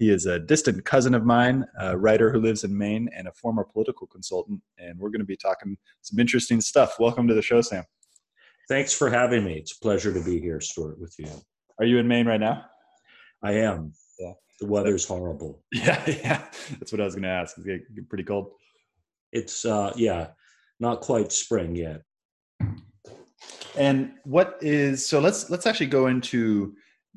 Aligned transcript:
He 0.00 0.08
is 0.08 0.24
a 0.24 0.38
distant 0.38 0.82
cousin 0.86 1.14
of 1.14 1.26
mine, 1.26 1.66
a 1.78 1.94
writer 1.94 2.32
who 2.32 2.40
lives 2.40 2.64
in 2.64 2.76
Maine, 2.76 3.10
and 3.14 3.28
a 3.28 3.32
former 3.32 3.64
political 3.64 4.06
consultant. 4.06 4.62
And 4.78 4.98
we're 4.98 5.10
going 5.10 5.20
to 5.20 5.26
be 5.26 5.36
talking 5.36 5.76
some 6.00 6.18
interesting 6.18 6.62
stuff. 6.62 6.98
Welcome 6.98 7.28
to 7.28 7.34
the 7.34 7.42
show, 7.42 7.60
Sam. 7.60 7.84
Thanks 8.66 8.94
for 8.94 9.10
having 9.10 9.44
me. 9.44 9.58
It's 9.58 9.76
a 9.76 9.80
pleasure 9.80 10.10
to 10.14 10.24
be 10.24 10.40
here, 10.40 10.58
Stuart, 10.58 10.98
with 10.98 11.14
you. 11.18 11.28
Are 11.78 11.84
you 11.84 11.98
in 11.98 12.08
Maine 12.08 12.26
right 12.26 12.40
now? 12.40 12.64
I 13.42 13.52
am. 13.56 13.92
Yeah. 14.18 14.32
The 14.60 14.68
weather's 14.68 15.04
horrible. 15.04 15.62
Yeah, 15.74 16.02
yeah. 16.06 16.44
That's 16.78 16.92
what 16.92 17.02
I 17.02 17.04
was 17.04 17.14
going 17.14 17.24
to 17.24 17.28
ask. 17.28 17.58
It's 17.58 17.66
getting 17.66 18.06
pretty 18.08 18.24
cold. 18.24 18.52
It's 19.32 19.66
uh, 19.66 19.92
yeah, 19.96 20.28
not 20.80 21.02
quite 21.02 21.30
spring 21.30 21.76
yet. 21.76 22.04
And 23.76 24.12
what 24.24 24.56
is 24.62 25.06
so? 25.06 25.20
Let's 25.20 25.50
let's 25.50 25.66
actually 25.66 25.86
go 25.86 26.06
into 26.06 26.74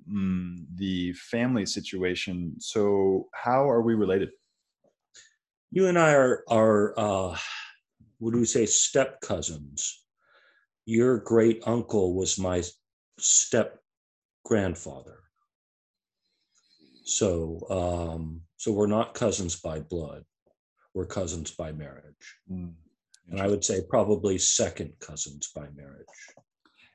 mm, 0.09 0.65
the 0.75 1.13
family 1.13 1.65
situation. 1.65 2.55
So, 2.59 3.29
how 3.33 3.69
are 3.69 3.81
we 3.81 3.95
related? 3.95 4.29
You 5.71 5.87
and 5.87 5.97
I 5.97 6.13
are 6.13 6.43
are 6.47 6.93
uh, 6.97 7.37
what 8.19 8.33
do 8.33 8.39
we 8.39 8.45
say 8.45 8.65
step 8.65 9.21
cousins? 9.21 10.05
Your 10.85 11.19
great 11.19 11.63
uncle 11.65 12.13
was 12.13 12.37
my 12.37 12.63
step 13.19 13.79
grandfather. 14.45 15.19
So, 17.05 17.59
um, 17.69 18.41
so 18.57 18.71
we're 18.71 18.87
not 18.87 19.13
cousins 19.13 19.59
by 19.59 19.79
blood. 19.79 20.23
We're 20.93 21.05
cousins 21.05 21.51
by 21.51 21.71
marriage. 21.71 22.37
Mm, 22.51 22.73
and 23.29 23.41
I 23.41 23.47
would 23.47 23.63
say 23.63 23.81
probably 23.89 24.37
second 24.37 24.93
cousins 24.99 25.49
by 25.53 25.67
marriage. 25.75 26.07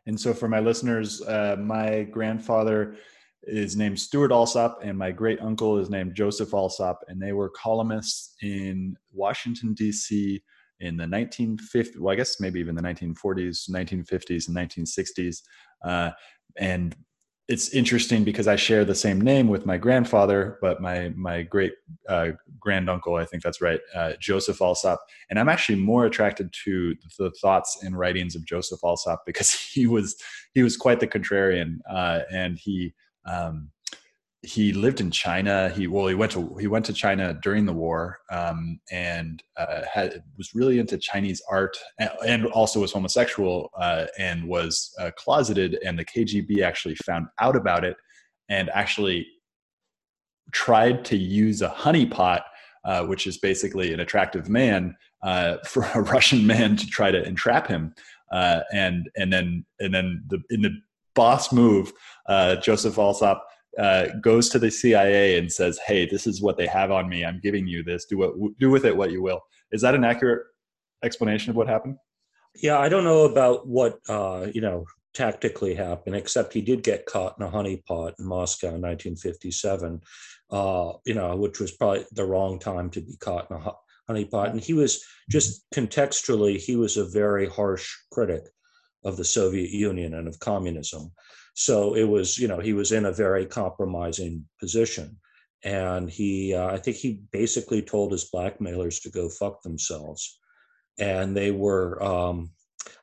And 0.08 0.18
so, 0.18 0.32
for 0.32 0.48
my 0.48 0.58
listeners, 0.58 1.20
uh, 1.20 1.56
my 1.60 2.04
grandfather 2.04 2.96
is 3.42 3.76
named 3.76 4.00
Stuart 4.00 4.32
Alsop, 4.32 4.80
and 4.82 4.96
my 4.96 5.10
great 5.10 5.38
uncle 5.42 5.76
is 5.76 5.90
named 5.90 6.14
Joseph 6.14 6.54
Alsop, 6.54 7.04
and 7.08 7.20
they 7.20 7.32
were 7.32 7.50
columnists 7.50 8.34
in 8.40 8.96
Washington, 9.12 9.74
D.C. 9.74 10.42
in 10.80 10.96
the 10.96 11.04
1950s, 11.04 11.98
well, 11.98 12.14
I 12.14 12.16
guess 12.16 12.40
maybe 12.40 12.58
even 12.58 12.74
the 12.74 12.80
1940s, 12.80 13.68
1950s, 13.68 14.48
and 14.48 14.56
1960s. 14.56 15.42
Uh, 15.84 16.10
and 16.56 16.96
it's 17.48 17.70
interesting 17.70 18.24
because 18.24 18.46
I 18.46 18.56
share 18.56 18.84
the 18.84 18.94
same 18.94 19.20
name 19.20 19.48
with 19.48 19.64
my 19.64 19.78
grandfather, 19.78 20.58
but 20.60 20.82
my 20.82 21.08
my 21.16 21.42
great 21.42 21.72
uh, 22.06 22.32
granduncle, 22.60 23.16
I 23.16 23.24
think 23.24 23.42
that's 23.42 23.62
right, 23.62 23.80
uh, 23.94 24.12
Joseph 24.20 24.60
Alsop, 24.60 25.00
and 25.30 25.38
I'm 25.38 25.48
actually 25.48 25.80
more 25.80 26.04
attracted 26.04 26.52
to 26.64 26.94
the 27.18 27.30
thoughts 27.40 27.78
and 27.82 27.98
writings 27.98 28.36
of 28.36 28.44
Joseph 28.44 28.80
Alsop 28.84 29.22
because 29.24 29.50
he 29.72 29.86
was 29.86 30.16
he 30.52 30.62
was 30.62 30.76
quite 30.76 31.00
the 31.00 31.06
contrarian, 31.06 31.78
uh, 31.90 32.20
and 32.30 32.58
he 32.58 32.92
um, 33.24 33.70
he 34.42 34.72
lived 34.72 35.00
in 35.00 35.10
China. 35.10 35.68
He 35.70 35.88
well, 35.88 36.06
he 36.06 36.14
went 36.14 36.32
to 36.32 36.54
he 36.56 36.68
went 36.68 36.84
to 36.86 36.92
China 36.92 37.34
during 37.42 37.66
the 37.66 37.72
war, 37.72 38.18
um, 38.30 38.80
and 38.90 39.42
uh, 39.56 39.82
had 39.92 40.22
was 40.36 40.54
really 40.54 40.78
into 40.78 40.96
Chinese 40.96 41.42
art, 41.50 41.76
and, 41.98 42.10
and 42.24 42.46
also 42.46 42.80
was 42.80 42.92
homosexual 42.92 43.70
uh, 43.80 44.06
and 44.18 44.46
was 44.48 44.94
uh, 45.00 45.10
closeted. 45.16 45.78
And 45.84 45.98
the 45.98 46.04
KGB 46.04 46.62
actually 46.62 46.94
found 46.96 47.26
out 47.40 47.56
about 47.56 47.84
it, 47.84 47.96
and 48.48 48.70
actually 48.70 49.26
tried 50.52 51.04
to 51.06 51.16
use 51.16 51.60
a 51.60 51.68
honeypot, 51.68 52.42
uh, 52.84 53.04
which 53.06 53.26
is 53.26 53.38
basically 53.38 53.92
an 53.92 54.00
attractive 54.00 54.48
man, 54.48 54.96
uh, 55.24 55.56
for 55.66 55.82
a 55.94 56.02
Russian 56.02 56.46
man 56.46 56.76
to 56.76 56.86
try 56.86 57.10
to 57.10 57.24
entrap 57.24 57.66
him. 57.66 57.92
Uh, 58.30 58.60
and 58.72 59.10
and 59.16 59.32
then 59.32 59.66
and 59.80 59.92
then 59.92 60.22
the 60.28 60.40
in 60.50 60.62
the 60.62 60.70
boss 61.16 61.52
move, 61.52 61.92
Joseph 62.62 62.96
Alsop 62.98 63.42
uh, 63.78 64.08
goes 64.20 64.48
to 64.50 64.58
the 64.58 64.70
CIA 64.70 65.38
and 65.38 65.50
says, 65.50 65.78
"Hey, 65.86 66.06
this 66.06 66.26
is 66.26 66.42
what 66.42 66.56
they 66.56 66.66
have 66.66 66.90
on 66.90 67.08
me. 67.08 67.24
I'm 67.24 67.40
giving 67.40 67.66
you 67.66 67.82
this. 67.82 68.04
Do 68.06 68.18
what 68.18 68.34
do 68.58 68.70
with 68.70 68.84
it 68.84 68.96
what 68.96 69.10
you 69.10 69.22
will." 69.22 69.40
Is 69.72 69.82
that 69.82 69.94
an 69.94 70.04
accurate 70.04 70.46
explanation 71.02 71.50
of 71.50 71.56
what 71.56 71.68
happened? 71.68 71.96
Yeah, 72.56 72.78
I 72.78 72.88
don't 72.88 73.04
know 73.04 73.24
about 73.24 73.66
what 73.66 73.98
uh, 74.08 74.48
you 74.52 74.60
know 74.60 74.84
tactically 75.14 75.74
happened, 75.74 76.16
except 76.16 76.52
he 76.52 76.60
did 76.60 76.82
get 76.82 77.06
caught 77.06 77.36
in 77.38 77.46
a 77.46 77.50
honeypot 77.50 78.14
in 78.18 78.26
Moscow 78.26 78.68
in 78.68 78.82
1957. 78.82 80.00
Uh, 80.50 80.92
you 81.04 81.12
know, 81.12 81.36
which 81.36 81.60
was 81.60 81.72
probably 81.72 82.06
the 82.12 82.24
wrong 82.24 82.58
time 82.58 82.88
to 82.88 83.02
be 83.02 83.16
caught 83.16 83.50
in 83.50 83.56
a 83.58 83.72
honeypot. 84.10 84.50
And 84.50 84.60
he 84.60 84.72
was 84.72 85.04
just 85.28 85.70
contextually, 85.74 86.56
he 86.56 86.76
was 86.76 86.96
a 86.96 87.04
very 87.04 87.46
harsh 87.46 87.94
critic 88.10 88.44
of 89.04 89.16
the 89.16 89.24
Soviet 89.24 89.70
Union 89.70 90.14
and 90.14 90.26
of 90.26 90.38
communism. 90.38 91.12
So 91.54 91.94
it 91.94 92.04
was, 92.04 92.38
you 92.38 92.48
know, 92.48 92.60
he 92.60 92.72
was 92.72 92.92
in 92.92 93.06
a 93.06 93.12
very 93.12 93.46
compromising 93.46 94.46
position. 94.60 95.18
And 95.64 96.08
he, 96.08 96.54
uh, 96.54 96.68
I 96.68 96.78
think 96.78 96.96
he 96.96 97.22
basically 97.32 97.82
told 97.82 98.12
his 98.12 98.30
blackmailers 98.30 99.00
to 99.00 99.10
go 99.10 99.28
fuck 99.28 99.62
themselves. 99.62 100.38
And 100.98 101.36
they 101.36 101.50
were, 101.50 102.02
um, 102.02 102.50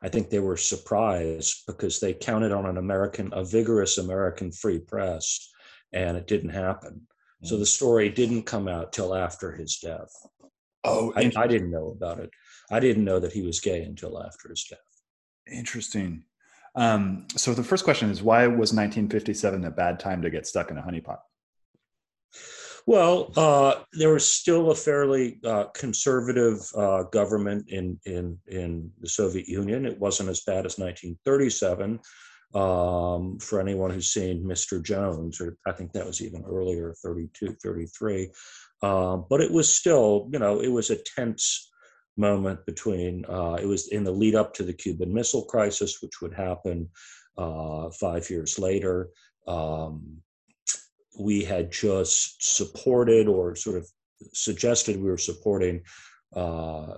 I 0.01 0.09
think 0.09 0.29
they 0.29 0.39
were 0.39 0.57
surprised 0.57 1.63
because 1.67 1.99
they 1.99 2.13
counted 2.13 2.51
on 2.51 2.65
an 2.65 2.77
American, 2.77 3.29
a 3.33 3.43
vigorous 3.43 3.97
American 3.97 4.51
free 4.51 4.79
press, 4.79 5.49
and 5.91 6.17
it 6.17 6.27
didn't 6.27 6.49
happen. 6.49 6.91
Mm-hmm. 6.91 7.47
So 7.47 7.55
mm. 7.55 7.59
the 7.59 7.65
story 7.65 8.09
didn't 8.09 8.43
come 8.43 8.67
out 8.67 8.93
till 8.93 9.13
after 9.13 9.51
his 9.51 9.77
death. 9.77 10.11
Oh, 10.83 11.11
I, 11.15 11.31
I, 11.35 11.47
didn't 11.47 11.71
know 11.71 11.95
about 11.99 12.19
it. 12.19 12.29
I 12.71 12.79
didn't 12.79 13.05
know 13.05 13.19
that 13.19 13.33
he 13.33 13.41
was 13.41 13.59
gay 13.59 13.81
until 13.81 14.21
after 14.21 14.49
his 14.49 14.63
death. 14.63 14.79
Interesting. 15.51 16.23
Um, 16.75 17.25
so 17.35 17.53
the 17.53 17.63
first 17.63 17.83
question 17.83 18.09
is 18.09 18.21
why 18.21 18.47
was 18.47 18.73
1957 18.73 19.65
a 19.65 19.71
bad 19.71 19.99
time 19.99 20.21
to 20.21 20.29
get 20.29 20.45
stuck 20.45 20.71
in 20.71 20.77
a 20.77 20.81
honeypot? 20.81 21.19
Well, 22.87 23.31
uh, 23.35 23.83
there 23.93 24.13
was 24.13 24.31
still 24.31 24.69
a 24.69 24.75
fairly 24.75 25.39
uh, 25.43 25.65
conservative 25.73 26.59
uh, 26.77 27.03
government 27.03 27.69
in, 27.69 27.99
in, 28.05 28.37
in 28.47 28.91
the 29.01 29.09
Soviet 29.09 29.47
Union. 29.47 29.85
It 29.87 29.99
wasn't 29.99 30.29
as 30.29 30.41
bad 30.41 30.67
as 30.67 30.77
1937 30.77 31.99
um, 32.53 33.39
for 33.39 33.59
anyone 33.59 33.89
who's 33.89 34.13
seen 34.13 34.43
Mr. 34.43 34.83
Jones, 34.83 35.41
or 35.41 35.57
I 35.65 35.71
think 35.71 35.93
that 35.93 36.05
was 36.05 36.21
even 36.21 36.43
earlier, 36.45 36.93
32, 37.03 37.55
33. 37.63 38.29
Um, 38.83 39.25
but 39.29 39.41
it 39.41 39.51
was 39.51 39.73
still, 39.73 40.29
you 40.31 40.37
know, 40.37 40.59
it 40.59 40.67
was 40.67 40.91
a 40.91 40.97
tense 41.15 41.71
moment 42.17 42.65
between 42.65 43.25
uh, 43.25 43.57
it 43.61 43.65
was 43.65 43.87
in 43.89 44.03
the 44.03 44.11
lead 44.11 44.35
up 44.35 44.53
to 44.55 44.63
the 44.63 44.73
Cuban 44.73 45.13
Missile 45.13 45.45
Crisis, 45.45 46.01
which 46.01 46.21
would 46.21 46.33
happen 46.33 46.89
uh, 47.37 47.89
five 47.91 48.29
years 48.29 48.57
later. 48.57 49.09
Um, 49.47 50.17
we 51.19 51.43
had 51.43 51.71
just 51.71 52.55
supported 52.55 53.27
or 53.27 53.55
sort 53.55 53.77
of 53.77 53.87
suggested 54.33 54.97
we 54.97 55.09
were 55.09 55.17
supporting 55.17 55.83
uh, 56.35 56.93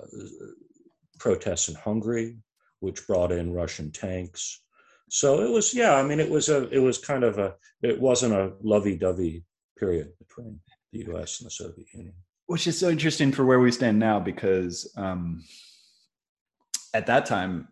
protests 1.20 1.70
in 1.70 1.76
Hungary, 1.76 2.38
which 2.80 3.06
brought 3.08 3.32
in 3.32 3.54
Russian 3.54 3.92
tanks. 3.92 4.62
So 5.10 5.42
it 5.42 5.50
was, 5.50 5.74
yeah, 5.74 5.96
I 5.96 6.04
mean, 6.04 6.20
it 6.20 6.30
was 6.30 6.50
a, 6.50 6.68
it 6.70 6.80
was 6.80 6.98
kind 6.98 7.24
of 7.24 7.38
a, 7.38 7.56
it 7.82 8.00
wasn't 8.00 8.34
a 8.34 8.54
lovey-dovey 8.62 9.44
period 9.78 10.10
between 10.20 10.60
the 10.92 11.00
U.S. 11.12 11.40
and 11.40 11.48
the 11.48 11.52
Soviet 11.52 11.88
Union 11.94 12.14
which 12.48 12.66
is 12.66 12.80
so 12.80 12.90
interesting 12.90 13.32
for 13.32 13.46
where 13.46 13.60
we 13.60 13.72
stand 13.72 14.00
now 14.00 14.20
because 14.20 14.92
um, 14.98 15.44
at 16.94 17.06
that 17.06 17.26
time 17.26 17.68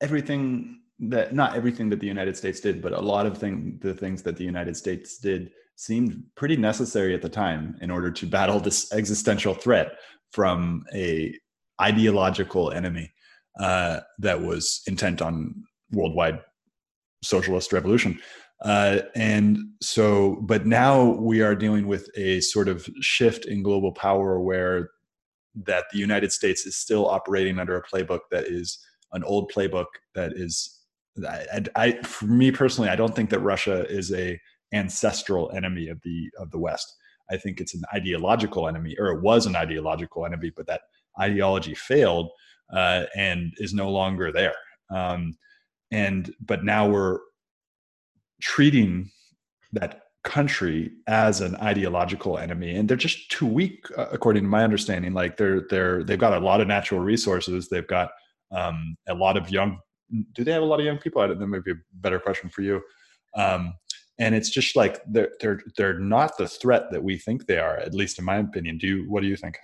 everything 0.00 0.80
that 0.98 1.34
not 1.34 1.54
everything 1.54 1.88
that 1.88 2.00
the 2.00 2.06
united 2.06 2.36
states 2.36 2.60
did 2.60 2.82
but 2.82 2.92
a 2.92 3.00
lot 3.00 3.26
of 3.26 3.38
thing, 3.38 3.78
the 3.80 3.94
things 3.94 4.22
that 4.22 4.36
the 4.36 4.44
united 4.44 4.76
states 4.76 5.18
did 5.18 5.50
seemed 5.76 6.22
pretty 6.34 6.56
necessary 6.56 7.14
at 7.14 7.22
the 7.22 7.28
time 7.28 7.76
in 7.80 7.90
order 7.90 8.10
to 8.10 8.26
battle 8.26 8.60
this 8.60 8.92
existential 8.92 9.54
threat 9.54 9.92
from 10.30 10.84
a 10.94 11.34
ideological 11.80 12.70
enemy 12.70 13.10
uh, 13.58 14.00
that 14.18 14.40
was 14.40 14.82
intent 14.86 15.22
on 15.22 15.64
worldwide 15.92 16.40
socialist 17.22 17.72
revolution 17.72 18.18
uh, 18.62 19.00
and 19.14 19.58
so, 19.80 20.38
but 20.42 20.66
now 20.66 21.12
we 21.12 21.40
are 21.40 21.54
dealing 21.54 21.86
with 21.86 22.08
a 22.16 22.40
sort 22.40 22.68
of 22.68 22.88
shift 23.00 23.46
in 23.46 23.62
global 23.62 23.92
power 23.92 24.40
where 24.40 24.90
that 25.54 25.84
the 25.92 25.98
United 25.98 26.30
States 26.32 26.66
is 26.66 26.76
still 26.76 27.08
operating 27.08 27.58
under 27.58 27.76
a 27.76 27.82
playbook 27.82 28.20
that 28.30 28.44
is 28.44 28.78
an 29.12 29.24
old 29.24 29.50
playbook 29.52 29.86
that 30.14 30.32
is 30.34 30.78
I, 31.28 31.64
I, 31.74 31.92
for 32.02 32.26
me 32.26 32.52
personally 32.52 32.88
i 32.88 32.94
don't 32.94 33.14
think 33.14 33.30
that 33.30 33.40
russia 33.40 33.84
is 33.90 34.12
a 34.12 34.40
ancestral 34.72 35.50
enemy 35.54 35.88
of 35.88 36.00
the 36.02 36.30
of 36.38 36.50
the 36.50 36.58
west. 36.58 36.96
I 37.30 37.36
think 37.36 37.60
it's 37.60 37.74
an 37.74 37.82
ideological 37.94 38.68
enemy 38.68 38.96
or 38.98 39.08
it 39.08 39.22
was 39.22 39.46
an 39.46 39.56
ideological 39.56 40.26
enemy 40.26 40.52
but 40.56 40.66
that 40.66 40.82
ideology 41.20 41.74
failed 41.74 42.30
uh, 42.72 43.04
and 43.16 43.52
is 43.58 43.74
no 43.74 43.90
longer 43.90 44.32
there. 44.32 44.54
Um, 44.94 45.34
and 45.90 46.32
but 46.40 46.64
now 46.64 46.88
we're 46.88 47.18
treating 48.40 49.10
that 49.72 50.02
country 50.22 50.92
as 51.06 51.40
an 51.40 51.56
ideological 51.56 52.38
enemy. 52.38 52.76
And 52.76 52.88
they're 52.88 52.96
just 52.96 53.30
too 53.30 53.46
weak 53.46 53.86
uh, 53.96 54.06
according 54.12 54.42
to 54.42 54.48
my 54.48 54.64
understanding. 54.64 55.14
Like 55.14 55.36
they're 55.36 55.62
they're 55.70 56.04
they've 56.04 56.18
got 56.18 56.34
a 56.34 56.44
lot 56.44 56.60
of 56.60 56.68
natural 56.68 57.00
resources. 57.00 57.68
They've 57.68 57.86
got 57.86 58.10
um, 58.50 58.96
a 59.08 59.14
lot 59.14 59.36
of 59.36 59.50
young 59.50 59.78
do 60.32 60.44
they 60.44 60.52
have 60.52 60.62
a 60.62 60.66
lot 60.66 60.80
of 60.80 60.86
young 60.86 60.98
people? 60.98 61.22
I 61.22 61.28
don't 61.28 61.40
know 61.40 61.46
maybe 61.46 61.72
a 61.72 61.74
better 61.94 62.18
question 62.18 62.50
for 62.50 62.62
you. 62.62 62.82
Um, 63.36 63.74
and 64.18 64.34
it's 64.34 64.50
just 64.50 64.76
like 64.76 65.00
they're 65.06 65.30
they're 65.40 65.60
they're 65.76 65.98
not 65.98 66.36
the 66.36 66.48
threat 66.48 66.90
that 66.90 67.02
we 67.02 67.16
think 67.16 67.46
they 67.46 67.58
are 67.58 67.78
at 67.78 67.94
least 67.94 68.18
in 68.18 68.24
my 68.24 68.36
opinion. 68.36 68.78
Do 68.78 68.86
you 68.86 69.10
what 69.10 69.22
do 69.22 69.28
you 69.28 69.36
think? 69.36 69.56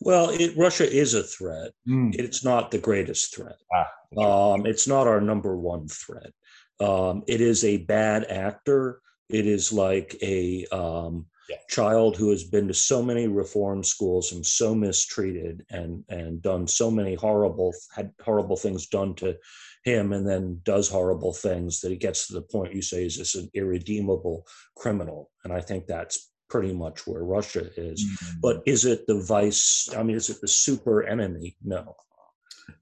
Well 0.00 0.30
it, 0.30 0.56
russia 0.56 0.90
is 0.90 1.14
a 1.14 1.22
threat. 1.22 1.70
Mm. 1.88 2.14
it's 2.16 2.44
not 2.44 2.70
the 2.70 2.78
greatest 2.78 3.34
threat. 3.34 3.56
Ah, 3.72 4.54
um, 4.54 4.66
it's 4.66 4.86
not 4.86 5.06
our 5.06 5.20
number 5.20 5.56
one 5.56 5.88
threat 5.88 6.32
um, 6.80 7.22
it 7.26 7.40
is 7.40 7.64
a 7.64 7.78
bad 7.78 8.24
actor. 8.24 9.00
It 9.28 9.46
is 9.46 9.72
like 9.72 10.16
a 10.22 10.66
um, 10.72 11.26
yeah. 11.48 11.56
child 11.68 12.16
who 12.16 12.30
has 12.30 12.44
been 12.44 12.68
to 12.68 12.74
so 12.74 13.02
many 13.02 13.26
reform 13.26 13.84
schools 13.84 14.32
and 14.32 14.44
so 14.44 14.74
mistreated 14.74 15.64
and 15.70 16.04
and 16.08 16.42
done 16.42 16.66
so 16.66 16.90
many 16.90 17.14
horrible 17.14 17.72
had 17.94 18.12
horrible 18.22 18.56
things 18.56 18.86
done 18.86 19.14
to 19.14 19.36
him 19.84 20.12
and 20.12 20.26
then 20.26 20.60
does 20.64 20.88
horrible 20.88 21.32
things 21.32 21.80
that 21.80 21.90
he 21.90 21.96
gets 21.96 22.26
to 22.26 22.34
the 22.34 22.42
point 22.42 22.74
you 22.74 22.82
say 22.82 23.04
is 23.04 23.18
this 23.18 23.34
an 23.34 23.48
irredeemable 23.54 24.46
criminal 24.76 25.30
and 25.44 25.52
i 25.52 25.60
think 25.60 25.86
that's 25.86 26.30
pretty 26.48 26.72
much 26.72 27.06
where 27.06 27.24
russia 27.24 27.68
is 27.76 28.04
mm-hmm. 28.04 28.40
but 28.40 28.62
is 28.66 28.84
it 28.84 29.06
the 29.06 29.20
vice 29.20 29.88
i 29.96 30.02
mean 30.02 30.16
is 30.16 30.30
it 30.30 30.40
the 30.40 30.48
super 30.48 31.02
enemy 31.04 31.56
no 31.62 31.94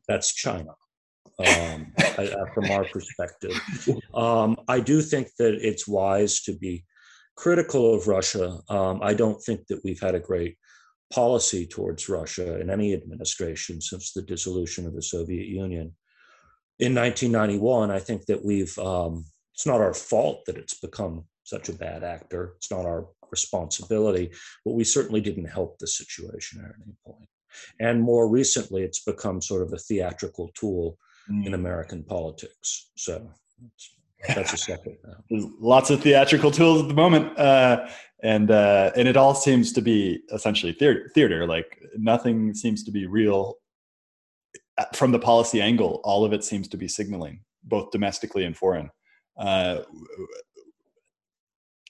that's 0.06 0.32
china 0.32 0.72
um, 1.39 1.93
from 2.55 2.71
our 2.71 2.85
perspective. 2.85 3.61
Um, 4.15 4.57
I 4.69 4.81
do 4.81 5.01
think 5.01 5.29
that 5.39 5.55
it's 5.55 5.89
wise 5.89 6.43
to 6.43 6.53
be 6.53 6.85
critical 7.37 7.95
of 7.95 8.07
Russia. 8.07 8.59
Um, 8.69 9.01
I 9.03 9.15
don't 9.15 9.43
think 9.43 9.67
that 9.69 9.83
we've 9.85 10.01
had 10.01 10.15
a 10.15 10.21
great 10.21 10.57
policy 11.12 11.67
towards 11.67 12.09
Russia 12.09 12.61
in 12.61 12.71
any 12.71 12.95
administration 12.95 13.81
since 13.81 14.12
the 14.12 14.23
dissolution 14.23 14.87
of 14.87 14.95
the 14.95 15.03
Soviet 15.03 15.47
Union. 15.47 15.95
In 16.79 16.95
1991, 16.95 17.91
I 17.91 17.99
think 17.99 18.27
that 18.27 18.45
we've, 18.45 18.77
um, 18.79 19.25
it's 19.55 19.67
not 19.67 19.81
our 19.81 19.95
fault 19.95 20.45
that 20.47 20.57
it's 20.57 20.81
become 20.81 21.25
such 21.45 21.69
a 21.69 21.75
bad 21.75 22.03
actor. 22.03 22.55
It's 22.57 22.71
not 22.71 22.87
our 22.87 23.07
responsibility, 23.31 24.31
but 24.65 24.73
we 24.73 24.85
certainly 24.85 25.21
didn't 25.21 25.47
help 25.47 25.79
the 25.79 25.87
situation 25.87 26.61
at 26.61 26.75
any 26.83 26.95
point. 27.07 27.29
And 27.81 28.01
more 28.01 28.29
recently, 28.29 28.83
it's 28.83 29.05
become 29.05 29.43
sort 29.43 29.62
of 29.62 29.73
a 29.73 29.79
theatrical 29.79 30.51
tool 30.55 30.99
mm. 31.31 31.47
in 31.47 31.55
American 31.55 32.02
politics. 32.02 32.91
So 32.97 33.31
that's 34.29 34.52
a 34.52 34.57
second. 34.57 34.97
There's 35.31 35.45
lots 35.59 35.91
of 35.91 36.02
theatrical 36.02 36.50
tools 36.50 36.83
at 36.83 36.88
the 36.88 36.95
moment, 36.95 37.38
uh, 37.38 37.87
and 38.23 38.50
uh, 38.50 38.93
and 38.97 39.09
it 39.09 39.17
all 39.17 39.35
seems 39.35 39.73
to 39.73 39.81
be 39.81 40.21
essentially 40.33 40.73
theater. 40.73 41.11
Theater, 41.14 41.47
like 41.47 41.83
nothing 41.97 42.55
seems 42.55 42.85
to 42.85 42.91
be 42.91 43.07
real 43.07 43.57
uh, 44.79 44.85
from 44.95 45.12
the 45.12 45.19
policy 45.19 45.61
angle. 45.61 46.00
All 46.05 46.25
of 46.25 46.33
it 46.33 46.45
seems 46.45 46.69
to 46.69 46.76
be 46.76 46.88
signaling, 46.88 47.41
both 47.64 47.91
domestically 47.91 48.45
and 48.45 48.57
foreign. 48.57 48.91
Uh, 49.37 49.81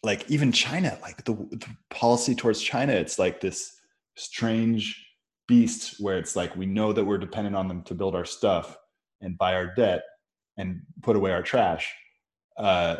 like 0.03 0.29
even 0.29 0.51
China, 0.51 0.99
like 1.03 1.25
the, 1.25 1.35
the 1.35 1.65
policy 1.91 2.35
towards 2.35 2.61
China, 2.61 2.93
it's 2.93 3.19
like 3.19 3.41
this 3.41 3.73
strange 4.17 5.07
beast 5.47 5.97
where 6.01 6.19
it's 6.19 6.35
like 6.35 6.55
we 6.57 6.67
know 6.67 6.93
that 6.93 7.05
we're 7.05 7.19
dependent 7.19 7.55
on 7.55 7.69
them 7.69 7.83
to 7.83 7.95
build 7.95 8.15
our 8.15 8.25
stuff 8.25 8.77
and 9.23 9.39
buy 9.39 9.55
our 9.55 9.75
debt 9.75 10.03
and 10.57 10.83
put 11.03 11.17
away 11.17 11.33
our 11.33 11.43
trash. 11.43 11.93
Uh, 12.57 12.97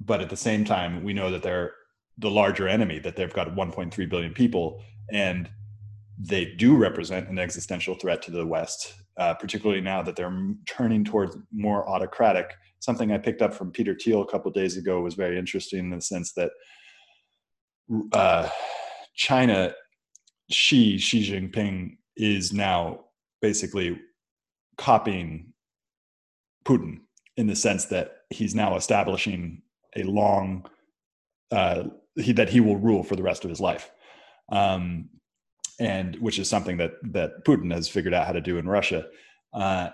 but 0.00 0.20
at 0.20 0.30
the 0.30 0.36
same 0.36 0.64
time, 0.64 1.02
we 1.02 1.12
know 1.12 1.30
that 1.30 1.42
they're 1.42 1.72
the 2.18 2.30
larger 2.30 2.68
enemy, 2.68 2.98
that 3.00 3.16
they've 3.16 3.32
got 3.32 3.54
1.3 3.54 4.08
billion 4.08 4.32
people, 4.32 4.82
and 5.12 5.50
they 6.18 6.44
do 6.44 6.76
represent 6.76 7.28
an 7.28 7.38
existential 7.38 7.94
threat 7.94 8.22
to 8.22 8.30
the 8.30 8.46
West, 8.46 8.94
uh, 9.16 9.34
particularly 9.34 9.80
now 9.80 10.02
that 10.02 10.14
they're 10.14 10.54
turning 10.66 11.04
towards 11.04 11.36
more 11.52 11.88
autocratic. 11.88 12.52
Something 12.80 13.12
I 13.12 13.18
picked 13.18 13.42
up 13.42 13.54
from 13.54 13.70
Peter 13.70 13.94
Thiel 13.94 14.22
a 14.22 14.26
couple 14.26 14.50
days 14.50 14.76
ago 14.76 15.00
was 15.00 15.14
very 15.14 15.38
interesting 15.38 15.80
in 15.80 15.90
the 15.90 16.00
sense 16.00 16.32
that 16.34 16.50
uh, 18.12 18.48
China, 19.14 19.74
Xi 20.50 20.98
Xi 20.98 21.30
Jinping 21.30 21.96
is 22.16 22.52
now 22.52 23.00
basically 23.40 23.98
copying 24.76 25.51
Putin 26.64 27.00
in 27.36 27.46
the 27.46 27.56
sense 27.56 27.86
that 27.86 28.18
he's 28.30 28.54
now 28.54 28.76
establishing 28.76 29.62
a 29.96 30.02
long 30.04 30.66
uh, 31.50 31.84
he, 32.16 32.32
that 32.32 32.48
he 32.48 32.60
will 32.60 32.76
rule 32.76 33.02
for 33.02 33.16
the 33.16 33.22
rest 33.22 33.44
of 33.44 33.50
his 33.50 33.60
life, 33.60 33.90
um, 34.50 35.08
and 35.78 36.16
which 36.16 36.38
is 36.38 36.48
something 36.48 36.76
that 36.78 36.92
that 37.02 37.44
Putin 37.44 37.72
has 37.72 37.88
figured 37.88 38.14
out 38.14 38.26
how 38.26 38.32
to 38.32 38.40
do 38.40 38.58
in 38.58 38.68
Russia, 38.68 39.06
uh, 39.52 39.90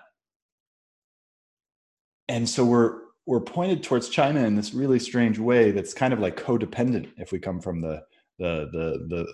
and 2.28 2.48
so 2.48 2.64
we're 2.64 3.00
we're 3.26 3.40
pointed 3.40 3.82
towards 3.82 4.08
China 4.08 4.44
in 4.44 4.56
this 4.56 4.72
really 4.72 4.98
strange 4.98 5.38
way 5.38 5.70
that's 5.70 5.92
kind 5.92 6.12
of 6.12 6.20
like 6.20 6.36
codependent 6.36 7.10
if 7.16 7.32
we 7.32 7.38
come 7.38 7.60
from 7.60 7.80
the 7.80 8.02
the 8.38 8.68
the 8.72 9.24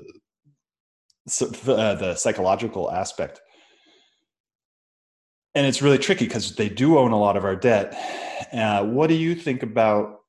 the 1.35 1.73
uh, 1.75 1.95
the 1.95 2.15
psychological 2.15 2.91
aspect 2.91 3.41
and 5.55 5.67
it's 5.67 5.83
really 5.83 5.99
tricky 5.99 6.27
because 6.27 6.55
they 6.57 6.69
do 6.69 6.99
own 6.99 7.13
a 7.13 7.19
lot 7.19 7.37
of 7.37 7.45
our 7.45 7.57
debt. 7.57 7.95
Uh, 8.53 8.85
what 8.85 9.09
do 9.09 9.15
you 9.15 9.35
think 9.35 9.63
about? 9.63 10.21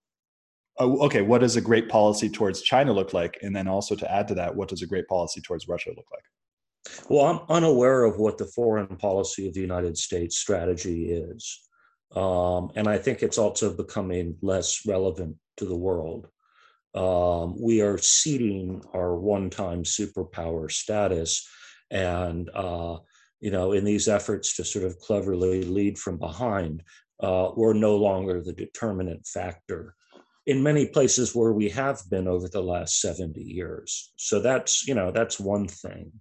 Oh, 0.78 1.06
okay, 1.06 1.22
what 1.22 1.42
does 1.42 1.56
a 1.56 1.62
great 1.62 1.88
policy 1.88 2.30
towards 2.30 2.62
China 2.62 2.92
look 2.92 3.14
like? 3.14 3.38
And 3.42 3.56
then 3.56 3.68
also 3.68 3.96
to 3.96 4.12
add 4.12 4.28
to 4.28 4.36
that, 4.36 4.56
what 4.56 4.68
does 4.68 4.82
a 4.82 4.88
great 4.88 5.08
policy 5.08 5.42
towards 5.42 5.68
Russia 5.68 5.92
look 5.96 6.08
like? 6.12 6.24
Well, 7.10 7.26
I'm 7.26 7.40
unaware 7.50 8.04
of 8.04 8.18
what 8.18 8.38
the 8.38 8.46
foreign 8.46 8.98
policy 8.98 9.48
of 9.48 9.54
the 9.54 9.62
United 9.62 9.98
States 9.98 10.38
strategy 10.38 11.12
is. 11.12 11.62
Um, 12.16 12.72
and 12.76 12.88
I 12.88 12.98
think 12.98 13.24
it's 13.24 13.38
also 13.38 13.74
becoming 13.74 14.38
less 14.42 14.86
relevant 14.86 15.38
to 15.58 15.66
the 15.66 15.76
world. 15.76 16.28
Um, 16.94 17.56
we 17.60 17.82
are 17.82 17.98
ceding 17.98 18.82
our 18.94 19.16
one 19.16 19.50
time 19.50 19.84
superpower 19.84 20.72
status 20.72 21.48
and 21.92 22.50
uh, 22.54 22.98
you 23.46 23.52
know, 23.52 23.74
in 23.74 23.86
these 23.86 24.08
efforts 24.08 24.56
to 24.56 24.66
sort 24.66 24.86
of 24.86 24.98
cleverly 24.98 25.62
lead 25.62 26.00
from 26.00 26.18
behind, 26.18 26.82
uh, 27.20 27.52
we're 27.56 27.74
no 27.74 27.96
longer 27.96 28.42
the 28.42 28.52
determinant 28.52 29.24
factor 29.28 29.94
in 30.48 30.64
many 30.64 30.88
places 30.88 31.36
where 31.36 31.54
we 31.54 31.70
have 31.70 32.02
been 32.10 32.28
over 32.28 32.50
the 32.50 32.64
last 32.64 33.00
70 33.02 33.40
years. 33.40 34.14
So 34.16 34.42
that's, 34.42 34.88
you 34.88 34.96
know, 34.96 35.12
that's 35.12 35.40
one 35.40 35.68
thing. 35.68 36.12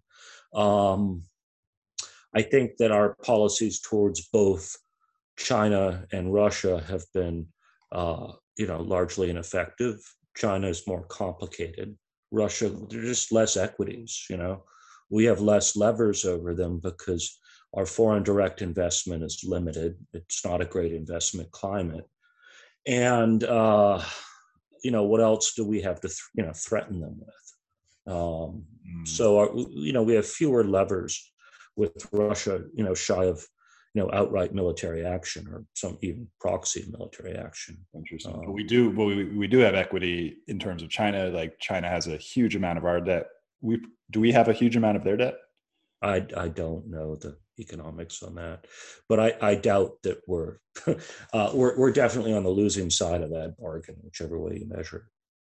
Um, 0.55 1.23
I 2.37 2.43
think 2.43 2.77
that 2.77 2.93
our 2.93 3.15
policies 3.25 3.81
towards 3.81 4.29
both 4.29 4.77
China 5.39 6.05
and 6.13 6.31
Russia 6.31 6.85
have 6.91 7.05
been, 7.15 7.47
uh, 7.91 8.33
you 8.59 8.67
know, 8.67 8.83
largely 8.83 9.31
ineffective. 9.31 9.97
China 10.37 10.69
is 10.69 10.87
more 10.87 11.07
complicated. 11.07 11.97
Russia, 12.31 12.69
there's 12.69 13.09
just 13.09 13.33
less 13.33 13.57
equities, 13.57 14.27
you 14.29 14.37
know 14.37 14.65
we 15.15 15.27
have 15.27 15.41
less 15.41 15.77
levers 15.77 16.25
over 16.25 16.55
them 16.55 16.81
because 16.83 17.39
our 17.73 17.87
foreign 17.87 18.25
direct 18.25 18.63
investment 18.63 19.23
is 19.23 19.45
limited. 19.47 19.95
It's 20.13 20.45
not 20.45 20.61
a 20.61 20.65
great 20.65 20.93
investment 20.93 21.53
climate. 21.53 22.05
And, 22.85 23.45
uh, 23.45 24.03
you 24.83 24.91
know, 24.91 25.05
what 25.05 25.21
else 25.21 25.55
do 25.55 25.65
we 25.65 25.83
have 25.83 26.01
to, 26.01 26.09
th- 26.09 26.31
you 26.35 26.45
know, 26.45 26.53
threaten 26.53 27.01
them 27.01 27.17
with? 27.21 28.13
Um, 28.13 28.65
mm. 28.85 29.07
So, 29.07 29.39
our, 29.39 29.51
you 29.55 29.93
know, 29.93 30.03
we 30.03 30.15
have 30.15 30.27
fewer 30.27 30.65
levers 30.65 31.33
with 31.77 32.09
Russia, 32.11 32.65
you 32.75 32.83
know, 32.83 32.95
shy 32.95 33.27
of, 33.27 33.47
you 33.95 34.03
know, 34.03 34.11
outright 34.13 34.53
military 34.53 35.07
action 35.07 35.47
or 35.47 35.65
some 35.75 35.97
even 36.03 36.27
proxy 36.41 36.87
military 36.91 37.37
action. 37.37 37.79
Interesting. 37.95 38.35
Um, 38.35 38.53
we 38.53 38.65
do, 38.65 38.91
well, 38.91 39.07
we, 39.07 39.27
we 39.27 39.47
do 39.47 39.59
have 39.59 39.77
equity 39.77 40.39
in 40.49 40.59
terms 40.59 40.83
of 40.83 40.89
China. 40.91 41.29
Like 41.29 41.61
China 41.61 41.89
has 41.89 42.09
a 42.09 42.17
huge 42.17 42.57
amount 42.57 42.79
of 42.79 42.85
our 42.85 43.01
debt 43.01 43.27
we 43.65 43.81
do 44.11 44.21
we 44.21 44.33
have 44.33 44.49
a 44.49 44.53
huge 44.53 44.77
amount 44.77 44.97
of 44.97 45.05
their 45.05 45.17
debt? 45.17 45.35
I 46.03 46.27
I 46.37 46.49
don't 46.49 46.87
know 46.89 47.17
the 47.17 47.37
economics 47.59 48.23
on 48.23 48.35
that, 48.35 48.67
but 49.09 49.19
I, 49.21 49.35
I 49.41 49.55
doubt 49.55 50.03
that 50.03 50.21
we're 50.27 50.59
uh, 51.33 51.51
we're 51.55 51.77
we're 51.79 51.93
definitely 51.93 52.35
on 52.35 52.45
the 52.45 52.51
losing 52.51 52.91
side 52.91 53.23
of 53.23 53.31
that 53.31 53.57
bargain, 53.59 53.97
whichever 54.03 54.39
way 54.39 54.59
you 54.61 54.69
measure 54.69 54.97
it. 54.99 55.03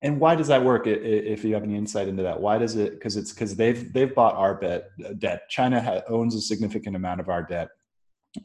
And 0.03 0.19
why 0.19 0.35
does 0.35 0.47
that 0.47 0.65
work? 0.65 0.87
If 0.87 1.43
you 1.43 1.53
have 1.53 1.63
any 1.63 1.75
insight 1.75 2.07
into 2.07 2.23
that, 2.23 2.41
why 2.41 2.57
does 2.57 2.75
it? 2.75 2.93
Because 2.93 3.17
it's 3.17 3.31
because 3.31 3.55
they've 3.55 3.91
they've 3.93 4.13
bought 4.13 4.35
our 4.35 4.59
debt. 4.59 4.89
Debt. 5.19 5.43
China 5.49 5.81
ha- 5.81 6.01
owns 6.09 6.35
a 6.35 6.41
significant 6.41 6.95
amount 6.95 7.21
of 7.21 7.29
our 7.29 7.43
debt, 7.43 7.69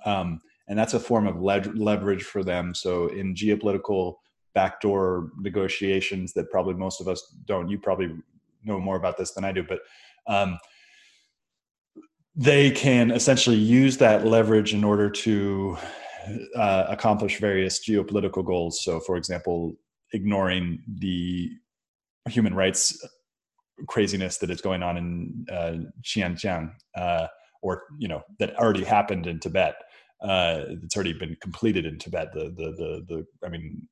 um, 0.04 0.40
and 0.68 0.78
that's 0.78 0.94
a 0.94 1.00
form 1.00 1.26
of 1.26 1.40
leverage 1.40 2.24
for 2.24 2.44
them. 2.44 2.74
So 2.74 3.08
in 3.08 3.34
geopolitical 3.34 4.16
backdoor 4.54 5.30
negotiations 5.38 6.32
that 6.34 6.50
probably 6.50 6.74
most 6.74 7.00
of 7.00 7.08
us 7.08 7.34
don't, 7.46 7.68
you 7.68 7.78
probably 7.78 8.10
know 8.66 8.80
more 8.80 8.96
about 8.96 9.16
this 9.16 9.32
than 9.32 9.44
I 9.44 9.52
do, 9.52 9.62
but 9.62 9.80
um, 10.26 10.58
they 12.34 12.70
can 12.70 13.10
essentially 13.10 13.56
use 13.56 13.96
that 13.98 14.26
leverage 14.26 14.74
in 14.74 14.84
order 14.84 15.08
to 15.08 15.78
uh, 16.54 16.84
accomplish 16.88 17.38
various 17.38 17.86
geopolitical 17.88 18.44
goals. 18.44 18.82
So, 18.84 19.00
for 19.00 19.16
example, 19.16 19.74
ignoring 20.12 20.82
the 20.98 21.50
human 22.28 22.54
rights 22.54 22.98
craziness 23.86 24.38
that 24.38 24.50
is 24.50 24.60
going 24.60 24.82
on 24.82 24.96
in 24.96 25.46
uh, 25.50 25.76
Xinjiang, 26.02 26.72
uh, 26.96 27.26
or 27.62 27.84
you 27.98 28.08
know 28.08 28.22
that 28.38 28.56
already 28.56 28.84
happened 28.84 29.26
in 29.26 29.40
Tibet. 29.40 29.76
Uh, 30.22 30.62
it's 30.82 30.96
already 30.96 31.12
been 31.12 31.36
completed 31.40 31.84
in 31.84 31.98
Tibet. 31.98 32.32
The 32.32 32.44
the 32.56 32.72
the 32.76 33.04
the 33.08 33.26
I 33.46 33.50
mean, 33.50 33.86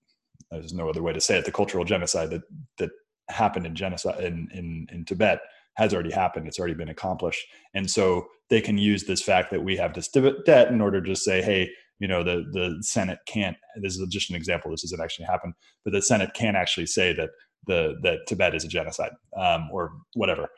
there's 0.51 0.73
no 0.73 0.89
other 0.89 1.03
way 1.03 1.13
to 1.13 1.21
say 1.21 1.39
it. 1.39 1.45
The 1.45 1.53
cultural 1.53 1.85
genocide 1.85 2.31
that 2.31 2.43
that 2.79 2.91
happened 3.29 3.67
in 3.67 3.75
genocide 3.75 4.23
in, 4.23 4.49
in, 4.53 4.87
in 4.93 5.05
Tibet 5.05 5.41
has 5.77 5.93
already 5.93 6.13
happened. 6.13 6.47
It's 6.47 6.59
already 6.59 6.75
been 6.75 6.89
accomplished. 6.89 7.45
And 7.75 7.91
so 7.91 8.27
they 8.49 8.61
can 8.61 8.79
use 8.79 9.05
this 9.05 9.23
fact 9.23 9.51
that 9.51 9.65
we 9.65 9.77
have 9.77 9.93
this 9.93 10.09
debt 10.09 10.69
in 10.69 10.81
order 10.81 11.03
to 11.03 11.17
say, 11.17 11.43
hey, 11.43 11.71
you 11.99 12.09
know, 12.09 12.23
the, 12.23 12.45
the 12.53 12.77
Senate 12.81 13.19
can't, 13.27 13.57
this 13.81 13.97
is 13.97 14.07
just 14.09 14.31
an 14.31 14.37
example, 14.37 14.71
this 14.71 14.83
doesn't 14.83 15.01
actually 15.01 15.27
happen, 15.27 15.55
but 15.85 15.93
the 15.93 16.03
Senate 16.03 16.31
can't 16.35 16.57
actually 16.57 16.87
say 16.87 17.13
that 17.15 17.31
the, 17.67 17.95
that 18.03 18.19
Tibet 18.27 18.55
is 18.55 18.65
a 18.65 18.69
genocide 18.69 19.13
um, 19.37 19.69
or 19.73 19.93
whatever. 20.15 20.49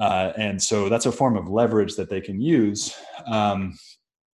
Uh, 0.00 0.32
and 0.36 0.62
so 0.62 0.88
that's 0.88 1.06
a 1.06 1.12
form 1.12 1.36
of 1.36 1.48
leverage 1.48 1.96
that 1.96 2.10
they 2.10 2.20
can 2.20 2.40
use. 2.40 2.94
Um, 3.26 3.76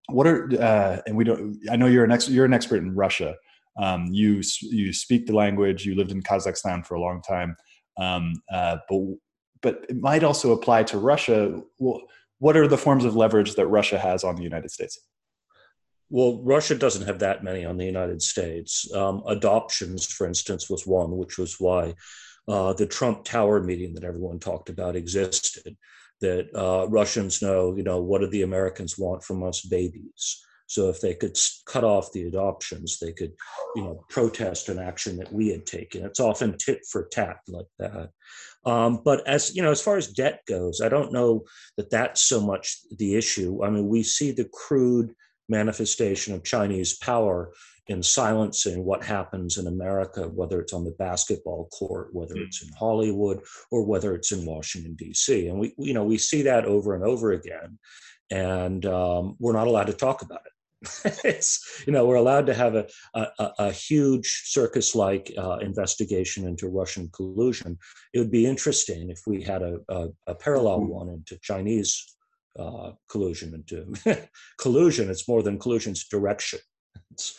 what 0.09 0.27
are, 0.27 0.49
uh, 0.61 1.01
and 1.07 1.17
we 1.17 1.25
don't, 1.25 1.59
I 1.71 1.77
know 1.77 1.87
you're 1.87 2.05
an, 2.05 2.13
ex, 2.13 2.29
you're 2.29 2.45
an 2.45 2.55
expert 2.55 2.83
in 2.83 2.95
Russia. 2.95 3.35
Um, 3.81 4.07
you, 4.11 4.43
you 4.63 4.93
speak 4.93 5.27
the 5.27 5.35
language, 5.35 5.85
you 5.85 5.95
lived 5.95 6.13
in 6.13 6.23
Kazakhstan 6.23 6.87
for 6.87 6.95
a 6.95 7.01
long 7.01 7.21
time. 7.23 7.57
Um, 7.99 8.43
uh, 8.53 8.79
but 8.89 9.01
but 9.63 9.87
it 9.89 9.97
might 10.01 10.23
also 10.23 10.53
apply 10.53 10.85
to 10.85 10.99
Russia. 10.99 11.61
Well, 11.79 12.03
what 12.39 12.57
are 12.57 12.69
the 12.69 12.79
forms 12.79 13.05
of 13.05 13.17
leverage 13.17 13.55
that 13.55 13.67
Russia 13.67 13.99
has 13.99 14.23
on 14.23 14.37
the 14.37 14.43
United 14.43 14.71
States? 14.71 15.01
Well, 16.09 16.41
Russia 16.45 16.75
doesn't 16.75 17.07
have 17.07 17.19
that 17.21 17.43
many 17.43 17.65
on 17.65 17.79
the 17.79 17.85
United 17.85 18.23
States. 18.23 18.93
Um, 18.95 19.23
adoptions, 19.27 20.07
for 20.07 20.27
instance, 20.27 20.71
was 20.71 20.87
one, 20.87 21.17
which 21.17 21.37
was 21.37 21.59
why 21.59 21.95
uh, 22.47 22.75
the 22.75 22.87
Trump 22.87 23.25
Tower 23.25 23.61
meeting 23.63 23.95
that 23.95 24.05
everyone 24.05 24.39
talked 24.39 24.69
about 24.69 24.95
existed. 24.95 25.77
That 26.21 26.49
uh, 26.55 26.89
Russians 26.89 27.43
know, 27.43 27.77
you 27.77 27.83
know, 27.83 28.01
what 28.01 28.21
do 28.21 28.29
the 28.29 28.43
Americans 28.43 28.97
want 28.97 29.23
from 29.23 29.43
us 29.43 29.61
babies? 29.61 30.46
So 30.67 30.89
if 30.89 31.01
they 31.01 31.15
could 31.15 31.39
cut 31.65 31.85
off 31.85 32.13
the 32.13 32.25
adoptions, 32.25 32.99
they 32.99 33.13
could, 33.13 33.33
you 33.77 33.83
know, 33.83 34.05
protest 34.09 34.69
an 34.69 34.79
action 34.79 35.17
that 35.19 35.33
we 35.33 35.49
had 35.49 35.65
taken. 35.65 36.05
It's 36.05 36.21
often 36.21 36.59
tit 36.59 36.81
for 36.91 37.07
tat 37.07 37.39
like 37.49 37.67
that. 37.79 38.11
Um, 38.65 39.01
but 39.05 39.27
as 39.29 39.55
you 39.55 39.63
know, 39.63 39.71
as 39.71 39.81
far 39.81 39.97
as 39.97 40.09
debt 40.09 40.43
goes, 40.49 40.81
I 40.81 40.89
don't 40.89 41.13
know 41.13 41.45
that 41.77 41.91
that's 41.91 42.23
so 42.23 42.41
much 42.41 42.79
the 42.99 43.15
issue. 43.15 43.65
I 43.65 43.71
mean, 43.71 43.89
we 43.89 44.03
see 44.03 44.33
the 44.33 44.49
crude 44.53 45.15
manifestation 45.49 46.35
of 46.35 46.43
Chinese 46.43 46.99
power 46.99 47.53
in 47.87 48.03
silencing 48.03 48.85
what 48.85 49.05
happens 49.05 49.59
in 49.59 49.69
America, 49.69 50.23
whether 50.27 50.61
it's 50.61 50.73
on 50.73 50.83
the 50.83 50.91
basketball 50.99 51.69
court, 51.69 52.09
whether 52.13 52.35
it's 52.35 52.61
in 52.61 52.69
Hollywood, 52.77 53.41
or 53.71 53.85
whether 53.85 54.13
it's 54.17 54.33
in 54.33 54.45
Washington 54.45 54.97
D.C. 54.97 55.47
And 55.47 55.61
we, 55.61 55.73
you 55.79 55.95
know, 55.95 56.03
we 56.03 56.19
see 56.19 56.43
that 56.43 56.65
over 56.65 56.97
and 56.97 57.05
over 57.05 57.31
again, 57.31 57.79
and 58.31 58.85
um, 58.87 59.37
we're 59.39 59.53
not 59.53 59.69
allowed 59.69 59.87
to 59.87 59.93
talk 59.93 60.23
about 60.23 60.41
it 60.45 60.53
it's 61.25 61.83
you 61.87 61.93
know 61.93 62.07
we're 62.07 62.17
allowed 62.17 62.47
to 62.47 62.55
have 62.55 62.75
a 62.75 62.87
a, 63.15 63.51
a 63.59 63.73
huge 63.73 64.43
circus-like 64.47 65.33
uh, 65.39 65.57
investigation 65.59 66.47
into 66.47 66.69
Russian 66.69 67.09
collusion. 67.13 67.79
It 68.13 68.19
would 68.19 68.31
be 68.31 68.47
interesting 68.47 69.11
if 69.11 69.21
we 69.27 69.43
had 69.43 69.63
a, 69.63 69.79
a, 69.89 70.09
a 70.27 70.35
parallel 70.35 70.81
mm-hmm. 70.81 70.93
one 70.93 71.09
into 71.09 71.39
Chinese 71.41 72.17
uh, 72.59 72.93
collusion 73.09 73.55
into 73.55 74.29
collusion. 74.61 75.11
It's 75.11 75.27
more 75.27 75.43
than 75.43 75.59
collusion; 75.59 75.93
it's 75.93 76.09
direction. 76.09 76.61
It's 77.13 77.39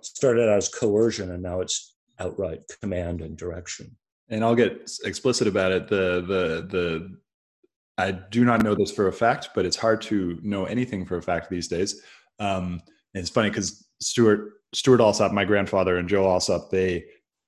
started 0.00 0.48
out 0.48 0.56
as 0.56 0.68
coercion, 0.68 1.32
and 1.32 1.42
now 1.42 1.60
it's 1.60 1.96
outright 2.20 2.60
command 2.80 3.20
and 3.20 3.36
direction. 3.36 3.96
And 4.28 4.44
I'll 4.44 4.54
get 4.54 4.90
explicit 5.04 5.48
about 5.48 5.72
it. 5.72 5.88
The 5.88 6.24
the 6.26 6.66
the 6.68 7.16
I 7.98 8.12
do 8.12 8.44
not 8.44 8.62
know 8.62 8.74
this 8.74 8.92
for 8.92 9.08
a 9.08 9.12
fact, 9.12 9.50
but 9.54 9.64
it's 9.64 9.76
hard 9.76 10.02
to 10.02 10.38
know 10.42 10.66
anything 10.66 11.06
for 11.06 11.16
a 11.16 11.22
fact 11.22 11.48
these 11.48 11.68
days. 11.68 12.02
Um, 12.38 12.82
it's 13.14 13.30
funny 13.30 13.50
because 13.50 13.88
Stuart 14.00 14.52
Stuart 14.74 15.00
Alsop, 15.00 15.32
my 15.32 15.44
grandfather, 15.44 15.96
and 15.96 16.08
Joe 16.08 16.28
Alsop, 16.28 16.70
they 16.70 17.04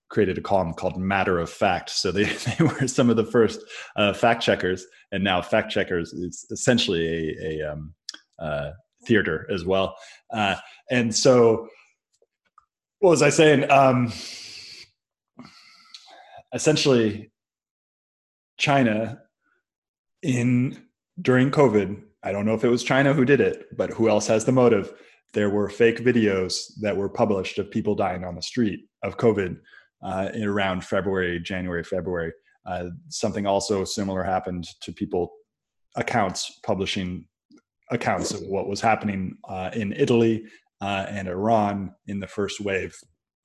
created 0.09 0.39
a 0.39 0.41
column 0.41 0.73
called 0.73 0.97
Matter 0.97 1.39
of 1.39 1.51
Fact. 1.51 1.91
So 1.91 2.11
they, 2.11 2.25
they 2.59 2.65
were 2.65 2.89
some 2.89 3.11
of 3.11 3.17
the 3.17 3.27
first 3.27 3.61
uh, 3.97 4.13
fact 4.13 4.43
checkers, 4.43 4.87
and 5.13 5.23
now 5.23 5.43
fact 5.43 5.71
checkers 5.71 6.13
is 6.13 6.47
essentially 6.51 7.37
a, 7.39 7.61
a 7.61 7.73
um, 7.73 7.95
uh, 8.39 8.71
theater 9.05 9.47
as 9.53 9.65
well. 9.65 9.97
Uh, 10.33 10.57
and 10.91 11.15
so, 11.15 11.69
what 13.01 13.11
was 13.11 13.23
I 13.23 13.31
saying? 13.31 13.71
Um, 13.71 14.13
essentially, 16.53 17.31
China 18.59 19.21
in 20.23 20.83
during 21.21 21.51
COVID, 21.51 22.03
I 22.29 22.33
don't 22.33 22.45
know 22.45 22.53
if 22.53 22.63
it 22.63 22.69
was 22.69 22.85
China 22.85 23.15
who 23.15 23.25
did 23.25 23.41
it, 23.41 23.75
but 23.75 23.89
who 23.89 24.11
else 24.11 24.27
has 24.27 24.45
the 24.45 24.53
motive? 24.53 24.93
There 25.33 25.49
were 25.49 25.71
fake 25.71 26.01
videos 26.01 26.71
that 26.83 26.95
were 26.95 27.09
published 27.09 27.59
of 27.59 27.71
people 27.71 27.95
dying 27.95 28.23
on 28.23 28.35
the 28.35 28.43
street 28.43 28.81
of 29.03 29.17
COVID 29.17 29.57
uh, 30.03 30.29
around 30.43 30.85
February, 30.85 31.41
January, 31.41 31.83
February. 31.83 32.35
Uh, 32.67 32.91
something 33.09 33.47
also 33.47 33.83
similar 33.83 34.23
happened 34.23 34.67
to 34.83 34.93
people 34.93 35.33
accounts 35.97 36.61
publishing 36.67 37.25
accounts 37.91 38.33
of 38.33 38.43
what 38.43 38.69
was 38.69 38.83
happening 38.83 39.39
uh, 39.49 39.71
in 39.73 39.95
Italy 39.95 40.45
uh, 40.83 41.07
and 41.09 41.29
Iran 41.29 41.95
in 42.09 42.21
the 42.21 42.27
first 42.27 42.61
wave 42.61 42.95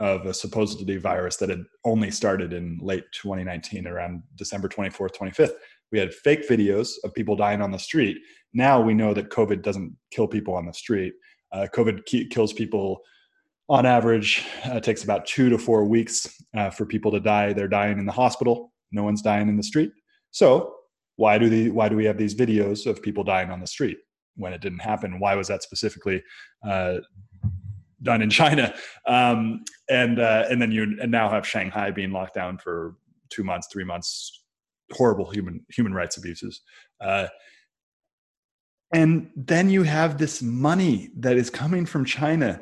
of 0.01 0.25
a 0.25 0.33
supposedly 0.33 0.97
virus 0.97 1.37
that 1.37 1.47
had 1.47 1.63
only 1.85 2.11
started 2.11 2.51
in 2.51 2.77
late 2.81 3.05
2019, 3.13 3.87
around 3.87 4.23
December 4.35 4.67
24th, 4.67 5.15
25th. 5.15 5.53
We 5.93 5.99
had 5.99 6.13
fake 6.13 6.49
videos 6.49 6.95
of 7.05 7.13
people 7.13 7.37
dying 7.37 7.61
on 7.61 7.71
the 7.71 7.79
street. 7.79 8.17
Now 8.53 8.81
we 8.81 8.93
know 8.93 9.13
that 9.13 9.29
COVID 9.29 9.61
doesn't 9.61 9.95
kill 10.11 10.27
people 10.27 10.53
on 10.55 10.65
the 10.65 10.73
street. 10.73 11.13
Uh, 11.51 11.67
COVID 11.73 12.05
ki- 12.05 12.27
kills 12.29 12.53
people 12.53 13.01
on 13.69 13.85
average. 13.85 14.45
Uh, 14.65 14.75
it 14.75 14.83
takes 14.83 15.03
about 15.03 15.25
two 15.25 15.49
to 15.49 15.57
four 15.57 15.85
weeks 15.85 16.27
uh, 16.55 16.69
for 16.69 16.85
people 16.85 17.11
to 17.11 17.19
die. 17.19 17.53
They're 17.53 17.67
dying 17.67 17.97
in 17.97 18.05
the 18.05 18.11
hospital. 18.11 18.73
No 18.91 19.03
one's 19.03 19.21
dying 19.21 19.49
in 19.49 19.57
the 19.57 19.63
street. 19.63 19.91
So 20.31 20.73
why 21.15 21.37
do 21.37 21.49
the 21.49 21.69
why 21.71 21.89
do 21.89 21.95
we 21.95 22.05
have 22.05 22.17
these 22.17 22.35
videos 22.35 22.85
of 22.85 23.01
people 23.01 23.23
dying 23.23 23.51
on 23.51 23.59
the 23.59 23.67
street 23.67 23.97
when 24.35 24.53
it 24.53 24.61
didn't 24.61 24.79
happen? 24.79 25.19
Why 25.19 25.35
was 25.35 25.47
that 25.47 25.63
specifically 25.63 26.23
uh, 26.67 26.97
done 28.01 28.21
in 28.21 28.29
China? 28.29 28.73
Um, 29.07 29.63
and 29.89 30.19
uh, 30.19 30.45
and 30.49 30.61
then 30.61 30.71
you 30.71 30.85
now 31.07 31.29
have 31.29 31.47
Shanghai 31.47 31.91
being 31.91 32.11
locked 32.11 32.33
down 32.33 32.57
for 32.57 32.95
two 33.29 33.43
months, 33.43 33.67
three 33.71 33.83
months, 33.83 34.43
horrible 34.91 35.29
human 35.29 35.65
human 35.69 35.93
rights 35.93 36.17
abuses. 36.17 36.61
Uh, 36.99 37.27
and 38.93 39.29
then 39.35 39.69
you 39.69 39.83
have 39.83 40.17
this 40.17 40.41
money 40.41 41.09
that 41.17 41.35
is 41.35 41.49
coming 41.49 41.85
from 41.85 42.05
China 42.05 42.61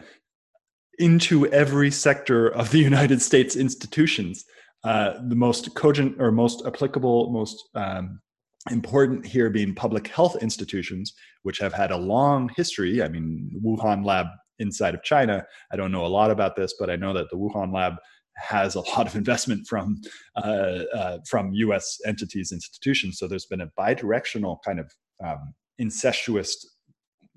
into 0.98 1.48
every 1.48 1.92
sector 1.92 2.48
of 2.48 2.72
the 2.72 2.80
United 2.92 3.22
States 3.22 3.56
institutions. 3.56 4.46
Uh, 4.84 5.14
the 5.28 5.36
most 5.36 5.76
cogent 5.76 6.16
or 6.20 6.32
most 6.32 6.66
applicable, 6.66 7.30
most 7.32 7.70
um, 7.76 8.20
important 8.72 9.26
here 9.26 9.50
being 9.50 9.76
public 9.76 10.08
health 10.08 10.36
institutions, 10.42 11.14
which 11.44 11.60
have 11.60 11.74
had 11.74 11.92
a 11.92 11.98
long 11.98 12.50
history. 12.56 13.04
I 13.04 13.08
mean, 13.08 13.62
Wuhan 13.64 14.04
lab 14.06 14.28
inside 14.58 14.96
of 14.96 15.04
China. 15.04 15.46
I 15.72 15.76
don't 15.76 15.92
know 15.92 16.06
a 16.06 16.08
lot 16.08 16.32
about 16.32 16.56
this, 16.56 16.74
but 16.80 16.90
I 16.90 16.96
know 16.96 17.14
that 17.14 17.30
the 17.30 17.38
Wuhan 17.38 17.74
lab 17.74 17.96
has 18.38 18.76
a 18.76 18.80
lot 18.96 19.06
of 19.06 19.16
investment 19.16 19.68
from 19.68 20.00
uh, 20.38 20.84
uh, 20.96 21.18
from 21.29 21.53
U.S. 21.53 22.00
entities, 22.05 22.51
institutions. 22.51 23.20
So 23.20 23.27
there's 23.27 23.48
been 23.48 23.62
a 23.62 23.72
bidirectional 23.79 24.58
kind 24.66 24.79
of 24.79 24.92
um, 25.24 25.53
incestuous 25.79 26.66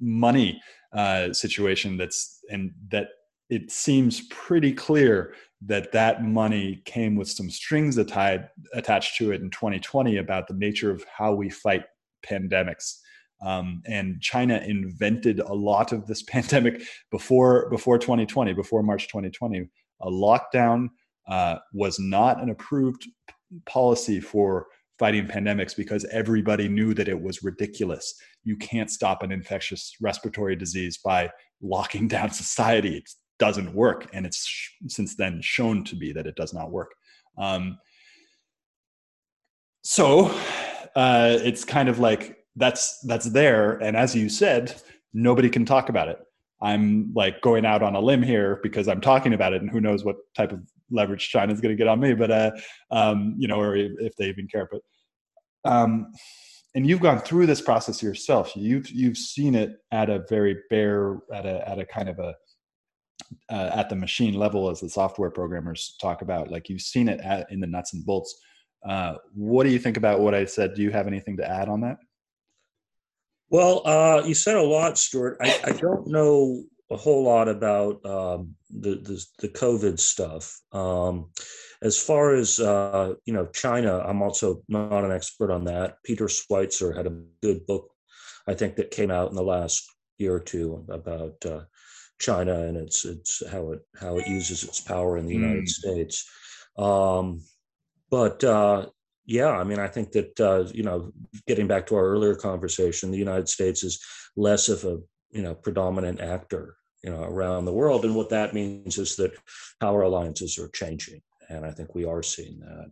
money 0.01 0.61
uh, 0.93 1.33
situation 1.33 1.97
that's 1.97 2.41
and 2.51 2.73
that 2.89 3.09
it 3.51 3.71
seems 3.71 4.23
pretty 4.31 4.73
clear 4.73 5.35
that 5.67 5.93
that 5.93 6.25
money 6.25 6.83
came 6.85 7.17
with 7.17 7.29
some 7.29 7.51
strings 7.51 8.03
tied, 8.07 8.49
attached 8.75 9.17
to 9.17 9.33
it 9.33 9.41
in 9.41 9.51
2020 9.51 10.17
about 10.19 10.47
the 10.47 10.55
nature 10.55 10.91
of 10.91 11.05
how 11.17 11.35
we 11.35 11.49
fight 11.49 11.85
pandemics. 12.27 12.99
Um, 13.45 13.83
and 13.87 14.21
China 14.21 14.59
invented 14.59 15.41
a 15.41 15.53
lot 15.53 15.93
of 15.93 16.07
this 16.07 16.23
pandemic 16.29 16.83
before 17.11 17.69
before 17.71 17.99
2020, 17.99 18.53
before 18.53 18.83
March 18.83 19.09
2020 19.09 19.69
a 20.01 20.11
lockdown 20.11 20.89
uh, 21.29 21.57
was 21.73 21.99
not 21.99 22.43
an 22.43 22.51
approved 22.51 23.09
policy 23.67 24.21
for 24.21 24.67
fighting 24.99 25.27
pandemics 25.27 25.77
because 25.77 26.05
everybody 26.07 26.69
knew 26.69 26.95
that 26.95 27.09
it 27.09 27.21
was 27.21 27.43
ridiculous. 27.43 28.15
You 28.45 28.57
can't 28.57 28.91
stop 28.91 29.23
an 29.23 29.33
infectious 29.33 29.95
respiratory 30.01 30.57
disease 30.57 30.99
by 30.99 31.31
locking 31.61 32.09
down 32.15 32.31
society. 32.31 32.99
It 32.99 33.11
doesn't 33.39 33.75
work. 33.75 34.09
And 34.13 34.27
it's 34.27 34.47
sh- 34.47 34.71
since 34.89 35.17
then 35.17 35.41
shown 35.43 35.85
to 35.85 35.97
be 35.97 36.13
that 36.13 36.27
it 36.27 36.37
does 36.37 36.55
not 36.55 36.71
work. 36.71 36.93
Um, 37.37 37.79
so 39.83 40.27
uh, 40.95 41.39
it's 41.43 41.65
kind 41.65 41.89
of 41.89 41.99
like 41.99 42.39
that's 42.57 43.01
that's 43.01 43.27
there 43.27 43.79
and 43.79 43.97
as 43.97 44.15
you 44.15 44.29
said 44.29 44.81
nobody 45.13 45.51
can 45.51 45.65
talk 45.65 45.89
about 45.89 46.07
it 46.07 46.21
I'm 46.65 47.13
like 47.15 47.43
going 47.43 47.67
out 47.67 47.83
on 47.83 47.95
a 47.95 48.01
limb 48.01 48.23
here 48.23 48.59
because 48.63 48.89
I'm 48.89 49.01
talking 49.01 49.35
about 49.35 49.53
it, 49.53 49.61
and 49.61 49.71
who 49.71 49.83
knows 49.83 50.03
what 50.03 50.17
type 50.35 50.51
of 50.51 50.61
leverage 50.91 51.29
China's 51.29 51.61
going 51.61 51.77
to 51.77 51.79
get 51.79 51.89
on 51.89 52.01
me, 52.01 52.15
but 52.15 52.31
uh, 52.31 52.51
um, 52.91 53.35
you 53.39 53.49
know, 53.49 53.61
or 53.61 53.77
if 53.77 54.15
they 54.17 54.27
even 54.27 54.49
care. 54.49 54.69
But 54.71 54.81
um, 55.71 56.13
and 56.75 56.87
you've 56.87 57.01
gone 57.01 57.21
through 57.21 57.47
this 57.47 57.61
process 57.61 58.03
yourself. 58.03 58.53
You've 58.57 58.91
you've 58.91 59.17
seen 59.17 59.55
it 59.55 59.77
at 59.93 60.11
a 60.11 60.25
very 60.29 60.57
bare, 60.71 61.19
at 61.33 61.47
a 61.47 61.69
at 61.69 61.79
a 61.79 61.87
kind 61.87 62.09
of 62.09 62.19
a 62.19 62.35
uh, 63.51 63.71
at 63.75 63.89
the 63.89 63.97
machine 63.97 64.35
level, 64.35 64.71
as 64.71 64.81
the 64.81 64.89
software 64.89 65.31
programmers 65.31 65.97
talk 66.01 66.23
about. 66.23 66.51
Like 66.51 66.69
you've 66.69 66.81
seen 66.81 67.09
it 67.09 67.21
at, 67.21 67.51
in 67.51 67.61
the 67.61 67.67
nuts 67.67 67.95
and 67.95 68.05
bolts. 68.05 68.35
Uh, 68.87 69.15
what 69.35 69.65
do 69.65 69.71
you 69.71 69.79
think 69.79 69.97
about 69.97 70.21
what 70.21 70.35
I 70.35 70.45
said? 70.45 70.75
Do 70.75 70.83
you 70.83 70.91
have 70.91 71.07
anything 71.07 71.37
to 71.39 71.49
add 71.49 71.69
on 71.69 71.81
that? 71.83 71.97
Well, 73.51 73.83
uh, 73.87 74.23
you 74.27 74.35
said 74.35 74.57
a 74.57 74.63
lot, 74.63 74.99
Stuart. 74.99 75.39
I, 75.41 75.59
I, 75.65 75.73
don't 75.73 76.09
know 76.09 76.65
a 76.91 76.97
whole 76.97 77.25
lot 77.25 77.49
about 77.49 78.05
um, 78.05 78.55
the, 78.71 78.97
the, 78.97 79.25
the 79.41 79.49
COVID 79.49 79.99
stuff. 79.99 80.61
Um, 80.73 81.31
as 81.83 82.01
far 82.01 82.35
as 82.35 82.61
uh, 82.61 83.15
you 83.25 83.33
know, 83.33 83.47
China, 83.47 83.99
I'm 83.99 84.23
also 84.23 84.63
not 84.69 85.05
an 85.05 85.13
expert 85.13 85.51
on 85.51 85.65
that. 85.65 85.97
Peter 86.05 86.27
Schweizer 86.27 86.97
had 86.97 87.07
a 87.07 87.19
good 87.43 87.67
book, 87.67 87.91
I 88.47 88.55
think, 88.55 88.77
that 88.77 88.91
came 88.91 89.11
out 89.11 89.31
in 89.31 89.37
the 89.37 89.43
last 89.43 89.85
year 90.19 90.35
or 90.35 90.41
two 90.41 90.85
about 90.89 91.45
uh, 91.45 91.63
China 92.19 92.67
and 92.67 92.77
its 92.77 93.05
its 93.05 93.43
how 93.51 93.73
it 93.73 93.81
how 93.99 94.19
it 94.19 94.27
uses 94.27 94.65
its 94.65 94.81
power 94.81 95.17
in 95.19 95.27
the 95.27 95.35
United 95.35 95.61
hmm. 95.61 95.67
States. 95.67 96.31
Um, 96.79 97.43
but 98.11 98.43
uh, 98.45 98.87
yeah, 99.27 99.51
I 99.51 99.65
mean, 99.65 99.79
I 99.79 99.89
think 99.89 100.13
that 100.13 100.41
uh, 100.41 100.71
you 100.73 100.83
know, 100.83 101.13
getting 101.47 101.67
back 101.67 101.87
to 101.87 101.97
our 101.97 102.07
earlier 102.07 102.35
conversation, 102.35 103.11
the 103.11 103.19
United 103.19 103.49
States 103.49 103.83
is 103.83 104.03
less 104.37 104.69
of 104.69 104.85
a 104.85 104.99
you 105.35 105.43
know 105.43 105.55
predominant 105.55 106.21
actor 106.21 106.77
you 107.03 107.11
know 107.11 107.23
around 107.23 107.65
the 107.65 107.73
world, 107.73 108.05
and 108.05 108.15
what 108.15 108.31
that 108.31 108.55
means 108.55 108.99
is 108.99 109.17
that 109.17 109.37
power 109.81 110.03
alliances 110.03 110.59
are 110.59 110.69
changing, 110.69 111.21
and 111.49 111.67
I 111.67 111.71
think 111.71 111.95
we 111.95 112.05
are 112.05 112.23
seeing 112.23 112.61
that 112.61 112.91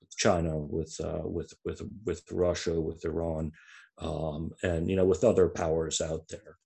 with 0.00 0.16
China, 0.16 0.58
with 0.58 0.94
uh, 1.02 1.22
with 1.24 1.52
with 1.64 1.80
with 2.04 2.22
Russia, 2.30 2.78
with 2.78 3.04
Iran, 3.04 3.52
um, 3.98 4.50
and 4.62 4.90
you 4.90 4.96
know 4.96 5.06
with 5.06 5.24
other 5.24 5.48
powers 5.48 6.00
out 6.00 6.28
there. 6.28 6.56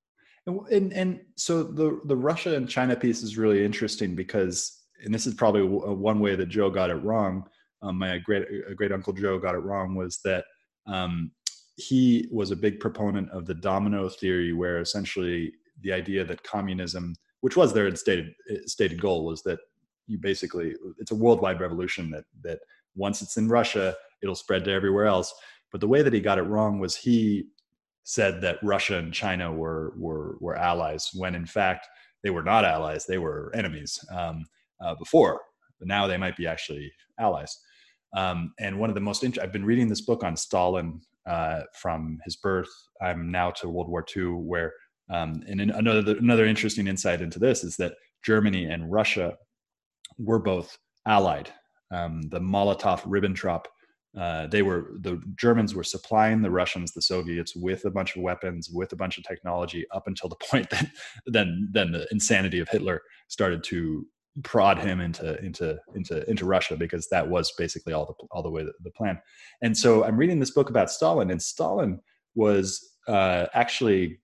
And, 0.47 0.61
and 0.71 0.93
and 0.93 1.21
so 1.37 1.63
the 1.63 2.01
the 2.07 2.17
Russia 2.17 2.57
and 2.57 2.69
China 2.69 2.97
piece 2.97 3.23
is 3.23 3.39
really 3.39 3.65
interesting 3.65 4.15
because, 4.15 4.83
and 5.05 5.15
this 5.15 5.27
is 5.27 5.35
probably 5.35 5.63
one 5.63 6.21
way 6.21 6.35
that 6.35 6.49
Joe 6.49 6.71
got 6.71 6.91
it 6.91 6.97
wrong 6.97 7.49
um, 7.85 7.99
my 7.99 8.19
great 8.19 8.45
great 8.77 8.93
uncle 8.93 9.13
Joe 9.13 9.39
got 9.39 9.55
it 9.55 9.59
wrong 9.59 9.95
was 9.95 10.21
that 10.25 10.45
um, 10.87 11.31
he 11.77 12.29
was 12.31 12.51
a 12.51 12.57
big 12.57 12.81
proponent 12.81 13.31
of 13.31 13.47
the 13.47 13.55
domino 13.55 14.09
theory, 14.09 14.53
where 14.53 14.81
essentially 14.81 15.53
the 15.81 15.93
idea 15.93 16.25
that 16.25 16.43
communism, 16.43 17.15
which 17.41 17.57
was 17.57 17.73
their 17.73 17.95
stated 17.97 18.33
stated 18.67 19.01
goal, 19.01 19.25
was 19.25 19.43
that 19.43 19.59
you 20.07 20.19
basically 20.19 20.75
it's 20.99 21.11
a 21.11 21.17
worldwide 21.17 21.61
revolution 21.61 22.11
that 22.11 22.25
that 22.43 22.61
once 22.95 23.23
it's 23.23 23.37
in 23.37 23.49
Russia, 23.49 23.95
it'll 24.23 24.35
spread 24.35 24.65
to 24.65 24.71
everywhere 24.71 25.07
else. 25.07 25.35
But 25.73 25.81
the 25.81 25.89
way 25.89 26.03
that 26.03 26.13
he 26.13 26.21
got 26.21 26.39
it 26.39 26.43
wrong 26.43 26.79
was 26.79 26.95
he 26.95 27.49
said 28.05 28.41
that 28.43 28.59
Russia 28.63 28.99
and 28.99 29.13
China 29.13 29.53
were 29.53 29.95
were 29.97 30.37
were 30.41 30.57
allies 30.57 31.11
when 31.15 31.35
in 31.35 31.47
fact 31.47 31.89
they 32.23 32.31
were 32.31 32.45
not 32.45 32.65
allies; 32.65 33.05
they 33.05 33.19
were 33.19 33.51
enemies 33.55 33.99
um, 34.13 34.45
uh, 34.81 34.95
before. 34.95 35.41
But 35.81 35.89
now 35.89 36.07
they 36.07 36.17
might 36.17 36.37
be 36.37 36.47
actually 36.47 36.93
allies. 37.19 37.59
Um, 38.17 38.55
and 38.61 38.79
one 38.79 38.91
of 38.91 38.95
the 38.95 39.01
most 39.01 39.25
int- 39.25 39.41
I've 39.41 39.53
been 39.53 39.65
reading 39.65 39.89
this 39.89 40.03
book 40.03 40.23
on 40.23 40.37
Stalin 40.37 41.01
uh, 41.27 41.63
from 41.81 42.19
his 42.25 42.37
birth. 42.37 42.71
I'm 43.01 43.31
now 43.31 43.51
to 43.53 43.69
World 43.69 43.89
War 43.89 44.05
II, 44.17 44.25
where 44.25 44.73
um, 45.11 45.43
and 45.47 45.61
another 45.61 46.17
another 46.17 46.47
interesting 46.47 46.87
insight 46.87 47.21
into 47.21 47.39
this 47.39 47.63
is 47.65 47.77
that 47.77 47.95
Germany 48.25 48.65
and 48.65 48.91
Russia 48.91 49.37
were 50.19 50.39
both 50.39 50.79
allied. 51.07 51.51
Um, 51.91 52.23
the 52.23 52.41
Molotov-Ribbentrop 52.41 53.67
uh, 54.19 54.47
they 54.47 54.63
were 54.63 54.93
the 55.01 55.21
Germans 55.37 55.75
were 55.75 55.83
supplying 55.83 56.41
the 56.41 56.51
Russians, 56.51 56.93
the 56.93 57.03
Soviets, 57.03 57.57
with 57.57 57.85
a 57.85 57.91
bunch 57.91 58.15
of 58.15 58.23
weapons, 58.23 58.71
with 58.71 58.93
a 58.93 58.97
bunch 58.97 59.19
of 59.19 59.25
technology, 59.25 59.85
up 59.93 60.07
until 60.07 60.29
the 60.29 60.37
point 60.51 60.71
that 60.71 60.89
then 61.27 61.69
then 61.73 61.91
the 61.91 62.07
insanity 62.13 62.61
of 62.61 62.69
Hitler 62.69 63.03
started 63.29 63.65
to 63.65 64.07
prod 64.43 64.79
him 64.79 65.01
into 65.01 65.39
into 65.45 65.79
into 65.95 66.29
into 66.29 66.45
Russia 66.45 66.77
because 66.77 67.09
that 67.11 67.29
was 67.29 67.53
basically 67.57 67.93
all 67.93 68.07
the 68.07 68.27
all 68.31 68.43
the 68.43 68.51
way 68.51 68.65
the, 68.65 68.73
the 68.83 68.91
plan. 68.91 69.21
And 69.63 69.77
so 69.77 70.05
I'm 70.05 70.17
reading 70.17 70.41
this 70.41 70.51
book 70.51 70.71
about 70.71 70.91
Stalin, 70.91 71.31
and 71.31 71.41
Stalin 71.41 72.01
was 72.35 72.97
uh, 73.07 73.47
actually 73.55 74.19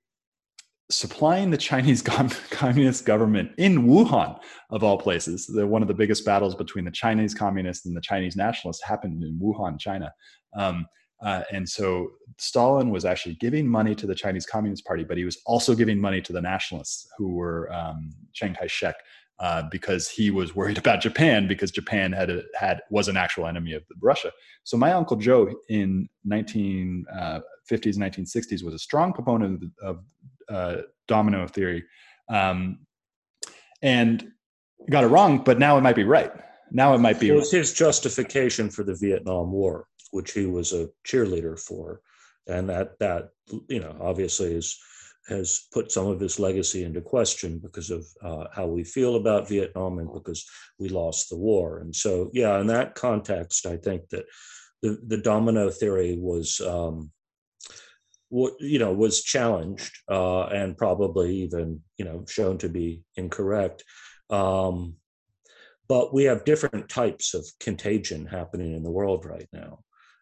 supplying 0.91 1.51
the 1.51 1.57
Chinese 1.57 2.03
communist 2.51 3.05
government 3.05 3.53
in 3.57 3.87
Wuhan, 3.87 4.39
of 4.71 4.83
all 4.83 4.99
places. 4.99 5.47
The, 5.47 5.67
one 5.67 5.83
of 5.83 5.89
the 5.89 5.95
biggest 5.95 6.25
battles 6.25 6.55
between 6.55 6.85
the 6.85 6.91
Chinese 6.91 7.35
communists 7.35 7.87
and 7.87 7.97
the 7.97 8.01
Chinese 8.01 8.37
nationalists 8.37 8.83
happened 8.83 9.23
in 9.23 9.39
Wuhan, 9.41 9.79
China. 9.79 10.13
Um, 10.57 10.87
uh, 11.23 11.43
and 11.53 11.69
so 11.69 12.09
Stalin 12.39 12.91
was 12.91 13.05
actually 13.05 13.35
giving 13.35 13.69
money 13.69 13.95
to 13.95 14.07
the 14.07 14.15
Chinese 14.15 14.47
Communist 14.47 14.87
Party, 14.87 15.05
but 15.05 15.19
he 15.19 15.25
was 15.25 15.39
also 15.45 15.75
giving 15.75 16.01
money 16.01 16.21
to 16.23 16.33
the 16.33 16.41
nationalists 16.41 17.07
who 17.19 17.35
were 17.35 17.71
um, 17.73 18.11
Chiang 18.33 18.55
Kai-shek. 18.55 18.97
Uh, 19.41 19.63
because 19.71 20.07
he 20.07 20.31
was 20.31 20.55
worried 20.55 20.77
about 20.85 21.01
Japan 21.01 21.49
because 21.49 21.71
Japan 21.71 22.13
had 22.13 22.29
a, 22.29 22.43
had 22.55 22.83
was 22.91 23.09
an 23.09 23.17
actual 23.17 23.47
enemy 23.47 23.73
of 23.73 23.83
Russia. 24.03 24.31
So 24.65 24.77
my 24.77 24.93
uncle 24.93 25.17
Joe 25.17 25.55
in 25.71 26.11
1950s, 26.31 27.05
uh, 27.19 27.41
1960s 27.73 28.63
was 28.63 28.75
a 28.75 28.79
strong 28.79 29.15
proponent 29.15 29.65
of, 29.83 29.97
of 29.97 30.05
uh, 30.55 30.83
domino 31.09 31.47
theory, 31.47 31.85
um, 32.29 32.81
and 33.81 34.31
got 34.91 35.05
it 35.05 35.07
wrong. 35.07 35.39
But 35.39 35.59
now 35.59 35.79
it 35.79 35.81
might 35.81 35.97
be 35.97 36.05
right. 36.05 36.33
Now 36.71 36.95
it 36.95 36.99
might 36.99 37.19
be. 37.19 37.31
It 37.31 37.35
was 37.35 37.51
his 37.51 37.73
justification 37.73 38.69
for 38.69 38.85
the 38.85 38.95
Vietnam 38.95 39.53
War, 39.53 39.87
which 40.11 40.33
he 40.33 40.45
was 40.45 40.75
a 40.75 40.91
cheerleader 41.09 41.59
for, 41.59 42.03
and 42.47 42.69
that 42.69 42.99
that 42.99 43.31
you 43.69 43.81
know 43.81 43.97
obviously 44.03 44.55
is 44.55 44.79
has 45.31 45.67
put 45.73 45.91
some 45.91 46.07
of 46.07 46.21
his 46.21 46.39
legacy 46.39 46.85
into 46.85 47.01
question 47.01 47.59
because 47.59 47.91
of 47.91 48.07
uh, 48.23 48.45
how 48.53 48.67
we 48.67 48.85
feel 48.85 49.17
about 49.17 49.49
Vietnam 49.49 49.99
and 49.99 50.13
because 50.13 50.45
we 50.79 50.89
lost 50.89 51.31
the 51.31 51.39
war. 51.39 51.79
And 51.79 51.95
so, 51.95 52.31
yeah, 52.35 52.61
in 52.61 52.67
that 52.67 52.95
context, 52.95 53.65
I 53.65 53.77
think 53.77 54.09
that 54.11 54.27
the, 54.83 54.99
the 55.07 55.17
domino 55.17 55.71
theory 55.71 56.17
was 56.19 56.61
um, 56.61 57.11
you 58.31 58.79
know 58.79 58.93
was 58.93 59.23
challenged 59.23 59.93
uh, 60.11 60.45
and 60.45 60.77
probably 60.77 61.35
even 61.37 61.81
you 61.99 62.05
know 62.05 62.25
shown 62.29 62.59
to 62.59 62.69
be 62.69 63.03
incorrect 63.17 63.85
um, 64.31 64.95
but 65.89 66.15
we 66.15 66.25
have 66.25 66.45
different 66.45 66.89
types 66.89 67.35
of 67.35 67.45
contagion 67.59 68.27
happening 68.27 68.75
in 68.75 68.83
the 68.83 68.91
world 68.91 69.25
right 69.25 69.49
now 69.53 69.81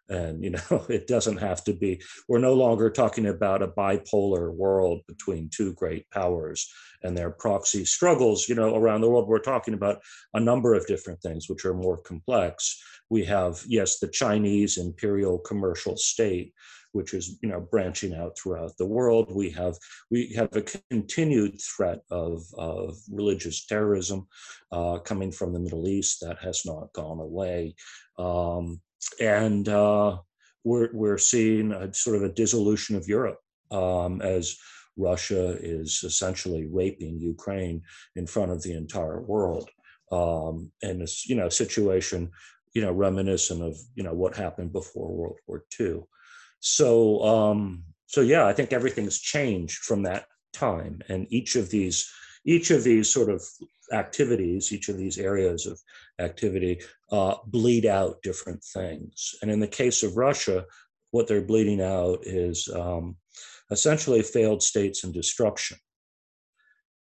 and 0.09 0.42
you 0.42 0.51
know 0.71 0.87
it 0.88 1.07
doesn't 1.07 1.38
have 1.38 1.62
to 1.64 1.73
be 1.73 2.01
we're 2.29 2.38
no 2.38 2.55
longer 2.55 2.90
talking 2.90 3.27
about 3.27 3.62
a 3.62 3.68
bipolar 3.68 4.53
world 4.53 5.01
between 5.07 5.51
two 5.51 5.73
great 5.75 6.09
powers 6.11 6.71
and 7.03 7.16
their 7.16 7.31
proxy 7.31 7.85
struggles 7.85 8.49
you 8.49 8.55
know 8.55 8.75
around 8.77 9.01
the 9.01 9.09
world. 9.09 9.29
We're 9.29 9.38
talking 9.38 9.75
about 9.75 10.01
a 10.35 10.40
number 10.40 10.75
of 10.75 10.87
different 10.87 11.21
things 11.21 11.49
which 11.49 11.64
are 11.64 11.75
more 11.75 11.99
complex. 11.99 12.83
We 13.11 13.25
have 13.25 13.62
yes 13.66 13.99
the 13.99 14.09
chinese 14.09 14.79
imperial 14.79 15.38
commercial 15.38 15.97
state 15.97 16.53
which 16.92 17.14
is 17.14 17.38
you 17.42 17.49
know 17.49 17.61
branching 17.61 18.14
out 18.14 18.37
throughout 18.37 18.77
the 18.77 18.87
world. 18.87 19.31
We 19.35 19.51
have 19.51 19.77
we 20.11 20.33
have 20.35 20.49
a 20.53 20.64
continued 20.90 21.61
threat 21.61 22.01
of, 22.11 22.42
of 22.57 22.97
religious 23.11 23.66
terrorism 23.66 24.27
uh, 24.73 24.99
coming 24.99 25.31
from 25.31 25.53
the 25.53 25.61
Middle 25.61 25.88
East 25.88 26.21
that 26.23 26.38
has 26.38 26.62
not 26.64 26.92
gone 26.92 27.21
away, 27.21 27.75
um, 28.18 28.81
and 29.21 29.69
uh, 29.69 30.19
we're 30.65 30.91
we're 30.93 31.19
seeing 31.19 31.73
a 31.73 31.93
sort 31.93 32.17
of 32.17 32.23
a 32.23 32.33
dissolution 32.33 32.97
of 32.97 33.09
Europe 33.09 33.41
um, 33.71 34.21
as 34.23 34.57
Russia 34.99 35.57
is 35.61 36.03
essentially 36.05 36.67
raping 36.67 37.21
Ukraine 37.21 37.83
in 38.17 38.27
front 38.27 38.51
of 38.51 38.63
the 38.63 38.75
entire 38.75 39.23
world. 39.23 39.71
Um, 40.11 40.73
and 40.83 41.01
this, 41.01 41.29
you 41.29 41.37
know, 41.37 41.49
situation, 41.49 42.31
you 42.75 42.83
know, 42.83 42.93
reminiscent 42.93 43.63
of, 43.63 43.77
you 43.95 44.03
know, 44.03 44.15
what 44.15 44.37
happened 44.37 44.73
before 44.73 45.13
World 45.13 45.39
War 45.47 45.65
II. 45.79 46.03
So, 46.61 47.23
um, 47.23 47.85
so 48.07 48.23
yeah, 48.23 48.47
I 48.47 48.53
think 48.53 48.73
everything's 48.73 49.21
changed 49.21 49.85
from 49.85 50.03
that 50.03 50.27
time, 50.53 51.01
and 51.09 51.27
each 51.31 51.57
of 51.57 51.71
these, 51.71 52.11
each 52.45 52.71
of 52.71 52.83
these 52.83 53.09
sort 53.13 53.31
of 53.31 53.43
activities, 53.92 54.72
each 54.72 54.88
of 54.88 54.96
these 54.96 55.18
areas 55.18 55.66
of 55.66 55.81
activity, 56.18 56.81
uh, 57.11 57.37
bleed 57.46 57.87
out 57.87 58.22
different 58.22 58.62
things. 58.62 59.35
And 59.42 59.51
in 59.51 59.61
the 59.61 59.68
case 59.68 60.03
of 60.03 60.16
Russia, 60.16 60.64
what 61.11 61.27
they're 61.27 61.42
bleeding 61.42 61.81
out 61.81 62.20
is 62.22 62.68
um, 62.74 63.16
essentially 63.70 64.22
failed 64.22 64.62
states 64.62 65.05
and 65.05 65.12
destruction. 65.12 65.79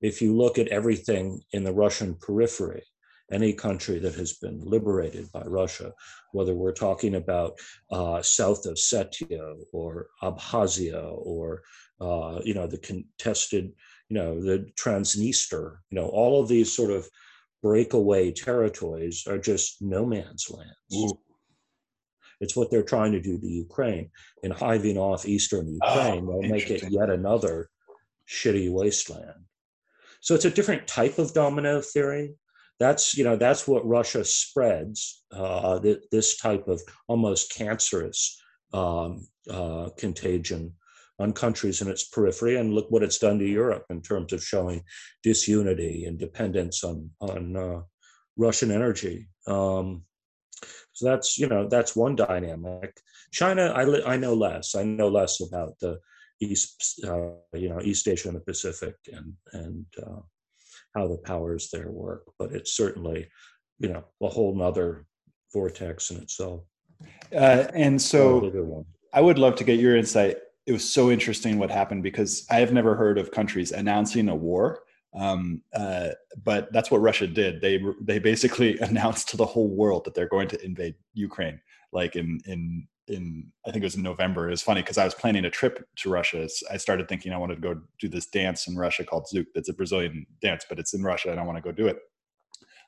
If 0.02 0.22
you 0.22 0.36
look 0.36 0.58
at 0.58 0.68
everything 0.68 1.42
in 1.52 1.64
the 1.64 1.74
Russian 1.74 2.16
periphery, 2.16 2.84
any 3.32 3.54
country 3.54 4.00
that 4.00 4.16
has 4.16 4.34
been 4.34 4.60
liberated 4.64 5.32
by 5.32 5.42
Russia, 5.44 5.94
whether 6.34 6.54
we're 6.54 6.74
talking 6.74 7.16
about 7.16 7.58
uh, 7.92 8.22
South 8.22 8.64
Ossetia 8.66 9.56
or 9.72 10.08
Abkhazia 10.22 11.12
or 11.18 11.64
uh, 12.02 12.40
you 12.44 12.54
know 12.54 12.68
the 12.68 12.78
contested, 12.80 13.72
you 14.10 14.16
know 14.18 14.42
the 14.42 14.70
Transnistria, 14.80 15.78
you 15.90 15.96
know 15.96 16.08
all 16.08 16.42
of 16.42 16.48
these 16.48 16.76
sort 16.76 16.92
of 16.92 17.08
breakaway 17.62 18.32
territories 18.32 19.24
are 19.28 19.38
just 19.38 19.82
no 19.82 20.06
man's 20.06 20.50
lands. 20.50 20.74
Ooh. 20.96 21.20
It's 22.42 22.56
what 22.56 22.70
they're 22.70 22.84
trying 22.84 23.14
to 23.14 23.22
do 23.22 23.40
to 23.40 23.48
Ukraine 23.48 24.10
in 24.44 24.52
hiving 24.52 24.98
off 24.98 25.26
eastern 25.26 25.80
oh, 25.82 25.94
Ukraine. 25.94 26.28
Oh, 26.28 26.42
they'll 26.42 26.52
make 26.52 26.70
it 26.70 26.92
yet 26.92 27.10
another 27.10 27.70
shitty 28.28 28.70
wasteland. 28.70 29.46
So 30.20 30.36
it's 30.36 30.46
a 30.46 30.52
different 30.52 30.88
type 30.88 31.20
of 31.20 31.34
domino 31.34 31.80
theory 31.80 32.36
that's 32.80 33.16
you 33.18 33.24
know 33.24 33.36
that's 33.36 33.68
what 33.68 33.88
Russia 33.88 34.24
spreads 34.26 35.24
uh, 35.32 35.80
th- 35.80 36.04
this 36.12 36.38
type 36.38 36.68
of 36.68 36.82
almost 37.08 37.54
cancerous 37.54 38.42
um, 38.74 39.28
uh, 39.50 39.90
contagion 39.98 40.74
on 41.20 41.34
countries 41.34 41.82
in 41.82 41.88
its 41.88 42.06
periphery, 42.06 42.58
and 42.58 42.74
look 42.74 42.90
what 42.90 43.04
it's 43.04 43.20
done 43.20 43.40
to 43.40 43.46
Europe 43.46 43.86
in 43.90 44.02
terms 44.02 44.34
of 44.34 44.44
showing 44.44 44.84
disunity 45.22 46.06
and 46.06 46.18
dependence 46.18 46.84
on 46.84 47.10
on 47.22 47.56
uh, 47.56 47.82
Russian 48.38 48.72
energy. 48.72 49.30
Um, 49.48 50.04
so 50.94 51.06
that's 51.06 51.38
you 51.38 51.48
know 51.48 51.68
that's 51.68 51.96
one 51.96 52.16
dynamic. 52.16 52.98
China, 53.32 53.74
I 53.76 53.84
li- 53.84 54.04
I 54.06 54.18
know 54.18 54.34
less. 54.34 54.76
I 54.76 54.84
know 54.84 55.10
less 55.10 55.42
about 55.42 55.80
the 55.80 56.00
East, 56.40 57.04
uh, 57.08 57.32
you 57.54 57.70
know, 57.70 57.80
East 57.82 58.08
Asia 58.08 58.28
and 58.28 58.38
the 58.38 58.42
Pacific, 58.42 58.96
and 59.12 59.34
and 59.54 59.86
uh, 60.02 60.22
how 60.96 61.08
the 61.08 61.18
powers 61.18 61.70
there 61.72 61.90
work. 61.90 62.24
But 62.38 62.54
it's 62.54 62.74
certainly, 62.74 63.30
you 63.80 63.90
know, 63.90 64.04
a 64.22 64.28
whole 64.28 64.56
nother 64.56 65.06
vortex 65.52 66.12
in 66.12 66.18
itself. 66.18 66.62
Uh, 67.34 67.68
and 67.74 68.02
so 68.02 68.52
I 69.14 69.22
would 69.22 69.40
love 69.40 69.56
to 69.56 69.64
get 69.64 69.80
your 69.80 69.96
insight. 69.96 70.38
It 70.66 70.72
was 70.72 70.90
so 70.90 71.12
interesting 71.12 71.58
what 71.58 71.70
happened 71.70 72.04
because 72.04 72.46
I 72.50 72.60
have 72.60 72.72
never 72.72 72.96
heard 72.96 73.18
of 73.18 73.32
countries 73.32 73.72
announcing 73.72 74.30
a 74.30 74.36
war. 74.36 74.84
Um, 75.16 75.62
uh, 75.76 76.10
but 76.44 76.72
that's 76.74 76.90
what 76.90 77.02
Russia 77.02 77.28
did. 77.28 77.62
They 77.62 77.80
they 78.02 78.20
basically 78.20 78.80
announced 78.80 79.30
to 79.30 79.38
the 79.38 79.46
whole 79.46 79.70
world 79.70 80.06
that 80.06 80.16
they're 80.16 80.28
going 80.28 80.48
to 80.50 80.66
invade 80.66 80.96
Ukraine, 81.14 81.60
like 81.92 82.16
in 82.16 82.40
in 82.46 82.88
in 83.08 83.52
I 83.66 83.72
think 83.72 83.84
it 83.84 83.86
was 83.86 83.96
in 83.96 84.04
November. 84.04 84.48
It 84.48 84.52
was 84.52 84.62
funny 84.62 84.82
because 84.82 84.98
I 84.98 85.06
was 85.06 85.14
planning 85.14 85.46
a 85.46 85.50
trip 85.50 85.88
to 85.98 86.10
Russia. 86.10 86.48
I 86.72 86.78
started 86.78 87.08
thinking 87.08 87.32
I 87.32 87.38
wanted 87.38 87.56
to 87.56 87.62
go 87.62 87.82
do 88.00 88.08
this 88.08 88.28
dance 88.28 88.68
in 88.68 88.76
Russia 88.76 89.04
called 89.04 89.28
Zouk. 89.32 89.46
That's 89.54 89.70
a 89.70 89.74
Brazilian 89.74 90.26
dance, 90.42 90.66
but 90.68 90.80
it's 90.80 90.94
in 90.94 91.04
Russia, 91.04 91.32
and 91.32 91.40
I 91.40 91.44
want 91.44 91.58
to 91.58 91.62
go 91.62 91.72
do 91.72 91.88
it. 91.88 92.00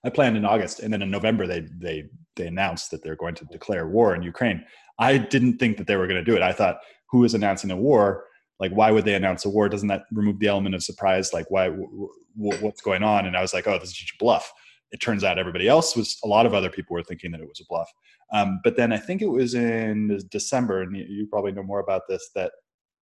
I 0.03 0.09
planned 0.09 0.38
in 0.38 0.45
August, 0.45 0.79
and 0.79 0.93
then 0.93 1.01
in 1.01 1.11
November 1.11 1.47
they 1.47 1.61
they 1.79 2.09
they 2.35 2.47
announced 2.47 2.91
that 2.91 3.03
they're 3.03 3.15
going 3.15 3.35
to 3.35 3.45
declare 3.45 3.88
war 3.88 4.15
in 4.15 4.21
Ukraine. 4.21 4.63
I 4.97 5.17
didn't 5.17 5.57
think 5.57 5.77
that 5.77 5.88
they 5.88 5.97
were 5.97 6.07
going 6.07 6.23
to 6.23 6.31
do 6.31 6.38
it. 6.38 6.41
I 6.41 6.53
thought, 6.53 6.79
who 7.15 7.23
is 7.23 7.34
announcing 7.34 7.71
a 7.71 7.78
war? 7.78 8.25
Like, 8.60 8.71
why 8.71 8.91
would 8.91 9.06
they 9.06 9.15
announce 9.15 9.45
a 9.45 9.49
war? 9.49 9.69
Doesn't 9.69 9.88
that 9.88 10.04
remove 10.12 10.39
the 10.39 10.47
element 10.47 10.75
of 10.75 10.84
surprise? 10.84 11.32
Like, 11.32 11.49
why? 11.49 11.69
W- 11.69 12.10
w- 12.38 12.63
what's 12.63 12.82
going 12.82 13.04
on? 13.04 13.25
And 13.25 13.38
I 13.38 13.41
was 13.41 13.54
like, 13.54 13.67
oh, 13.67 13.80
this 13.80 13.89
is 13.89 13.95
just 13.95 14.15
a 14.15 14.17
bluff. 14.23 14.51
It 14.91 14.99
turns 14.99 15.23
out 15.23 15.39
everybody 15.39 15.67
else 15.67 15.95
was. 15.95 16.17
A 16.25 16.28
lot 16.28 16.45
of 16.45 16.54
other 16.54 16.69
people 16.69 16.93
were 16.93 17.04
thinking 17.04 17.32
that 17.32 17.41
it 17.41 17.47
was 17.47 17.62
a 17.62 17.65
bluff. 17.69 17.89
Um, 18.34 18.60
but 18.63 18.75
then 18.75 18.91
I 18.91 18.97
think 18.97 19.21
it 19.21 19.28
was 19.28 19.54
in 19.56 20.19
December, 20.30 20.82
and 20.82 20.95
you, 20.95 21.06
you 21.08 21.28
probably 21.28 21.54
know 21.54 21.63
more 21.63 21.80
about 21.80 22.01
this, 22.10 22.30
that 22.36 22.51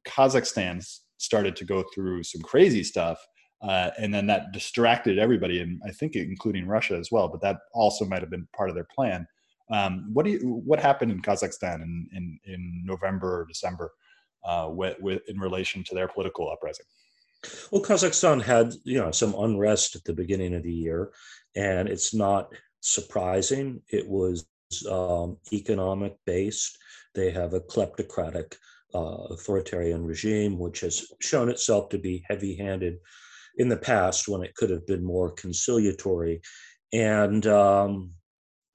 Kazakhstan 0.07 0.83
started 1.17 1.55
to 1.57 1.65
go 1.65 1.83
through 1.93 2.23
some 2.23 2.41
crazy 2.41 2.83
stuff. 2.83 3.19
Uh, 3.61 3.91
and 3.99 4.13
then 4.13 4.25
that 4.27 4.53
distracted 4.53 5.19
everybody, 5.19 5.61
and 5.61 5.81
I 5.85 5.91
think 5.91 6.15
including 6.15 6.65
Russia 6.65 6.95
as 6.95 7.11
well. 7.11 7.27
But 7.27 7.41
that 7.41 7.57
also 7.73 8.05
might 8.05 8.21
have 8.21 8.29
been 8.29 8.47
part 8.55 8.69
of 8.69 8.75
their 8.75 8.87
plan. 8.95 9.27
Um, 9.71 10.09
what 10.13 10.25
do 10.25 10.31
you, 10.31 10.61
what 10.65 10.79
happened 10.79 11.11
in 11.11 11.21
Kazakhstan 11.21 11.81
in 11.83 12.07
in, 12.13 12.39
in 12.45 12.83
November 12.85 13.41
or 13.41 13.45
December 13.45 13.91
uh, 14.43 14.67
with, 14.69 14.97
with 14.99 15.21
in 15.27 15.39
relation 15.39 15.83
to 15.85 15.95
their 15.95 16.07
political 16.07 16.49
uprising? 16.49 16.85
Well, 17.71 17.81
Kazakhstan 17.81 18.41
had 18.41 18.73
you 18.83 18.97
know 18.97 19.11
some 19.11 19.33
unrest 19.33 19.95
at 19.95 20.03
the 20.03 20.13
beginning 20.13 20.55
of 20.55 20.63
the 20.63 20.73
year, 20.73 21.11
and 21.55 21.87
it's 21.87 22.13
not 22.13 22.51
surprising. 22.81 23.81
It 23.89 24.07
was 24.07 24.45
um, 24.89 25.37
economic 25.53 26.17
based. 26.25 26.77
They 27.15 27.31
have 27.31 27.53
a 27.53 27.61
kleptocratic 27.61 28.55
uh, 28.93 29.27
authoritarian 29.31 30.05
regime, 30.05 30.59
which 30.59 30.81
has 30.81 31.05
shown 31.21 31.49
itself 31.49 31.89
to 31.89 31.97
be 31.97 32.23
heavy 32.27 32.55
handed 32.55 32.97
in 33.57 33.69
the 33.69 33.77
past 33.77 34.27
when 34.27 34.43
it 34.43 34.55
could 34.55 34.69
have 34.69 34.85
been 34.87 35.03
more 35.03 35.31
conciliatory. 35.31 36.41
And 36.93 37.45
um, 37.47 38.11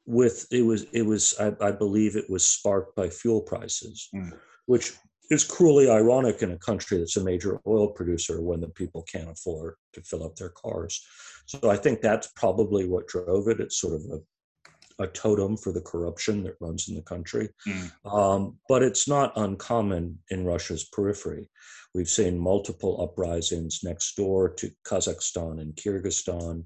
with 0.06 0.46
it 0.50 0.62
was 0.62 0.84
it 0.92 1.02
was 1.02 1.34
I, 1.40 1.52
I, 1.60 1.72
believe 1.72 2.16
it 2.16 2.28
was 2.28 2.46
sparked 2.46 2.94
by 2.94 3.08
fuel 3.08 3.40
prices, 3.40 4.08
mm. 4.14 4.32
which 4.66 4.92
is 5.30 5.44
cruelly 5.44 5.88
ironic 5.88 6.42
in 6.42 6.52
a 6.52 6.58
country 6.58 6.98
that's 6.98 7.16
a 7.16 7.24
major 7.24 7.60
oil 7.66 7.88
producer 7.88 8.42
when 8.42 8.60
the 8.60 8.68
people 8.68 9.02
can't 9.02 9.30
afford 9.30 9.74
to 9.92 10.02
fill 10.02 10.24
up 10.24 10.36
their 10.36 10.50
cars. 10.50 11.04
So 11.46 11.70
I 11.70 11.76
think 11.76 12.00
that's 12.00 12.28
probably 12.36 12.86
what 12.86 13.08
drove 13.08 13.48
it. 13.48 13.60
It's 13.60 13.80
sort 13.80 13.94
of 13.94 14.02
a, 14.12 15.04
a 15.04 15.06
totem 15.08 15.56
for 15.56 15.72
the 15.72 15.80
corruption 15.80 16.42
that 16.44 16.56
runs 16.60 16.88
in 16.88 16.94
the 16.94 17.02
country. 17.02 17.48
Mm. 17.66 18.12
Um, 18.12 18.58
but 18.68 18.82
it's 18.82 19.08
not 19.08 19.32
uncommon 19.36 20.18
in 20.30 20.44
Russia's 20.44 20.84
periphery. 20.84 21.48
We've 21.94 22.08
seen 22.08 22.38
multiple 22.38 23.00
uprisings 23.00 23.80
next 23.82 24.16
door 24.16 24.48
to 24.54 24.70
Kazakhstan 24.86 25.60
and 25.60 25.74
Kyrgyzstan. 25.74 26.64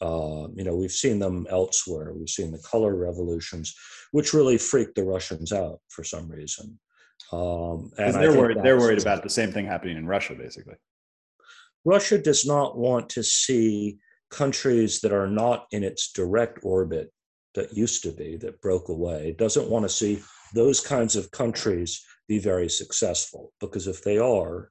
Uh, 0.00 0.48
you 0.54 0.64
know, 0.64 0.74
we've 0.74 0.90
seen 0.90 1.18
them 1.18 1.46
elsewhere. 1.50 2.12
We've 2.12 2.28
seen 2.28 2.50
the 2.50 2.58
color 2.58 2.96
revolutions, 2.96 3.74
which 4.10 4.34
really 4.34 4.58
freaked 4.58 4.96
the 4.96 5.04
Russians 5.04 5.52
out 5.52 5.80
for 5.88 6.02
some 6.02 6.28
reason. 6.28 6.78
Um, 7.30 7.90
and 7.98 8.14
they're 8.14 8.36
worried. 8.36 8.58
They're 8.62 8.78
worried 8.78 9.00
about 9.00 9.22
the 9.22 9.30
same 9.30 9.52
thing 9.52 9.66
happening 9.66 9.96
in 9.96 10.06
Russia, 10.06 10.34
basically. 10.34 10.74
Russia 11.84 12.18
does 12.18 12.46
not 12.46 12.76
want 12.76 13.08
to 13.10 13.22
see 13.22 13.98
countries 14.30 15.00
that 15.00 15.12
are 15.12 15.26
not 15.26 15.66
in 15.72 15.84
its 15.84 16.12
direct 16.12 16.60
orbit 16.62 17.12
that 17.54 17.76
used 17.76 18.02
to 18.02 18.12
be 18.12 18.36
that 18.36 18.60
broke 18.60 18.88
away. 18.88 19.28
It 19.28 19.38
doesn't 19.38 19.68
want 19.68 19.84
to 19.84 19.88
see 19.88 20.22
those 20.54 20.80
kinds 20.80 21.16
of 21.16 21.30
countries 21.30 22.04
be 22.28 22.38
very 22.38 22.68
successful 22.68 23.52
because 23.60 23.86
if 23.86 24.02
they 24.02 24.18
are, 24.18 24.70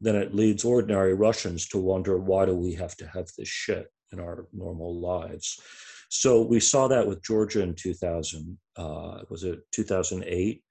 then 0.00 0.16
it 0.16 0.34
leads 0.34 0.64
ordinary 0.64 1.14
Russians 1.14 1.68
to 1.68 1.78
wonder 1.78 2.18
why 2.18 2.46
do 2.46 2.54
we 2.54 2.72
have 2.74 2.96
to 2.96 3.06
have 3.08 3.28
this 3.36 3.48
shit 3.48 3.86
in 4.12 4.20
our 4.20 4.46
normal 4.52 5.00
lives. 5.00 5.60
So 6.08 6.42
we 6.42 6.60
saw 6.60 6.88
that 6.88 7.06
with 7.06 7.22
Georgia 7.22 7.62
in 7.62 7.74
2000. 7.74 8.58
Uh, 8.76 9.22
was 9.28 9.44
it 9.44 9.60
2008? 9.72 10.62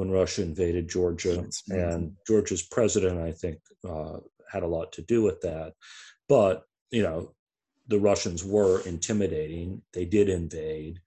When 0.00 0.10
Russia 0.10 0.40
invaded 0.40 0.88
Georgia, 0.88 1.44
and 1.68 2.12
Georgia's 2.26 2.62
president, 2.62 3.20
I 3.20 3.32
think, 3.32 3.58
uh, 3.86 4.16
had 4.50 4.62
a 4.62 4.66
lot 4.66 4.92
to 4.92 5.02
do 5.02 5.22
with 5.22 5.42
that. 5.42 5.74
But 6.26 6.64
you 6.90 7.02
know, 7.02 7.34
the 7.86 7.98
Russians 7.98 8.42
were 8.42 8.80
intimidating. 8.86 9.82
They 9.92 10.06
did 10.06 10.30
invade, 10.30 11.00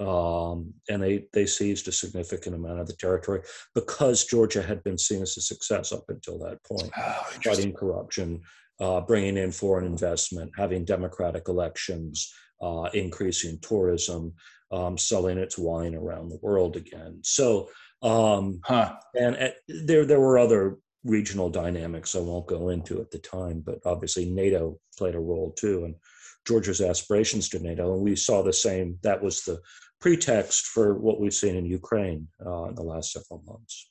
um, 0.00 0.74
and 0.88 1.00
they 1.00 1.26
they 1.32 1.46
seized 1.46 1.86
a 1.86 1.92
significant 1.92 2.56
amount 2.56 2.80
of 2.80 2.88
the 2.88 2.94
territory 2.94 3.42
because 3.72 4.24
Georgia 4.24 4.62
had 4.62 4.82
been 4.82 4.98
seen 4.98 5.22
as 5.22 5.36
a 5.36 5.40
success 5.40 5.92
up 5.92 6.06
until 6.08 6.36
that 6.40 6.58
point, 6.64 6.90
oh, 6.98 7.26
fighting 7.44 7.72
corruption, 7.72 8.40
uh, 8.80 9.00
bringing 9.00 9.36
in 9.36 9.52
foreign 9.52 9.86
investment, 9.86 10.50
having 10.56 10.84
democratic 10.84 11.46
elections, 11.46 12.34
uh, 12.60 12.88
increasing 12.94 13.60
tourism, 13.60 14.34
um, 14.72 14.98
selling 14.98 15.38
its 15.38 15.56
wine 15.56 15.94
around 15.94 16.30
the 16.30 16.40
world 16.42 16.76
again. 16.76 17.20
So 17.22 17.68
um, 18.02 18.60
huh. 18.64 18.94
And 19.14 19.36
at, 19.36 19.56
there, 19.68 20.04
there 20.04 20.20
were 20.20 20.38
other 20.38 20.78
regional 21.04 21.50
dynamics 21.50 22.14
I 22.14 22.20
won't 22.20 22.46
go 22.46 22.68
into 22.68 23.00
at 23.00 23.10
the 23.10 23.18
time, 23.18 23.62
but 23.64 23.78
obviously 23.84 24.26
NATO 24.26 24.78
played 24.98 25.14
a 25.14 25.20
role 25.20 25.52
too, 25.52 25.84
and 25.84 25.94
Georgia's 26.46 26.80
aspirations 26.80 27.48
to 27.50 27.58
NATO. 27.58 27.94
And 27.94 28.02
we 28.02 28.16
saw 28.16 28.42
the 28.42 28.52
same. 28.52 28.98
That 29.02 29.22
was 29.22 29.42
the 29.42 29.60
pretext 30.00 30.66
for 30.66 30.94
what 30.94 31.20
we've 31.20 31.34
seen 31.34 31.56
in 31.56 31.66
Ukraine 31.66 32.26
uh, 32.44 32.64
in 32.64 32.74
the 32.74 32.82
last 32.82 33.12
several 33.12 33.42
months. 33.46 33.88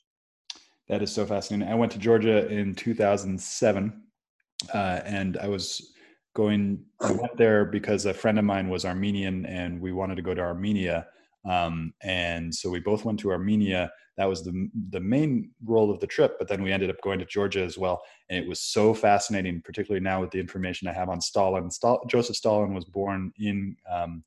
That 0.88 1.02
is 1.02 1.12
so 1.12 1.24
fascinating. 1.24 1.72
I 1.72 1.76
went 1.76 1.92
to 1.92 1.98
Georgia 1.98 2.48
in 2.48 2.74
2007, 2.74 4.02
uh, 4.74 4.76
and 4.76 5.38
I 5.38 5.46
was 5.46 5.92
going. 6.34 6.84
I 7.00 7.12
went 7.12 7.36
there 7.36 7.64
because 7.64 8.06
a 8.06 8.14
friend 8.14 8.40
of 8.40 8.44
mine 8.44 8.68
was 8.68 8.84
Armenian, 8.84 9.46
and 9.46 9.80
we 9.80 9.92
wanted 9.92 10.16
to 10.16 10.22
go 10.22 10.34
to 10.34 10.40
Armenia 10.40 11.06
um, 11.48 11.92
and 12.02 12.54
so 12.54 12.70
we 12.70 12.80
both 12.80 13.04
went 13.04 13.18
to 13.20 13.30
Armenia. 13.30 13.90
That 14.16 14.28
was 14.28 14.44
the 14.44 14.68
the 14.90 15.00
main 15.00 15.50
role 15.64 15.90
of 15.90 16.00
the 16.00 16.06
trip. 16.06 16.36
But 16.38 16.48
then 16.48 16.62
we 16.62 16.72
ended 16.72 16.90
up 16.90 17.00
going 17.02 17.18
to 17.20 17.24
Georgia 17.24 17.62
as 17.62 17.78
well, 17.78 18.02
and 18.28 18.42
it 18.42 18.48
was 18.48 18.60
so 18.60 18.92
fascinating, 18.92 19.62
particularly 19.62 20.02
now 20.02 20.20
with 20.20 20.30
the 20.30 20.40
information 20.40 20.88
I 20.88 20.92
have 20.92 21.08
on 21.08 21.20
Stalin. 21.20 21.68
Stal- 21.68 22.08
Joseph 22.08 22.36
Stalin 22.36 22.74
was 22.74 22.84
born 22.84 23.32
in 23.38 23.76
um, 23.90 24.22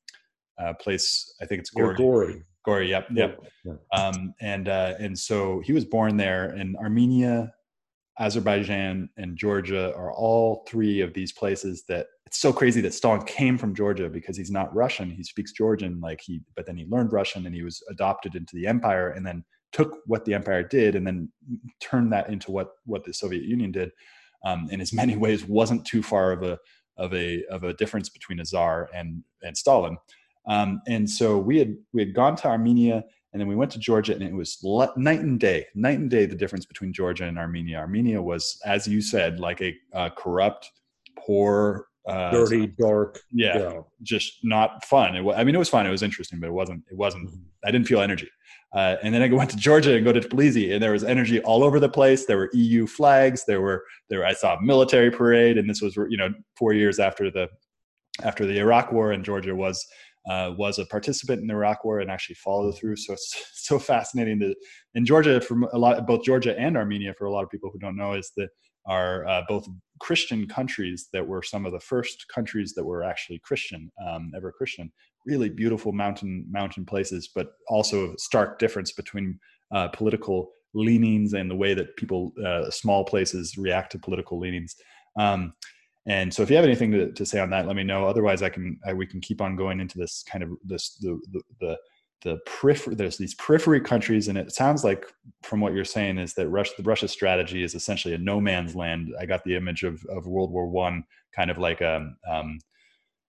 a 0.58 0.74
place 0.74 1.34
I 1.40 1.46
think 1.46 1.60
it's 1.60 1.70
Gori. 1.70 1.94
Gori. 1.94 2.42
Gori. 2.64 2.90
Yep. 2.90 3.08
Yep. 3.12 3.40
yep. 3.64 3.80
Um, 3.92 4.34
and 4.40 4.68
uh, 4.68 4.94
and 4.98 5.16
so 5.18 5.60
he 5.60 5.72
was 5.72 5.84
born 5.84 6.16
there, 6.16 6.54
in 6.56 6.76
Armenia 6.76 7.52
Azerbaijan 8.18 9.08
and 9.16 9.36
Georgia 9.36 9.94
are 9.94 10.12
all 10.12 10.64
three 10.68 11.00
of 11.00 11.14
these 11.14 11.32
places 11.32 11.84
that 11.88 12.06
it's 12.26 12.38
so 12.38 12.52
crazy 12.52 12.80
that 12.80 12.94
Stalin 12.94 13.24
came 13.24 13.58
from 13.58 13.74
Georgia 13.74 14.08
because 14.08 14.36
he's 14.36 14.50
not 14.50 14.74
Russian. 14.74 15.10
He 15.10 15.24
speaks 15.24 15.52
Georgian, 15.52 16.00
like 16.00 16.20
he, 16.20 16.40
but 16.56 16.66
then 16.66 16.76
he 16.76 16.86
learned 16.86 17.12
Russian 17.12 17.46
and 17.46 17.54
he 17.54 17.62
was 17.62 17.82
adopted 17.90 18.34
into 18.34 18.56
the 18.56 18.66
empire 18.66 19.10
and 19.10 19.26
then 19.26 19.44
took 19.72 19.98
what 20.06 20.24
the 20.24 20.34
empire 20.34 20.62
did 20.62 20.94
and 20.94 21.06
then 21.06 21.28
turned 21.80 22.12
that 22.12 22.28
into 22.30 22.50
what 22.52 22.70
what 22.86 23.04
the 23.04 23.12
Soviet 23.12 23.42
Union 23.42 23.72
did. 23.72 23.90
Um, 24.44 24.68
in 24.70 24.80
as 24.80 24.92
many 25.02 25.16
ways, 25.16 25.44
wasn't 25.44 25.84
too 25.84 26.02
far 26.02 26.32
of 26.32 26.42
a 26.42 26.58
of 26.96 27.12
a 27.12 27.44
of 27.46 27.64
a 27.64 27.74
difference 27.74 28.08
between 28.08 28.40
a 28.40 28.44
czar 28.44 28.88
and 28.94 29.24
and 29.42 29.56
Stalin. 29.56 29.98
Um, 30.46 30.82
and 30.86 31.08
so 31.08 31.38
we 31.38 31.58
had 31.58 31.76
we 31.92 32.02
had 32.02 32.14
gone 32.14 32.36
to 32.36 32.48
Armenia 32.48 33.04
and 33.34 33.40
then 33.40 33.48
we 33.48 33.56
went 33.56 33.72
to 33.72 33.80
Georgia, 33.80 34.14
and 34.14 34.22
it 34.22 34.32
was 34.32 34.62
night 34.96 35.18
and 35.18 35.40
day, 35.40 35.66
night 35.74 35.98
and 35.98 36.08
day, 36.08 36.24
the 36.24 36.36
difference 36.36 36.66
between 36.66 36.92
Georgia 36.92 37.24
and 37.24 37.36
Armenia. 37.36 37.78
Armenia 37.78 38.22
was, 38.22 38.60
as 38.64 38.86
you 38.86 39.02
said, 39.02 39.40
like 39.40 39.60
a 39.60 39.76
uh, 39.92 40.10
corrupt, 40.10 40.70
poor, 41.18 41.88
uh, 42.06 42.30
dirty, 42.30 42.68
dark. 42.68 43.18
Yeah, 43.32 43.58
yeah, 43.58 43.80
just 44.02 44.38
not 44.44 44.84
fun. 44.84 45.16
It, 45.16 45.28
I 45.34 45.42
mean, 45.42 45.56
it 45.56 45.58
was 45.58 45.68
fun. 45.68 45.84
It 45.84 45.90
was 45.90 46.04
interesting, 46.04 46.38
but 46.38 46.46
it 46.46 46.52
wasn't. 46.52 46.84
It 46.88 46.96
wasn't. 46.96 47.26
Mm-hmm. 47.26 47.66
I 47.66 47.72
didn't 47.72 47.88
feel 47.88 48.00
energy. 48.00 48.30
Uh, 48.72 48.96
and 49.02 49.12
then 49.12 49.20
I 49.20 49.28
went 49.28 49.50
to 49.50 49.56
Georgia 49.56 49.96
and 49.96 50.04
go 50.04 50.12
to 50.12 50.20
Tbilisi, 50.20 50.72
and 50.72 50.80
there 50.80 50.92
was 50.92 51.02
energy 51.02 51.40
all 51.40 51.64
over 51.64 51.80
the 51.80 51.88
place. 51.88 52.26
There 52.26 52.36
were 52.36 52.50
EU 52.52 52.86
flags. 52.86 53.44
There 53.46 53.60
were 53.60 53.84
there. 54.10 54.24
I 54.24 54.32
saw 54.32 54.54
a 54.54 54.62
military 54.62 55.10
parade, 55.10 55.58
and 55.58 55.68
this 55.68 55.82
was 55.82 55.96
you 55.96 56.16
know 56.16 56.32
four 56.56 56.72
years 56.72 57.00
after 57.00 57.32
the 57.32 57.48
after 58.22 58.46
the 58.46 58.58
Iraq 58.60 58.92
War, 58.92 59.10
and 59.10 59.24
Georgia 59.24 59.56
was 59.56 59.84
uh, 60.28 60.52
was 60.56 60.78
a 60.78 60.86
participant 60.86 61.40
in 61.40 61.46
the 61.46 61.54
Iraq 61.54 61.84
War 61.84 62.00
and 62.00 62.10
actually 62.10 62.36
followed 62.36 62.76
through. 62.76 62.96
So 62.96 63.12
it's 63.12 63.34
so 63.54 63.78
fascinating 63.78 64.38
that 64.40 64.54
in 64.94 65.04
Georgia 65.04 65.40
from 65.40 65.64
a 65.72 65.78
lot, 65.78 66.06
both 66.06 66.24
Georgia 66.24 66.58
and 66.58 66.76
Armenia, 66.76 67.14
for 67.16 67.26
a 67.26 67.32
lot 67.32 67.44
of 67.44 67.50
people 67.50 67.70
who 67.72 67.78
don't 67.78 67.96
know, 67.96 68.14
is 68.14 68.32
that 68.36 68.48
are 68.86 69.26
uh, 69.26 69.42
both 69.48 69.66
Christian 70.00 70.46
countries 70.46 71.08
that 71.12 71.26
were 71.26 71.42
some 71.42 71.64
of 71.64 71.72
the 71.72 71.80
first 71.80 72.26
countries 72.28 72.74
that 72.74 72.84
were 72.84 73.02
actually 73.02 73.40
Christian, 73.42 73.90
um, 74.06 74.30
ever 74.36 74.52
Christian. 74.52 74.92
Really 75.26 75.48
beautiful 75.48 75.92
mountain 75.92 76.46
mountain 76.50 76.84
places, 76.84 77.30
but 77.34 77.52
also 77.68 78.12
a 78.12 78.18
stark 78.18 78.58
difference 78.58 78.92
between 78.92 79.38
uh, 79.74 79.88
political 79.88 80.50
leanings 80.74 81.32
and 81.32 81.50
the 81.50 81.56
way 81.56 81.72
that 81.72 81.96
people, 81.96 82.32
uh, 82.44 82.68
small 82.70 83.04
places, 83.04 83.56
react 83.56 83.92
to 83.92 83.98
political 83.98 84.38
leanings. 84.38 84.74
Um, 85.18 85.54
and 86.06 86.32
so 86.32 86.42
if 86.42 86.50
you 86.50 86.56
have 86.56 86.64
anything 86.64 86.90
to, 86.92 87.12
to 87.12 87.24
say 87.24 87.40
on 87.40 87.50
that, 87.50 87.66
let 87.66 87.76
me 87.76 87.84
know. 87.84 88.06
Otherwise, 88.06 88.42
I 88.42 88.50
can 88.50 88.78
I, 88.86 88.92
we 88.92 89.06
can 89.06 89.20
keep 89.20 89.40
on 89.40 89.56
going 89.56 89.80
into 89.80 89.98
this 89.98 90.22
kind 90.22 90.44
of 90.44 90.50
this 90.62 90.96
the 91.00 91.18
the 91.32 91.40
the, 91.60 91.78
the 92.22 92.38
periphery. 92.46 92.94
There's 92.94 93.16
these 93.16 93.34
periphery 93.34 93.80
countries, 93.80 94.28
and 94.28 94.36
it 94.36 94.52
sounds 94.52 94.84
like 94.84 95.06
from 95.42 95.60
what 95.60 95.72
you're 95.72 95.84
saying 95.84 96.18
is 96.18 96.34
that 96.34 96.48
Russia 96.48 96.72
the 96.76 96.82
Russia 96.82 97.08
strategy 97.08 97.62
is 97.62 97.74
essentially 97.74 98.14
a 98.14 98.18
no 98.18 98.40
man's 98.40 98.76
land. 98.76 99.14
I 99.18 99.24
got 99.24 99.44
the 99.44 99.56
image 99.56 99.82
of 99.82 100.04
of 100.06 100.26
World 100.26 100.50
War 100.50 100.68
One, 100.68 101.04
kind 101.34 101.50
of 101.50 101.58
like 101.58 101.80
a 101.80 101.96
um, 101.96 102.16
um 102.30 102.58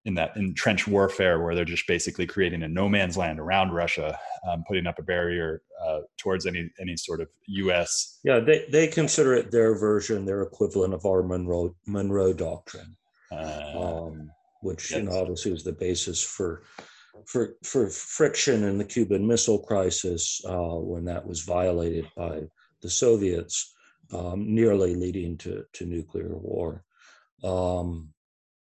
in 0.06 0.13
that 0.13 0.36
in 0.38 0.54
trench 0.54 0.88
warfare 0.88 1.41
where 1.41 1.56
they're 1.56 1.65
just 1.65 1.88
basically 1.88 2.28
creating 2.28 2.63
a 2.63 2.68
no 2.68 2.88
man's 2.88 3.18
land 3.18 3.39
around 3.39 3.72
Russia, 3.72 4.18
um, 4.48 4.63
putting 4.68 4.88
up 4.88 5.00
a 5.00 5.04
barrier 5.04 5.62
uh, 5.84 6.02
towards 6.18 6.46
any 6.46 6.70
any 6.80 6.96
sort 6.96 7.22
of 7.22 7.28
U.S. 7.48 8.20
Yeah, 8.24 8.39
they, 8.39 8.65
they 8.72 8.88
consider 8.88 9.34
it 9.34 9.52
their 9.52 9.76
version, 9.76 10.26
their 10.26 10.44
equivalent 10.44 10.94
of 10.94 11.06
our 11.06 11.24
Monroe 11.24 11.76
Monroe 11.88 12.34
Doctrine, 12.34 12.96
uh, 13.32 13.74
um, 13.76 14.32
which 14.62 14.91
yes. 14.91 15.00
you 15.00 15.06
know 15.06 15.20
obviously 15.20 15.52
was 15.52 15.63
the 15.63 15.74
basis 15.74 16.24
for 16.24 16.63
for 17.26 17.56
for 17.63 17.89
friction 17.89 18.63
in 18.63 18.78
the 18.78 18.86
Cuban 18.86 19.26
Missile 19.26 19.60
Crisis 19.60 20.41
uh, 20.48 20.76
when 20.76 21.06
that 21.06 21.26
was 21.26 21.41
violated 21.41 22.08
by 22.15 22.41
the 22.82 22.89
Soviets. 22.89 23.74
um, 24.13 24.54
nearly 24.54 24.96
leading 24.96 25.38
to, 25.39 25.65
to 25.74 25.86
nuclear 25.86 26.36
war. 26.38 26.84
Um, 27.44 28.13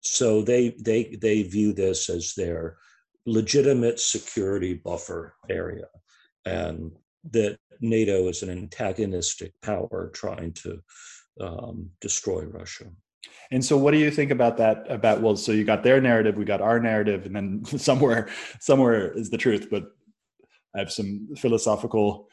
so 0.00 0.42
they 0.42 0.70
they 0.78 1.16
they 1.20 1.42
view 1.42 1.72
this 1.72 2.08
as 2.08 2.34
their 2.34 2.76
legitimate 3.26 4.00
security 4.00 4.74
buffer 4.74 5.34
area, 5.50 5.86
and 6.44 6.92
that 7.30 7.58
NATO 7.80 8.28
is 8.28 8.42
an 8.42 8.50
antagonistic 8.50 9.52
power 9.60 10.10
trying 10.14 10.52
to 10.52 10.82
um, 11.40 11.90
destroy 12.00 12.44
Russia. 12.44 12.86
And 13.50 13.64
so, 13.64 13.76
what 13.76 13.92
do 13.92 13.98
you 13.98 14.10
think 14.10 14.30
about 14.30 14.56
that? 14.58 14.90
About 14.90 15.20
well, 15.20 15.36
so 15.36 15.52
you 15.52 15.64
got 15.64 15.82
their 15.82 16.00
narrative, 16.00 16.36
we 16.36 16.44
got 16.44 16.60
our 16.60 16.80
narrative, 16.80 17.26
and 17.26 17.34
then 17.34 17.64
somewhere, 17.78 18.28
somewhere 18.60 19.12
is 19.12 19.30
the 19.30 19.38
truth. 19.38 19.68
But 19.70 19.84
I 20.74 20.80
have 20.80 20.92
some 20.92 21.28
philosophical 21.36 22.28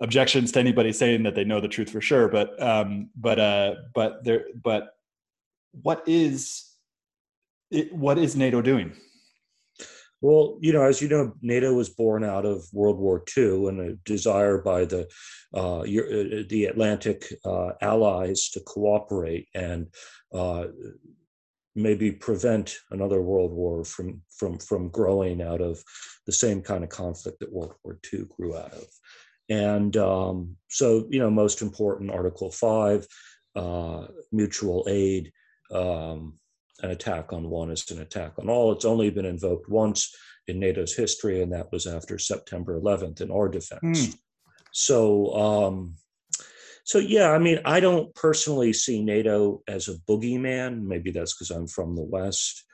objections 0.00 0.52
to 0.52 0.60
anybody 0.60 0.92
saying 0.92 1.24
that 1.24 1.34
they 1.34 1.44
know 1.44 1.60
the 1.60 1.68
truth 1.68 1.90
for 1.90 2.00
sure. 2.00 2.28
But 2.28 2.60
um, 2.62 3.10
but 3.16 3.38
uh, 3.38 3.74
but 3.94 4.24
there, 4.24 4.46
but 4.62 4.94
what 5.72 6.02
is 6.06 6.69
it, 7.70 7.92
what 7.92 8.18
is 8.18 8.36
NATO 8.36 8.62
doing? 8.62 8.92
Well, 10.22 10.58
you 10.60 10.72
know, 10.72 10.82
as 10.82 11.00
you 11.00 11.08
know, 11.08 11.32
NATO 11.40 11.72
was 11.72 11.88
born 11.88 12.24
out 12.24 12.44
of 12.44 12.66
World 12.72 12.98
War 12.98 13.24
II 13.36 13.68
and 13.68 13.80
a 13.80 13.94
desire 14.04 14.58
by 14.58 14.84
the 14.84 15.08
uh, 15.54 15.80
uh, 15.80 15.84
the 15.84 16.66
Atlantic 16.70 17.24
uh, 17.44 17.70
allies 17.80 18.50
to 18.50 18.60
cooperate 18.60 19.48
and 19.54 19.88
uh, 20.32 20.66
maybe 21.74 22.12
prevent 22.12 22.76
another 22.90 23.22
world 23.22 23.52
war 23.52 23.82
from 23.84 24.20
from 24.36 24.58
from 24.58 24.90
growing 24.90 25.40
out 25.40 25.62
of 25.62 25.82
the 26.26 26.32
same 26.32 26.60
kind 26.60 26.84
of 26.84 26.90
conflict 26.90 27.40
that 27.40 27.52
World 27.52 27.74
War 27.82 27.98
II 28.12 28.26
grew 28.36 28.56
out 28.56 28.72
of. 28.72 28.84
And 29.48 29.96
um, 29.96 30.56
so, 30.68 31.06
you 31.10 31.18
know, 31.18 31.30
most 31.30 31.62
important, 31.62 32.10
Article 32.10 32.50
Five, 32.50 33.06
uh, 33.56 34.06
mutual 34.30 34.86
aid. 34.88 35.32
Um, 35.72 36.34
an 36.82 36.90
attack 36.90 37.32
on 37.32 37.50
one 37.50 37.70
is 37.70 37.90
an 37.90 38.00
attack 38.00 38.32
on 38.38 38.48
all. 38.48 38.72
It's 38.72 38.84
only 38.84 39.10
been 39.10 39.24
invoked 39.24 39.68
once 39.68 40.14
in 40.46 40.60
NATO's 40.60 40.94
history, 40.94 41.42
and 41.42 41.52
that 41.52 41.70
was 41.72 41.86
after 41.86 42.18
September 42.18 42.78
11th 42.78 43.20
in 43.20 43.30
our 43.30 43.48
defense. 43.48 44.08
Mm. 44.08 44.16
So, 44.72 45.34
um, 45.34 45.94
so 46.84 46.98
yeah, 46.98 47.30
I 47.30 47.38
mean, 47.38 47.60
I 47.64 47.80
don't 47.80 48.14
personally 48.14 48.72
see 48.72 49.02
NATO 49.02 49.62
as 49.68 49.88
a 49.88 49.98
boogeyman. 50.08 50.82
Maybe 50.82 51.10
that's 51.10 51.34
because 51.34 51.50
I'm 51.50 51.66
from 51.66 51.94
the 51.94 52.02
West. 52.02 52.64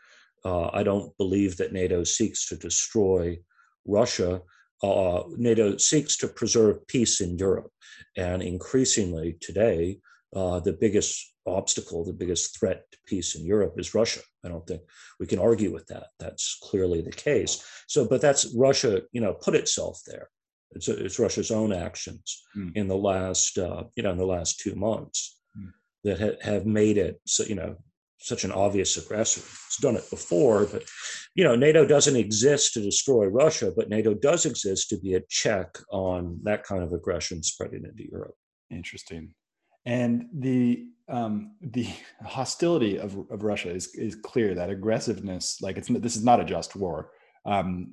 Uh, 0.44 0.70
I 0.72 0.82
don't 0.82 1.16
believe 1.18 1.56
that 1.56 1.72
NATO 1.72 2.04
seeks 2.04 2.48
to 2.48 2.56
destroy 2.56 3.38
Russia. 3.84 4.42
Uh, 4.82 5.22
NATO 5.36 5.76
seeks 5.76 6.16
to 6.18 6.28
preserve 6.28 6.86
peace 6.86 7.20
in 7.20 7.36
Europe, 7.38 7.70
and 8.16 8.42
increasingly 8.42 9.36
today, 9.40 9.98
uh, 10.34 10.60
the 10.60 10.74
biggest 10.74 11.32
obstacle, 11.46 12.04
the 12.04 12.12
biggest 12.12 12.58
threat 12.58 12.84
to 12.90 12.98
peace 13.06 13.34
in 13.34 13.44
Europe 13.44 13.74
is 13.78 13.94
Russia. 13.94 14.20
I 14.44 14.48
don't 14.48 14.66
think 14.66 14.82
we 15.20 15.26
can 15.26 15.38
argue 15.38 15.72
with 15.72 15.86
that. 15.86 16.08
That's 16.18 16.58
clearly 16.62 17.00
the 17.00 17.12
case. 17.12 17.64
So, 17.88 18.06
but 18.06 18.20
that's 18.20 18.54
Russia, 18.56 19.02
you 19.12 19.20
know, 19.20 19.34
put 19.34 19.54
itself 19.54 20.00
there. 20.06 20.28
It's, 20.72 20.88
it's 20.88 21.18
Russia's 21.18 21.50
own 21.50 21.72
actions 21.72 22.42
mm. 22.56 22.76
in 22.76 22.88
the 22.88 22.96
last, 22.96 23.58
uh, 23.58 23.84
you 23.94 24.02
know, 24.02 24.10
in 24.10 24.18
the 24.18 24.26
last 24.26 24.60
two 24.60 24.74
months 24.74 25.38
mm. 25.58 25.70
that 26.04 26.20
ha- 26.20 26.50
have 26.50 26.66
made 26.66 26.98
it, 26.98 27.20
so, 27.26 27.44
you 27.44 27.54
know, 27.54 27.76
such 28.18 28.44
an 28.44 28.52
obvious 28.52 28.96
aggressor. 28.96 29.40
It's 29.40 29.78
done 29.80 29.96
it 29.96 30.08
before, 30.10 30.66
but 30.66 30.84
you 31.34 31.44
know, 31.44 31.54
NATO 31.54 31.86
doesn't 31.86 32.16
exist 32.16 32.72
to 32.72 32.80
destroy 32.80 33.26
Russia, 33.26 33.72
but 33.76 33.90
NATO 33.90 34.14
does 34.14 34.46
exist 34.46 34.88
to 34.88 34.98
be 34.98 35.14
a 35.14 35.22
check 35.28 35.78
on 35.92 36.40
that 36.42 36.64
kind 36.64 36.82
of 36.82 36.92
aggression 36.92 37.42
spreading 37.42 37.84
into 37.84 38.10
Europe. 38.10 38.34
Interesting 38.70 39.34
and 39.86 40.26
the 40.34 40.84
um, 41.08 41.52
the 41.60 41.88
hostility 42.24 42.98
of, 42.98 43.16
of 43.30 43.42
Russia 43.42 43.70
is 43.70 43.94
is 43.94 44.16
clear. 44.16 44.54
That 44.54 44.70
aggressiveness, 44.70 45.60
like 45.60 45.76
it's 45.76 45.88
this 45.88 46.16
is 46.16 46.24
not 46.24 46.40
a 46.40 46.44
just 46.44 46.76
war. 46.76 47.10
Um, 47.44 47.92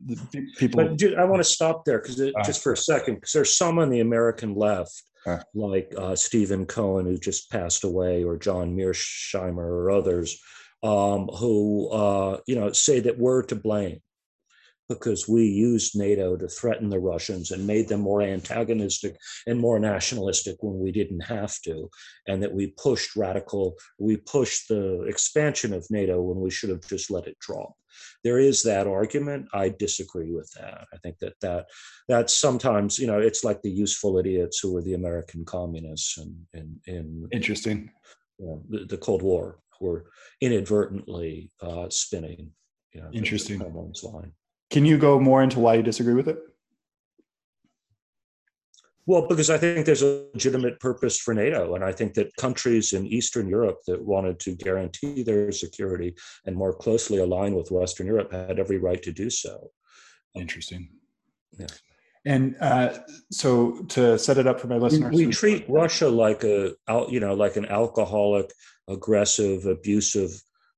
people. 0.57 0.83
But 0.83 0.97
dude, 0.97 1.17
I 1.19 1.25
want 1.25 1.39
to 1.39 1.47
stop 1.47 1.85
there 1.85 1.99
because 1.99 2.19
uh, 2.19 2.31
just 2.43 2.63
for 2.63 2.73
a 2.73 2.77
second, 2.77 3.15
because 3.15 3.33
there's 3.33 3.57
some 3.57 3.77
on 3.77 3.89
the 3.89 3.99
American 3.99 4.55
left, 4.55 5.03
uh, 5.27 5.39
like 5.53 5.93
uh, 5.97 6.15
Stephen 6.15 6.65
Cohen, 6.65 7.05
who 7.05 7.17
just 7.17 7.51
passed 7.51 7.83
away, 7.83 8.23
or 8.23 8.35
John 8.35 8.75
Mearsheimer, 8.75 9.57
or 9.57 9.91
others, 9.91 10.41
um, 10.81 11.27
who 11.27 11.89
uh, 11.89 12.39
you 12.47 12.55
know 12.55 12.71
say 12.71 12.99
that 13.01 13.19
we're 13.19 13.43
to 13.43 13.55
blame 13.55 14.01
because 14.89 15.27
we 15.27 15.45
used 15.45 15.97
NATO 15.97 16.35
to 16.35 16.47
threaten 16.47 16.89
the 16.89 16.99
Russians 16.99 17.51
and 17.51 17.65
made 17.65 17.87
them 17.87 18.01
more 18.01 18.21
antagonistic 18.21 19.15
and 19.47 19.59
more 19.59 19.79
nationalistic 19.79 20.57
when 20.61 20.79
we 20.79 20.91
didn't 20.91 21.21
have 21.21 21.59
to, 21.61 21.89
and 22.27 22.41
that 22.43 22.53
we 22.53 22.73
pushed 22.77 23.15
radical, 23.15 23.75
we 23.99 24.17
pushed 24.17 24.67
the 24.67 25.01
expansion 25.03 25.73
of 25.73 25.87
NATO 25.89 26.21
when 26.21 26.39
we 26.39 26.51
should 26.51 26.69
have 26.69 26.85
just 26.87 27.09
let 27.09 27.27
it 27.27 27.37
drop. 27.39 27.73
There 28.23 28.39
is 28.39 28.63
that 28.63 28.87
argument. 28.87 29.47
I 29.53 29.69
disagree 29.69 30.31
with 30.31 30.51
that. 30.57 30.85
I 30.93 30.97
think 30.97 31.19
that 31.19 31.33
that 31.41 31.67
that's 32.07 32.35
sometimes 32.35 32.97
you 32.97 33.07
know 33.07 33.19
it's 33.19 33.43
like 33.43 33.61
the 33.61 33.71
useful 33.71 34.17
idiots 34.17 34.59
who 34.59 34.73
were 34.73 34.81
the 34.81 34.95
American 34.95 35.45
communists 35.45 36.17
and 36.17 36.35
in, 36.53 36.79
in, 36.87 36.95
in 36.95 37.29
interesting 37.31 37.91
you 38.39 38.47
know, 38.47 38.63
the, 38.69 38.85
the 38.85 38.97
Cold 38.97 39.21
War 39.21 39.59
were 39.79 40.05
inadvertently 40.41 41.51
uh, 41.61 41.87
spinning. 41.89 42.51
You 42.93 43.01
know, 43.01 43.09
interesting. 43.11 43.59
line. 43.59 44.31
Can 44.73 44.85
you 44.85 44.97
go 44.97 45.19
more 45.19 45.43
into 45.43 45.59
why 45.59 45.75
you 45.75 45.83
disagree 45.83 46.15
with 46.15 46.27
it? 46.27 46.39
Well, 49.05 49.27
because 49.27 49.51
I 49.51 49.59
think 49.59 49.85
there's 49.85 50.01
a 50.01 50.25
legitimate 50.33 50.79
purpose 50.79 51.19
for 51.19 51.35
NATO. 51.35 51.75
And 51.75 51.83
I 51.83 51.91
think 51.91 52.15
that 52.15 52.35
countries 52.37 52.91
in 52.91 53.05
Eastern 53.05 53.47
Europe 53.47 53.81
that 53.85 54.03
wanted 54.03 54.39
to 54.39 54.55
guarantee 54.55 55.21
their 55.21 55.51
security 55.51 56.15
and 56.47 56.55
more 56.55 56.73
closely 56.73 57.19
align 57.19 57.53
with 57.53 57.69
Western 57.69 58.07
Europe 58.07 58.31
had 58.31 58.57
every 58.57 58.79
right 58.79 59.03
to 59.03 59.11
do 59.11 59.29
so. 59.29 59.69
Interesting. 60.33 60.89
Yeah. 61.59 61.67
And 62.25 62.55
uh, 62.59 62.97
so 63.31 63.83
to 63.89 64.17
set 64.17 64.39
it 64.39 64.47
up 64.47 64.59
for 64.59 64.67
my 64.67 64.77
listeners, 64.77 65.13
we, 65.13 65.27
we 65.27 65.31
treat 65.31 65.69
Russia 65.69 66.09
like 66.09 66.43
a, 66.43 66.73
you 67.09 67.19
know, 67.19 67.35
like 67.35 67.57
an 67.57 67.67
alcoholic, 67.67 68.51
aggressive, 68.87 69.67
abusive 69.67 70.31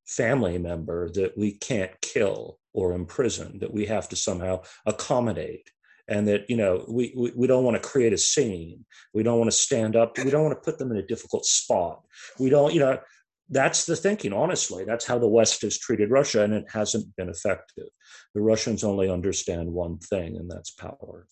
family 0.05 0.57
member 0.57 1.09
that 1.11 1.37
we 1.37 1.53
can't 1.53 1.91
kill 2.01 2.59
or 2.75 2.93
imprison 2.93 3.57
that 3.59 3.73
we 3.73 3.85
have 3.85 4.07
to 4.09 4.15
somehow 4.15 4.61
accommodate. 4.85 5.71
And 6.07 6.27
that 6.27 6.47
you 6.47 6.55
know 6.55 6.85
we, 6.87 7.13
we, 7.17 7.31
we 7.35 7.47
don't 7.47 7.63
want 7.63 7.81
to 7.81 7.89
create 7.89 8.13
a 8.13 8.17
scene. 8.17 8.85
We 9.15 9.23
don't 9.23 9.39
want 9.39 9.49
to 9.49 9.57
stand 9.57 9.95
up. 9.95 10.15
We 10.19 10.29
don't 10.29 10.43
want 10.43 10.53
to 10.53 10.63
put 10.63 10.77
them 10.77 10.91
in 10.91 10.97
a 10.97 11.07
difficult 11.07 11.45
spot. 11.47 12.03
We 12.37 12.51
don't 12.51 12.75
you 12.75 12.79
know 12.79 12.99
that's 13.49 13.87
the 13.87 13.95
thinking 13.95 14.31
honestly. 14.31 14.85
That's 14.85 15.05
how 15.05 15.17
the 15.17 15.27
west 15.27 15.63
has 15.63 15.79
treated 15.79 16.11
russia 16.11 16.43
and 16.43 16.53
it 16.53 16.65
hasn't 16.71 17.15
been 17.15 17.29
effective. 17.29 17.87
The 18.35 18.41
russians 18.41 18.83
only 18.83 19.09
understand 19.09 19.73
one 19.73 19.97
thing 19.97 20.35
and 20.35 20.47
that's 20.47 20.69
power. 20.69 21.25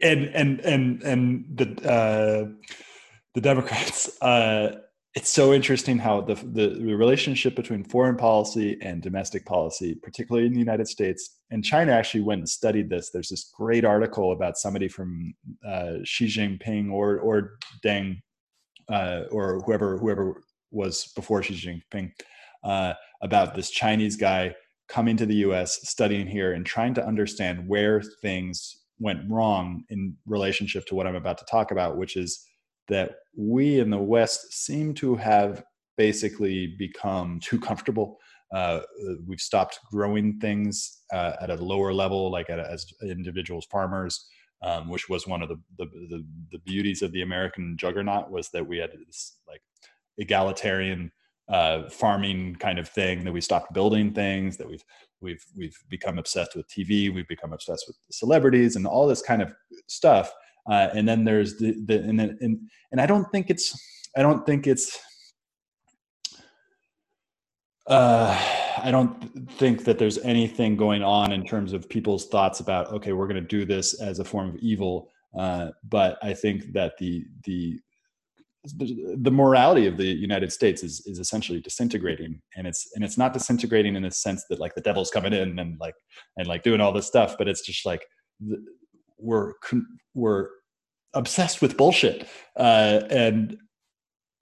And 0.00 0.24
and 0.28 0.60
and 0.60 1.02
and 1.02 1.44
the 1.54 1.66
uh 1.86 2.48
the 3.34 3.40
democrats 3.42 4.10
uh 4.22 4.76
it's 5.14 5.30
so 5.30 5.54
interesting 5.54 5.96
how 5.96 6.20
the, 6.20 6.34
the, 6.34 6.76
the 6.80 6.94
relationship 6.94 7.54
between 7.54 7.84
foreign 7.84 8.16
policy 8.16 8.76
and 8.82 9.00
domestic 9.00 9.46
policy, 9.46 9.94
particularly 9.94 10.46
in 10.46 10.52
the 10.52 10.58
United 10.58 10.88
States, 10.88 11.38
and 11.50 11.64
China 11.64 11.92
actually 11.92 12.22
went 12.22 12.40
and 12.40 12.48
studied 12.48 12.90
this. 12.90 13.10
There's 13.10 13.28
this 13.28 13.52
great 13.56 13.84
article 13.84 14.32
about 14.32 14.58
somebody 14.58 14.88
from 14.88 15.32
uh, 15.66 15.94
Xi 16.02 16.26
Jinping 16.26 16.90
or 16.90 17.18
or 17.18 17.58
Deng 17.84 18.16
uh, 18.88 19.22
or 19.30 19.60
whoever 19.60 19.98
whoever 19.98 20.42
was 20.72 21.12
before 21.14 21.44
Xi 21.44 21.54
Jinping 21.54 22.10
uh, 22.64 22.94
about 23.22 23.54
this 23.54 23.70
Chinese 23.70 24.16
guy 24.16 24.52
coming 24.88 25.16
to 25.16 25.26
the 25.26 25.36
U.S., 25.36 25.88
studying 25.88 26.26
here, 26.26 26.54
and 26.54 26.66
trying 26.66 26.92
to 26.94 27.06
understand 27.06 27.68
where 27.68 28.02
things 28.20 28.82
went 28.98 29.20
wrong 29.30 29.84
in 29.90 30.16
relationship 30.26 30.86
to 30.86 30.96
what 30.96 31.06
I'm 31.06 31.14
about 31.14 31.38
to 31.38 31.44
talk 31.44 31.70
about, 31.70 31.96
which 31.96 32.16
is 32.16 32.44
that 32.88 33.16
we 33.36 33.80
in 33.80 33.90
the 33.90 33.98
West 33.98 34.52
seem 34.52 34.94
to 34.94 35.16
have 35.16 35.64
basically 35.96 36.74
become 36.78 37.40
too 37.42 37.58
comfortable. 37.58 38.18
Uh, 38.54 38.80
we've 39.26 39.40
stopped 39.40 39.80
growing 39.90 40.38
things 40.38 41.02
uh, 41.12 41.32
at 41.40 41.50
a 41.50 41.56
lower 41.56 41.92
level, 41.92 42.30
like 42.30 42.48
a, 42.50 42.68
as 42.70 42.86
individuals, 43.02 43.66
farmers, 43.70 44.28
um, 44.62 44.88
which 44.88 45.08
was 45.08 45.26
one 45.26 45.42
of 45.42 45.48
the, 45.48 45.60
the, 45.78 45.86
the 46.08 46.24
the 46.52 46.58
beauties 46.60 47.02
of 47.02 47.10
the 47.12 47.22
American 47.22 47.76
juggernaut 47.76 48.30
was 48.30 48.50
that 48.50 48.66
we 48.66 48.78
had 48.78 48.90
this 49.06 49.38
like 49.48 49.60
egalitarian 50.18 51.10
uh, 51.48 51.88
farming 51.90 52.54
kind 52.56 52.78
of 52.78 52.88
thing 52.88 53.24
that 53.24 53.32
we 53.32 53.40
stopped 53.40 53.74
building 53.74 54.12
things 54.12 54.56
that 54.56 54.68
we've 54.68 54.84
we've 55.20 55.44
we've 55.56 55.76
become 55.88 56.18
obsessed 56.18 56.54
with 56.54 56.68
TV, 56.68 57.12
we've 57.12 57.28
become 57.28 57.52
obsessed 57.52 57.84
with 57.88 57.96
celebrities 58.10 58.76
and 58.76 58.86
all 58.86 59.08
this 59.08 59.22
kind 59.22 59.42
of 59.42 59.52
stuff 59.88 60.32
uh, 60.70 60.88
and 60.94 61.06
then 61.06 61.24
there's 61.24 61.58
the, 61.58 61.74
the 61.86 61.98
and 62.00 62.18
then 62.18 62.38
and, 62.40 62.58
and 62.92 63.00
I 63.00 63.06
don't 63.06 63.30
think 63.30 63.50
it's 63.50 63.78
I 64.16 64.22
don't 64.22 64.46
think 64.46 64.66
it's 64.66 64.98
uh, 67.86 68.38
I 68.78 68.90
don't 68.90 69.50
think 69.52 69.84
that 69.84 69.98
there's 69.98 70.18
anything 70.18 70.76
going 70.76 71.02
on 71.02 71.32
in 71.32 71.44
terms 71.44 71.72
of 71.72 71.88
people's 71.88 72.28
thoughts 72.28 72.60
about 72.60 72.88
okay, 72.92 73.12
we're 73.12 73.28
going 73.28 73.42
to 73.42 73.48
do 73.48 73.64
this 73.64 74.00
as 74.00 74.18
a 74.18 74.24
form 74.24 74.48
of 74.50 74.56
evil. 74.56 75.10
Uh, 75.38 75.70
but 75.88 76.18
I 76.22 76.32
think 76.32 76.72
that 76.72 76.96
the 76.98 77.24
the 77.44 77.80
the, 78.78 79.18
the 79.20 79.30
morality 79.30 79.86
of 79.86 79.98
the 79.98 80.06
United 80.06 80.50
States 80.50 80.82
is 80.82 81.02
is 81.06 81.18
essentially 81.18 81.60
disintegrating, 81.60 82.40
and 82.56 82.66
it's 82.66 82.88
and 82.94 83.04
it's 83.04 83.18
not 83.18 83.34
disintegrating 83.34 83.96
in 83.96 84.02
the 84.02 84.10
sense 84.10 84.44
that 84.48 84.58
like 84.58 84.74
the 84.74 84.80
devil's 84.80 85.10
coming 85.10 85.34
in 85.34 85.58
and 85.58 85.78
like 85.78 85.94
and 86.38 86.46
like 86.46 86.62
doing 86.62 86.80
all 86.80 86.92
this 86.92 87.06
stuff, 87.06 87.36
but 87.36 87.48
it's 87.48 87.60
just 87.60 87.84
like 87.84 88.06
we're 89.18 89.52
we're 90.14 90.48
obsessed 91.14 91.62
with 91.62 91.76
bullshit, 91.76 92.26
uh, 92.56 93.00
and 93.10 93.56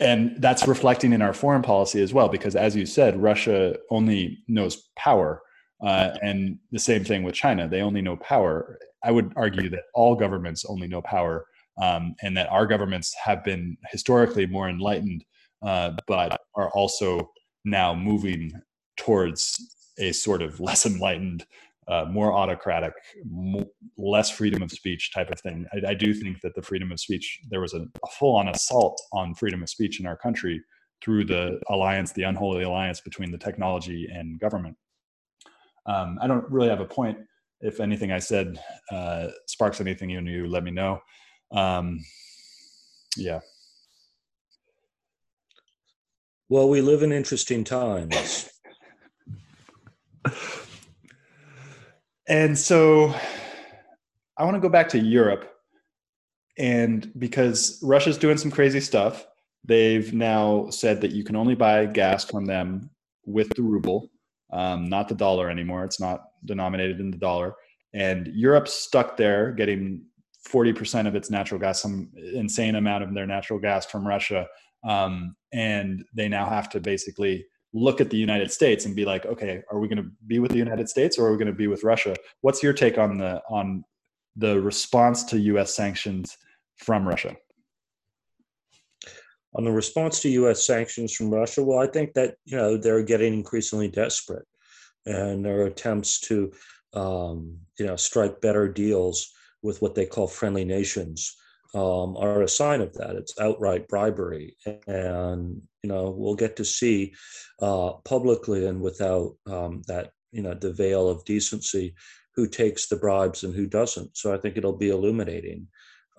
and 0.01 0.41
that's 0.43 0.67
reflecting 0.67 1.13
in 1.13 1.23
our 1.23 1.33
foreign 1.33 1.63
policy 1.63 2.03
as 2.03 2.13
well 2.13 2.29
because 2.29 2.57
as 2.57 2.75
you 2.75 2.85
said 2.85 3.23
russia 3.23 3.77
only 3.91 4.39
knows 4.49 4.89
power 4.97 5.43
uh, 5.83 6.17
and 6.23 6.59
the 6.71 6.79
same 6.79 7.05
thing 7.05 7.23
with 7.23 7.35
china. 7.35 7.69
They 7.69 7.83
only 7.83 8.03
know 8.03 8.17
power. 8.17 8.79
I 9.03 9.11
would 9.11 9.33
argue 9.37 9.69
that 9.71 9.85
all 9.95 10.15
governments 10.15 10.65
only 10.65 10.87
know 10.87 11.03
power 11.03 11.47
um, 11.81 12.15
and 12.23 12.37
that 12.37 12.49
our 12.51 12.67
governments 12.67 13.15
have 13.23 13.43
been 13.43 13.77
historically 13.91 14.47
more 14.47 14.69
enlightened 14.69 15.25
uh, 15.63 15.93
but 16.07 16.41
are 16.55 16.71
also 16.71 17.31
now 17.65 17.95
moving 17.95 18.53
towards 18.97 19.61
a 19.99 20.13
sort 20.13 20.43
of 20.43 20.61
less 20.61 20.87
enlightened 20.87 21.45
uh, 21.89 22.05
more 22.09 22.33
autocratic, 22.33 22.93
more, 23.29 23.67
less 23.99 24.31
freedom 24.31 24.63
of 24.63 24.71
speech 24.71 25.11
type 25.13 25.31
of 25.31 25.41
thing. 25.41 25.67
I, 25.73 25.91
I, 25.91 25.95
do 25.95 26.15
think 26.15 26.41
that 26.43 26.55
the 26.55 26.63
freedom 26.63 26.93
of 26.93 27.01
speech, 27.01 27.41
there 27.51 27.61
was 27.61 27.75
a, 27.75 27.81
a 27.81 28.09
full 28.19 28.37
on 28.37 28.49
assault 28.49 29.01
on 29.13 29.35
freedom 29.35 29.63
of 29.63 29.69
speech 29.69 29.99
in 29.99 30.07
our 30.07 30.17
country 30.17 30.63
through 31.03 31.25
the 31.25 31.61
alliance, 31.69 32.13
the 32.13 32.23
unholy 32.23 32.63
alliance 32.63 33.01
between 33.01 33.33
the 33.33 33.39
technology 33.39 34.07
and 34.13 34.39
government. 34.39 34.77
Um, 35.87 36.19
I 36.23 36.29
don't 36.29 36.49
really 36.51 36.69
have 36.69 36.81
a 36.81 36.87
point. 36.87 37.19
If 37.61 37.81
anything 37.81 38.13
I 38.13 38.19
said 38.19 38.61
uh, 38.91 39.29
sparks 39.47 39.81
anything 39.81 40.11
in 40.11 40.27
you, 40.27 40.47
let 40.47 40.63
me 40.63 40.71
know. 40.71 41.01
Um, 41.53 41.99
yeah. 43.17 43.41
Well, 46.49 46.69
we 46.69 46.81
live 46.81 47.03
in 47.03 47.13
interesting 47.13 47.65
times. 47.65 48.51
And 52.29 52.57
so 52.57 53.15
I 54.37 54.45
want 54.45 54.55
to 54.55 54.61
go 54.61 54.69
back 54.69 54.89
to 54.91 54.99
Europe. 54.99 55.49
And 56.59 57.11
because 57.19 57.81
Russia's 57.83 58.19
doing 58.19 58.37
some 58.37 58.51
crazy 58.51 58.81
stuff, 58.81 59.27
they've 59.65 60.13
now 60.13 60.69
said 60.71 61.01
that 61.01 61.13
you 61.13 61.25
can 61.25 61.37
only 61.37 61.55
buy 61.55 61.87
gas 61.87 62.25
from 62.25 62.45
them 62.45 62.91
with 63.25 63.49
the 63.51 63.63
ruble, 63.63 64.11
um, 64.53 64.89
not 64.89 65.09
the 65.09 65.15
dollar 65.15 65.51
anymore. 65.51 65.85
It's 65.85 66.01
not 66.01 66.25
denominated 66.45 67.01
in 67.01 67.11
the 67.11 67.17
dollar. 67.17 67.55
And 67.95 68.29
Europe's 68.29 68.75
stuck 68.75 69.17
there 69.17 69.53
getting 69.53 70.05
40% 70.49 71.07
of 71.07 71.15
its 71.15 71.31
natural 71.31 71.61
gas, 71.61 71.81
some 71.81 72.11
insane 72.35 72.75
amount 72.75 73.05
of 73.05 73.15
their 73.15 73.27
natural 73.27 73.59
gas 73.59 73.87
from 73.87 74.07
Russia. 74.07 74.47
Um, 74.85 75.37
and 75.53 76.05
they 76.15 76.29
now 76.29 76.47
have 76.47 76.69
to 76.71 76.81
basically 76.81 77.47
look 77.73 78.01
at 78.01 78.11
the 78.11 78.17
United 78.17 78.51
States 78.51 78.85
and 78.85 78.95
be 78.95 79.05
like, 79.05 79.25
okay, 79.27 79.63
are 79.71 79.79
we 79.79 79.89
going 79.89 80.03
to 80.03 80.11
be 80.27 80.39
with 80.39 80.51
the 80.51 80.59
United 80.59 80.89
States 80.89 81.19
or 81.19 81.27
are 81.27 81.33
we 81.33 81.39
going 81.39 81.47
to 81.47 81.53
be 81.53 81.67
with 81.67 81.85
Russia? 81.85 82.15
What's 82.43 82.63
your 82.63 82.73
take 82.73 82.99
on 82.99 83.19
the 83.19 83.43
on 83.49 83.85
the 84.37 84.61
response 84.61 85.25
to 85.25 85.39
U.S. 85.39 85.75
sanctions 85.75 86.37
from 86.77 87.07
Russia? 87.07 87.37
On 89.55 89.65
the 89.65 89.73
response 89.73 90.21
to 90.21 90.31
U.S. 90.31 90.67
sanctions 90.67 91.15
from 91.15 91.31
Russia, 91.31 91.63
well, 91.63 91.79
I 91.79 91.87
think 91.87 92.15
that 92.15 92.37
you 92.45 92.57
know 92.57 92.77
they're 92.77 93.03
getting 93.03 93.35
increasingly 93.35 93.89
desperate, 93.89 94.47
and 95.07 95.45
their 95.45 95.67
attempts 95.67 96.21
to 96.21 96.53
um, 96.95 97.59
you 97.79 97.87
know 97.87 97.97
strike 97.97 98.41
better 98.41 98.69
deals 98.69 99.33
with 99.63 99.81
what 99.81 99.95
they 99.95 100.07
call 100.07 100.27
friendly 100.27 100.65
nations 100.65 101.37
um, 101.75 102.17
are 102.17 102.43
a 102.43 102.49
sign 102.49 102.81
of 102.81 102.93
that. 102.95 103.17
It's 103.17 103.39
outright 103.41 103.89
bribery, 103.89 104.57
and 104.87 105.63
you 105.83 105.89
know 105.89 106.11
we'll 106.11 106.35
get 106.35 106.57
to 106.57 106.65
see 106.65 107.15
uh, 107.61 107.93
publicly 108.05 108.67
and 108.67 108.81
without 108.81 109.37
um, 109.47 109.83
that 109.89 110.11
you 110.33 110.43
know 110.43 110.55
the 110.55 110.73
veil 110.73 111.09
of 111.09 111.25
decency 111.25 111.95
who 112.35 112.47
takes 112.47 112.89
the 112.89 112.97
bribes 112.97 113.45
and 113.45 113.55
who 113.55 113.67
doesn't. 113.67 114.17
So 114.17 114.35
I 114.35 114.39
think 114.39 114.57
it'll 114.57 114.77
be 114.77 114.91
illuminating. 114.91 115.69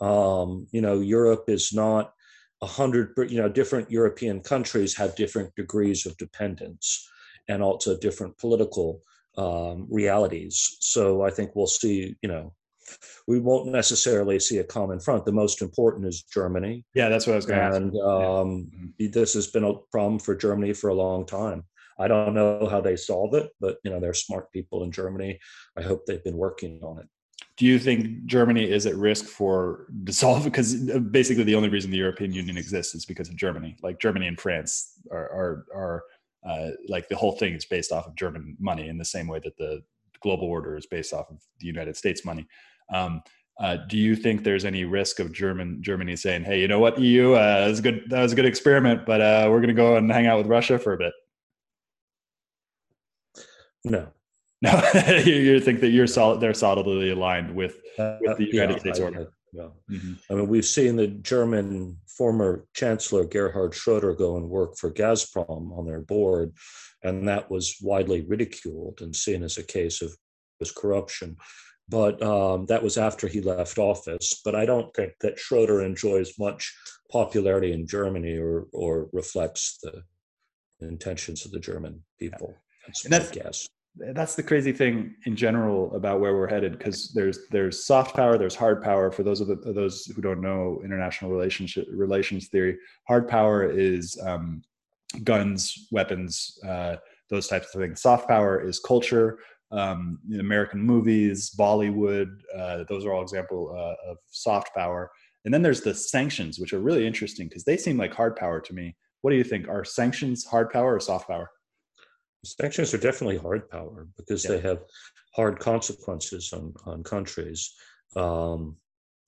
Um, 0.01 0.67
you 0.71 0.81
know, 0.81 0.99
Europe 0.99 1.45
is 1.47 1.71
not 1.71 2.13
a 2.61 2.67
hundred. 2.67 3.13
You 3.29 3.41
know, 3.41 3.49
different 3.49 3.91
European 3.91 4.41
countries 4.41 4.95
have 4.97 5.15
different 5.15 5.53
degrees 5.55 6.05
of 6.05 6.17
dependence 6.17 7.07
and 7.47 7.61
also 7.61 7.97
different 7.97 8.37
political 8.39 9.01
um, 9.37 9.85
realities. 9.89 10.77
So 10.79 11.21
I 11.21 11.29
think 11.29 11.51
we'll 11.53 11.67
see. 11.67 12.15
You 12.23 12.29
know 12.29 12.53
we 13.27 13.39
won't 13.39 13.67
necessarily 13.67 14.39
see 14.39 14.57
a 14.57 14.63
common 14.63 14.99
front. 14.99 15.25
The 15.25 15.31
most 15.31 15.61
important 15.61 16.05
is 16.05 16.23
Germany. 16.23 16.85
Yeah, 16.93 17.09
that's 17.09 17.27
what 17.27 17.33
I 17.33 17.35
was 17.37 17.45
going 17.45 17.71
to 17.71 17.75
And 17.75 17.97
um, 18.01 18.93
yeah. 18.97 19.09
this 19.11 19.33
has 19.33 19.47
been 19.47 19.63
a 19.63 19.73
problem 19.91 20.19
for 20.19 20.35
Germany 20.35 20.73
for 20.73 20.89
a 20.89 20.95
long 20.95 21.25
time. 21.25 21.63
I 21.99 22.07
don't 22.07 22.33
know 22.33 22.67
how 22.69 22.81
they 22.81 22.95
solve 22.95 23.33
it, 23.35 23.51
but 23.59 23.77
you 23.83 23.91
know 23.91 23.99
they're 23.99 24.13
smart 24.13 24.51
people 24.51 24.83
in 24.83 24.91
Germany. 24.91 25.39
I 25.77 25.81
hope 25.81 26.05
they've 26.05 26.23
been 26.23 26.37
working 26.37 26.79
on 26.83 26.99
it. 26.99 27.07
Do 27.55 27.65
you 27.65 27.77
think 27.77 28.25
Germany 28.25 28.69
is 28.69 28.87
at 28.87 28.95
risk 28.95 29.25
for 29.25 29.87
dissolve? 30.03 30.43
Because 30.43 30.89
uh, 30.89 30.99
basically 30.99 31.43
the 31.43 31.55
only 31.55 31.69
reason 31.69 31.91
the 31.91 31.97
European 31.97 32.33
Union 32.33 32.57
exists 32.57 32.95
is 32.95 33.05
because 33.05 33.29
of 33.29 33.35
Germany. 33.35 33.77
Like 33.83 33.99
Germany 33.99 34.27
and 34.27 34.39
France 34.39 34.99
are 35.11 35.29
are, 35.31 35.65
are 35.75 36.03
uh, 36.49 36.71
like 36.87 37.07
the 37.09 37.15
whole 37.15 37.33
thing 37.33 37.53
is 37.53 37.65
based 37.65 37.91
off 37.91 38.07
of 38.07 38.15
German 38.15 38.57
money 38.59 38.87
in 38.87 38.97
the 38.97 39.05
same 39.05 39.27
way 39.27 39.39
that 39.43 39.57
the 39.57 39.83
global 40.21 40.47
order 40.47 40.75
is 40.77 40.87
based 40.87 41.13
off 41.13 41.29
of 41.29 41.37
the 41.59 41.67
United 41.67 41.95
States 41.95 42.25
money. 42.25 42.47
Um, 42.91 43.21
uh, 43.59 43.77
do 43.87 43.97
you 43.97 44.15
think 44.15 44.43
there's 44.43 44.65
any 44.65 44.83
risk 44.83 45.19
of 45.19 45.31
German 45.31 45.81
Germany 45.81 46.15
saying, 46.15 46.43
"Hey, 46.43 46.59
you 46.59 46.67
know 46.67 46.79
what, 46.79 46.99
EU, 46.99 47.33
uh, 47.33 47.61
that 47.61 47.67
was 47.69 47.79
a 47.79 47.81
good 47.81 48.03
that 48.09 48.21
was 48.21 48.33
a 48.33 48.35
good 48.35 48.45
experiment, 48.45 49.05
but 49.05 49.21
uh, 49.21 49.47
we're 49.49 49.59
going 49.59 49.67
to 49.67 49.73
go 49.73 49.95
and 49.95 50.11
hang 50.11 50.25
out 50.25 50.39
with 50.39 50.47
Russia 50.47 50.79
for 50.79 50.93
a 50.93 50.97
bit"? 50.97 51.13
No, 53.85 54.07
no. 54.61 54.71
you 55.25 55.59
think 55.59 55.81
that 55.81 55.89
you're 55.89 56.07
solid? 56.07 56.41
They're 56.41 56.53
solidly 56.53 57.11
aligned 57.11 57.53
with 57.53 57.77
with 57.97 58.37
the 58.37 58.47
United 58.51 58.73
yeah, 58.73 58.79
States 58.79 58.99
I, 58.99 59.03
order. 59.03 59.33
Yeah. 59.53 59.67
Mm-hmm. 59.91 60.13
I 60.31 60.33
mean, 60.33 60.47
we've 60.47 60.65
seen 60.65 60.95
the 60.95 61.07
German 61.07 61.97
former 62.07 62.65
Chancellor 62.73 63.23
Gerhard 63.23 63.75
Schroeder 63.75 64.15
go 64.15 64.35
and 64.37 64.49
work 64.49 64.77
for 64.77 64.91
Gazprom 64.91 65.77
on 65.77 65.85
their 65.85 66.01
board, 66.01 66.53
and 67.03 67.27
that 67.27 67.51
was 67.51 67.77
widely 67.81 68.21
ridiculed 68.21 69.01
and 69.01 69.15
seen 69.15 69.43
as 69.43 69.59
a 69.59 69.63
case 69.63 70.01
of 70.01 70.15
corruption 70.71 71.35
but 71.89 72.21
um, 72.23 72.65
that 72.67 72.81
was 72.81 72.97
after 72.97 73.27
he 73.27 73.41
left 73.41 73.77
office. 73.77 74.41
But 74.43 74.55
I 74.55 74.65
don't 74.65 74.93
think 74.95 75.13
that 75.21 75.39
Schroeder 75.39 75.83
enjoys 75.83 76.39
much 76.39 76.73
popularity 77.11 77.73
in 77.73 77.87
Germany 77.87 78.37
or 78.37 78.67
or 78.71 79.09
reflects 79.11 79.79
the 79.83 80.03
intentions 80.81 81.45
of 81.45 81.51
the 81.51 81.59
German 81.59 82.03
people. 82.19 82.55
That's 82.85 83.05
and 83.05 83.13
that's, 83.13 83.31
guess. 83.31 83.67
That's 83.95 84.35
the 84.35 84.43
crazy 84.43 84.71
thing 84.71 85.15
in 85.25 85.35
general 85.35 85.95
about 85.95 86.19
where 86.19 86.35
we're 86.35 86.47
headed 86.47 86.77
because 86.77 87.11
there's 87.13 87.47
there's 87.51 87.85
soft 87.85 88.15
power, 88.15 88.37
there's 88.37 88.55
hard 88.55 88.81
power. 88.81 89.11
For 89.11 89.23
those 89.23 89.41
of 89.41 89.47
the, 89.47 89.55
those 89.73 90.05
who 90.05 90.21
don't 90.21 90.41
know 90.41 90.81
international 90.83 91.31
relationship 91.31 91.87
relations 91.91 92.47
theory, 92.47 92.77
hard 93.07 93.27
power 93.27 93.69
is 93.69 94.19
um, 94.25 94.63
guns, 95.23 95.87
weapons, 95.91 96.57
uh, 96.67 96.95
those 97.29 97.47
types 97.47 97.73
of 97.73 97.81
things. 97.81 98.01
Soft 98.01 98.27
power 98.27 98.67
is 98.67 98.79
culture, 98.79 99.39
um, 99.73 100.19
American 100.39 100.81
movies, 100.81 101.53
Bollywood. 101.57 102.29
Uh, 102.55 102.83
those 102.87 103.05
are 103.05 103.13
all 103.13 103.23
example 103.23 103.73
uh, 103.75 104.11
of 104.11 104.17
soft 104.27 104.73
power. 104.75 105.11
And 105.45 105.53
then 105.53 105.61
there's 105.61 105.81
the 105.81 105.93
sanctions, 105.93 106.59
which 106.59 106.73
are 106.73 106.79
really 106.79 107.05
interesting 107.05 107.47
because 107.47 107.63
they 107.63 107.75
seem 107.75 107.97
like 107.97 108.13
hard 108.13 108.35
power 108.35 108.61
to 108.61 108.73
me. 108.73 108.95
What 109.21 109.31
do 109.31 109.37
you 109.37 109.43
think? 109.43 109.67
Are 109.67 109.83
sanctions 109.83 110.45
hard 110.45 110.69
power 110.69 110.95
or 110.95 110.99
soft 110.99 111.27
power? 111.27 111.49
Sanctions 112.45 112.93
are 112.93 112.97
definitely 112.97 113.37
hard 113.37 113.69
power 113.69 114.07
because 114.17 114.43
yeah. 114.43 114.51
they 114.51 114.59
have 114.61 114.79
hard 115.35 115.59
consequences 115.59 116.53
on 116.53 116.73
on 116.85 117.03
countries 117.03 117.73
um, 118.15 118.75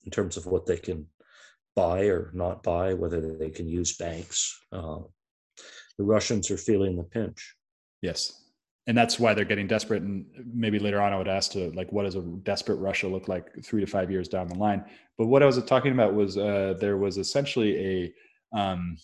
in 0.04 0.10
terms 0.10 0.36
of 0.36 0.46
what 0.46 0.66
they 0.66 0.76
can 0.76 1.06
buy 1.74 2.04
or 2.04 2.30
not 2.34 2.62
buy, 2.62 2.94
whether 2.94 3.36
they 3.36 3.50
can 3.50 3.68
use 3.68 3.96
banks. 3.96 4.58
Uh, 4.72 5.00
the 5.98 6.04
Russians 6.04 6.50
are 6.50 6.58
feeling 6.58 6.96
the 6.96 7.04
pinch. 7.04 7.54
Yes, 8.02 8.45
and 8.86 8.96
that's 8.96 9.18
why 9.18 9.34
they're 9.34 9.44
getting 9.44 9.66
desperate. 9.66 10.02
And 10.02 10.24
maybe 10.54 10.78
later 10.78 11.00
on, 11.00 11.12
I 11.12 11.18
would 11.18 11.28
ask 11.28 11.50
to 11.52 11.70
like, 11.72 11.90
what 11.90 12.04
does 12.04 12.14
a 12.14 12.20
desperate 12.20 12.76
Russia 12.76 13.08
look 13.08 13.26
like 13.28 13.64
three 13.64 13.80
to 13.80 13.86
five 13.86 14.10
years 14.10 14.28
down 14.28 14.48
the 14.48 14.54
line? 14.54 14.84
But 15.18 15.26
what 15.26 15.42
I 15.42 15.46
was 15.46 15.62
talking 15.64 15.92
about 15.92 16.14
was 16.14 16.36
uh, 16.36 16.74
there 16.78 16.96
was 16.96 17.18
essentially 17.18 18.12
a 18.54 18.58
um, 18.58 18.96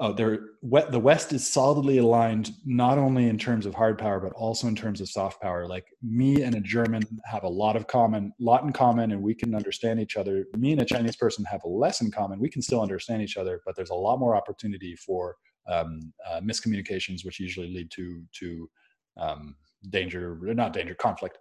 oh, 0.00 0.12
there 0.12 0.40
the 0.62 0.98
West 0.98 1.32
is 1.32 1.46
solidly 1.46 1.98
aligned 1.98 2.50
not 2.64 2.98
only 2.98 3.28
in 3.28 3.38
terms 3.38 3.64
of 3.64 3.74
hard 3.74 3.96
power 3.96 4.18
but 4.18 4.32
also 4.32 4.66
in 4.66 4.74
terms 4.74 5.00
of 5.00 5.08
soft 5.08 5.40
power. 5.40 5.68
Like 5.68 5.86
me 6.02 6.42
and 6.42 6.56
a 6.56 6.60
German 6.60 7.04
have 7.24 7.44
a 7.44 7.48
lot 7.48 7.76
of 7.76 7.86
common, 7.86 8.32
lot 8.40 8.64
in 8.64 8.72
common, 8.72 9.12
and 9.12 9.22
we 9.22 9.36
can 9.36 9.54
understand 9.54 10.00
each 10.00 10.16
other. 10.16 10.46
Me 10.56 10.72
and 10.72 10.82
a 10.82 10.84
Chinese 10.84 11.14
person 11.16 11.44
have 11.44 11.60
less 11.64 12.00
in 12.00 12.10
common. 12.10 12.40
We 12.40 12.50
can 12.50 12.62
still 12.62 12.82
understand 12.82 13.22
each 13.22 13.36
other, 13.36 13.62
but 13.64 13.76
there's 13.76 13.90
a 13.90 13.94
lot 13.94 14.18
more 14.18 14.34
opportunity 14.34 14.96
for 14.96 15.36
um, 15.66 16.12
uh, 16.28 16.40
miscommunications, 16.40 17.24
which 17.24 17.40
usually 17.40 17.72
lead 17.72 17.90
to 17.92 18.22
to 18.40 18.70
um, 19.16 19.56
danger, 19.90 20.38
not 20.42 20.72
danger, 20.72 20.94
conflict. 20.94 21.38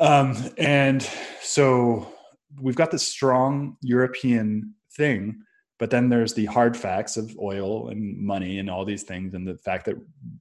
Um, 0.00 0.36
and 0.58 1.08
so 1.40 2.12
we've 2.60 2.76
got 2.76 2.90
this 2.90 3.06
strong 3.06 3.76
European 3.82 4.74
thing, 4.96 5.42
but 5.78 5.90
then 5.90 6.08
there's 6.08 6.34
the 6.34 6.46
hard 6.46 6.76
facts 6.76 7.16
of 7.16 7.36
oil 7.38 7.88
and 7.88 8.18
money 8.18 8.58
and 8.58 8.68
all 8.68 8.84
these 8.84 9.04
things, 9.04 9.34
and 9.34 9.46
the 9.46 9.56
fact 9.58 9.86
that 9.86 9.96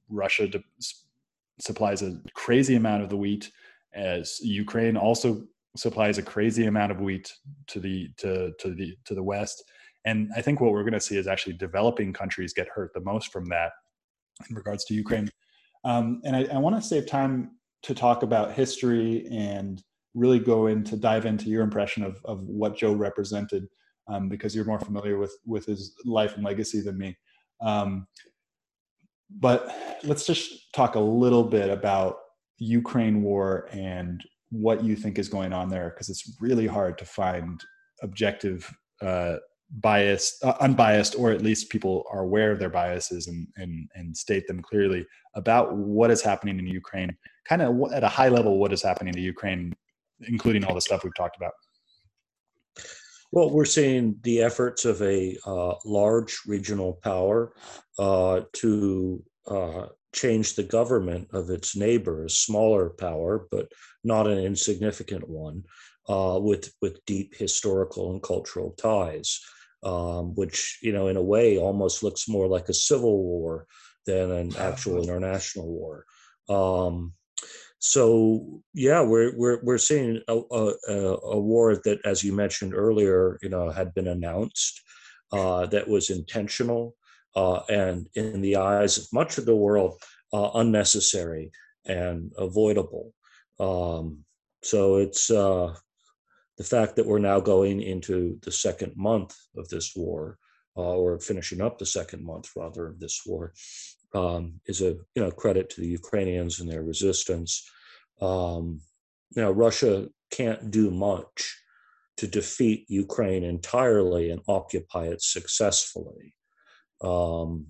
Russia 0.10 0.48
de- 0.48 0.64
supplies 1.60 2.02
a 2.02 2.20
crazy 2.34 2.76
amount 2.76 3.04
of 3.04 3.10
the 3.10 3.18
wheat, 3.18 3.52
as 3.94 4.40
Ukraine 4.42 4.98
also 4.98 5.44
supplies 5.76 6.18
a 6.18 6.24
crazy 6.24 6.66
amount 6.66 6.92
of 6.92 7.02
wheat 7.02 7.32
to 7.68 7.80
the 7.80 8.10
to 8.18 8.52
to 8.60 8.74
the 8.74 8.98
to 9.06 9.16
the 9.16 9.24
west. 9.24 9.64
And 10.06 10.30
I 10.36 10.42
think 10.42 10.60
what 10.60 10.72
we're 10.72 10.84
going 10.84 10.94
to 10.94 11.00
see 11.00 11.18
is 11.18 11.28
actually 11.28 11.54
developing 11.54 12.14
countries 12.14 12.54
get 12.54 12.68
hurt 12.70 12.92
the 12.94 13.02
most 13.02 13.32
from 13.32 13.46
that 13.46 13.72
in 14.50 14.56
regards 14.56 14.86
to 14.86 14.94
Ukraine. 14.94 15.30
Um, 15.84 16.22
and 16.24 16.36
I, 16.36 16.46
I 16.54 16.58
want 16.58 16.76
to 16.76 16.82
save 16.82 17.06
time 17.08 17.52
to 17.84 17.94
talk 17.94 18.24
about 18.24 18.54
history 18.54 19.28
and 19.32 19.82
really 20.14 20.40
go 20.40 20.68
into 20.68 20.96
dive 20.98 21.26
into 21.26 21.50
your 21.50 21.64
impression 21.64 22.04
of, 22.04 22.20
of 22.26 22.42
what 22.44 22.78
Joe 22.78 22.94
represented 22.94 23.68
um, 24.08 24.30
because 24.30 24.56
you're 24.56 24.66
more 24.66 24.80
familiar 24.80 25.18
with 25.18 25.36
with 25.46 25.66
his 25.66 25.96
life 26.06 26.36
and 26.36 26.44
legacy 26.44 26.82
than 26.82 26.98
me. 26.98 27.18
Um, 27.62 28.08
but 29.30 29.74
let's 30.04 30.26
just 30.26 30.74
talk 30.74 30.96
a 30.96 31.00
little 31.00 31.44
bit 31.44 31.70
about 31.70 32.18
Ukraine 32.58 33.24
war 33.24 33.70
and 33.72 34.22
what 34.50 34.84
you 34.84 34.96
think 34.96 35.18
is 35.18 35.30
going 35.30 35.54
on 35.54 35.70
there 35.70 35.90
because 35.90 36.10
it's 36.10 36.38
really 36.42 36.68
hard 36.68 36.98
to 36.98 37.06
find 37.06 37.62
objective 38.04 38.70
uh, 39.02 39.38
biased 39.80 40.44
uh, 40.44 40.56
unbiased 40.60 41.16
or 41.18 41.32
at 41.32 41.42
least 41.42 41.70
people 41.70 42.04
are 42.12 42.22
aware 42.22 42.52
of 42.52 42.60
their 42.60 42.70
biases 42.70 43.28
and, 43.28 43.48
and 43.56 43.90
and 43.96 44.16
state 44.16 44.46
them 44.48 44.62
clearly 44.62 45.06
about 45.36 45.74
what 45.74 46.12
is 46.12 46.22
happening 46.22 46.60
in 46.60 46.68
ukraine 46.68 47.16
kind 47.48 47.62
of 47.62 47.94
at 47.94 48.04
a 48.04 48.08
high 48.08 48.28
level 48.28 48.58
what 48.58 48.74
is 48.74 48.84
happening 48.84 49.14
to 49.14 49.22
ukraine 49.22 49.74
including 50.28 50.64
all 50.64 50.76
the 50.76 50.82
stuff 50.82 51.04
we've 51.04 51.16
talked 51.16 51.38
about. 51.38 51.54
Well, 53.32 53.50
we're 53.50 53.66
seeing 53.66 54.18
the 54.24 54.42
efforts 54.42 54.84
of 54.86 55.02
a 55.02 55.38
uh, 55.46 55.76
large 55.86 56.42
regional 56.46 56.94
power 56.94 57.54
uh, 57.98 58.42
to 58.54 59.24
uh, 59.48 59.86
change 60.14 60.56
the 60.56 60.64
government 60.64 61.30
of 61.32 61.50
its 61.50 61.76
neighbor, 61.76 62.26
a 62.26 62.30
smaller 62.30 62.90
power, 62.90 63.48
but 63.50 63.72
not 64.04 64.28
an 64.28 64.40
insignificant 64.40 65.30
one, 65.30 65.64
uh, 66.10 66.40
with 66.42 66.74
with 66.82 67.06
deep 67.06 67.36
historical 67.38 68.12
and 68.12 68.22
cultural 68.22 68.72
ties, 68.72 69.40
um, 69.84 70.36
which 70.36 70.80
you 70.82 70.92
know, 70.92 71.08
in 71.08 71.18
a 71.18 71.22
way, 71.22 71.58
almost 71.58 72.04
looks 72.04 72.28
more 72.28 72.48
like 72.48 72.70
a 72.70 72.74
civil 72.74 73.18
war 73.18 73.66
than 74.06 74.32
an 74.32 74.56
actual 74.58 75.02
international 75.02 75.68
war. 75.68 76.06
Um, 76.50 77.14
so 77.80 78.62
yeah, 78.74 79.02
we're 79.02 79.36
we're 79.36 79.60
we're 79.64 79.78
seeing 79.78 80.22
a, 80.28 80.40
a, 80.52 80.74
a, 80.88 81.40
war 81.40 81.76
that, 81.84 82.00
as 82.06 82.24
you 82.24 82.32
mentioned 82.32 82.76
earlier, 82.76 83.40
you 83.42 83.50
know, 83.50 83.70
had 83.70 83.94
been 83.96 84.08
announced, 84.08 84.82
uh, 85.32 85.66
that 85.68 85.88
was 85.88 86.12
intentional, 86.12 86.96
uh, 87.36 87.62
and 87.70 88.08
in 88.14 88.42
the 88.42 88.58
eyes 88.58 89.00
of 89.00 89.06
much 89.12 89.40
of 89.40 89.46
the 89.46 89.56
world, 89.56 90.00
uh, 90.32 90.52
unnecessary 90.56 91.52
and 91.86 92.32
avoidable. 92.38 93.14
Um, 93.60 94.26
so 94.62 94.98
it's 94.98 95.32
uh, 95.32 95.74
the 96.62 96.68
fact 96.68 96.96
that 96.96 97.08
we're 97.08 97.18
now 97.18 97.40
going 97.40 97.82
into 97.82 98.38
the 98.44 98.52
second 98.52 98.94
month 98.96 99.36
of 99.58 99.68
this 99.70 99.94
war, 99.96 100.38
uh, 100.78 100.96
or 100.96 101.20
finishing 101.20 101.60
up 101.60 101.80
the 101.80 101.88
second 101.88 102.24
month 102.24 102.52
rather 102.56 102.86
of 102.86 103.00
this 103.00 103.24
war, 103.26 103.52
um, 104.14 104.60
is 104.68 104.80
a 104.82 104.92
you 105.16 105.24
know 105.24 105.32
credit 105.32 105.72
to 105.72 105.82
the 105.82 105.88
Ukrainians 105.88 106.60
and 106.60 106.72
their 106.72 106.84
resistance. 106.84 107.68
Um, 108.22 108.82
you 109.36 109.42
know, 109.42 109.52
Russia 109.52 110.08
can't 110.30 110.70
do 110.70 110.92
much 110.92 111.58
to 112.18 112.28
defeat 112.28 112.86
Ukraine 112.90 113.44
entirely 113.44 114.30
and 114.30 114.42
occupy 114.48 115.06
it 115.08 115.24
successfully. 115.24 116.36
Um, 117.04 117.66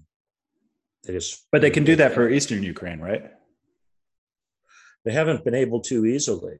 they 1.06 1.14
just, 1.14 1.48
but 1.50 1.62
they 1.62 1.72
can 1.72 1.86
do 1.86 1.96
that 1.96 2.14
for 2.14 2.30
eastern 2.30 2.62
Ukraine, 2.62 3.00
right? 3.00 3.24
They 5.06 5.14
haven't 5.14 5.46
been 5.46 5.56
able 5.56 5.80
to 5.84 6.06
easily. 6.06 6.60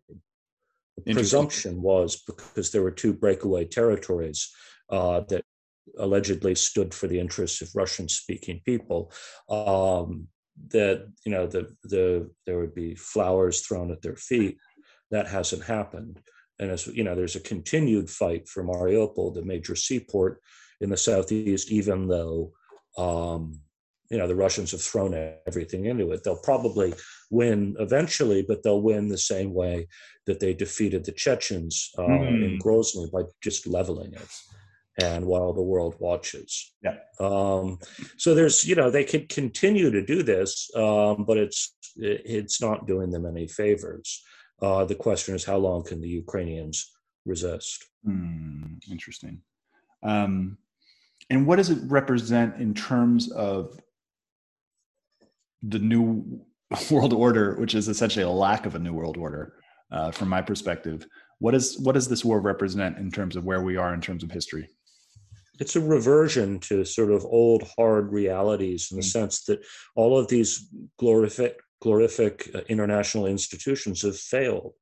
Presumption 1.06 1.82
was 1.82 2.24
because 2.28 2.72
there 2.72 2.84
were 2.84 2.92
two 2.92 3.14
breakaway 3.14 3.66
territories 3.66 4.50
uh, 4.90 5.22
that 5.30 5.44
allegedly 5.98 6.56
stood 6.56 6.94
for 6.94 7.08
the 7.08 7.20
interests 7.20 7.62
of 7.62 7.76
Russian-speaking 7.76 8.62
people. 8.66 9.12
Um, 9.50 10.28
that 10.70 11.08
you 11.26 11.32
know 11.32 11.48
the 11.48 11.76
the 11.84 12.30
there 12.46 12.60
would 12.60 12.76
be 12.76 12.96
flowers 12.96 13.62
thrown 13.62 13.92
at 13.92 14.02
their 14.02 14.16
feet. 14.16 14.58
That 15.10 15.28
hasn't 15.28 15.64
happened, 15.64 16.22
and 16.60 16.72
as 16.72 16.88
you 16.88 17.04
know, 17.04 17.16
there's 17.16 17.36
a 17.36 17.42
continued 17.42 18.10
fight 18.10 18.48
for 18.48 18.64
Mariupol, 18.64 19.34
the 19.34 19.44
major 19.44 19.76
seaport 19.76 20.42
in 20.80 20.90
the 20.90 20.98
southeast, 20.98 21.72
even 21.72 22.08
though 22.08 22.52
um, 22.98 23.60
you 24.12 24.18
know 24.18 24.28
the 24.28 24.36
Russians 24.36 24.72
have 24.72 24.82
thrown 24.82 25.14
everything 25.48 25.86
into 25.86 26.12
it. 26.12 26.24
They'll 26.24 26.38
probably 26.38 26.94
win 27.30 27.76
eventually, 27.80 28.44
but 28.48 28.62
they'll 28.62 28.82
win 28.82 29.08
the 29.08 29.18
same 29.18 29.54
way 29.54 29.88
that 30.28 30.40
they 30.40 30.54
defeated 30.54 31.06
the 31.06 31.14
Chechens 31.14 31.92
uh, 31.98 32.02
mm. 32.02 32.46
in 32.46 32.60
Grozny 32.60 33.10
by 33.12 33.24
just 33.42 33.66
leveling 33.66 34.14
it 34.14 34.32
and 35.02 35.26
while 35.26 35.54
the 35.54 35.62
world 35.62 35.96
watches. 36.00 36.74
Yeah. 36.84 36.98
Um, 37.20 37.80
so 38.18 38.36
there's, 38.36 38.66
you 38.66 38.76
know, 38.76 38.90
they 38.90 39.06
could 39.06 39.30
continue 39.30 39.90
to 39.90 40.06
do 40.06 40.24
this, 40.24 40.70
um, 40.76 41.24
but 41.26 41.38
it's 41.38 41.76
it's 41.96 42.62
not 42.62 42.88
doing 42.88 43.12
them 43.12 43.26
any 43.26 43.48
favors. 43.48 44.24
Uh, 44.62 44.86
the 44.86 44.96
question 44.96 45.36
is, 45.36 45.44
how 45.44 45.58
long 45.58 45.84
can 45.84 46.02
the 46.02 46.08
Ukrainians 46.08 46.92
resist? 47.26 47.86
Mm, 48.08 48.80
interesting. 48.90 49.42
Um, 50.04 50.58
and 51.30 51.48
what 51.48 51.56
does 51.58 51.70
it 51.70 51.80
represent 51.86 52.56
in 52.58 52.74
terms 52.74 53.32
of 53.32 53.80
the 55.62 55.80
new 55.80 56.42
world 56.92 57.14
order, 57.14 57.56
which 57.56 57.76
is 57.76 57.88
essentially 57.88 58.24
a 58.24 58.30
lack 58.30 58.66
of 58.66 58.76
a 58.76 58.80
new 58.80 58.94
world 58.94 59.18
order, 59.18 59.54
uh, 59.92 60.12
from 60.12 60.30
my 60.30 60.42
perspective? 60.42 61.06
What 61.40 61.56
is 61.56 61.80
what 61.80 61.94
does 61.94 62.08
this 62.08 62.24
war 62.24 62.40
represent 62.40 62.98
in 62.98 63.12
terms 63.12 63.36
of 63.36 63.46
where 63.46 63.62
we 63.62 63.76
are 63.78 63.94
in 63.94 64.02
terms 64.02 64.24
of 64.24 64.32
history? 64.32 64.70
it's 65.62 65.76
a 65.76 65.80
reversion 65.80 66.60
to 66.60 66.84
sort 66.84 67.12
of 67.12 67.24
old 67.24 67.64
hard 67.78 68.12
realities 68.12 68.90
in 68.92 68.98
the 68.98 69.04
mm. 69.04 69.12
sense 69.12 69.44
that 69.44 69.64
all 69.96 70.18
of 70.18 70.28
these 70.28 70.68
glorific 71.00 71.54
glorific 71.84 72.54
uh, 72.56 72.62
international 72.68 73.28
institutions 73.28 74.02
have 74.02 74.18
failed 74.18 74.74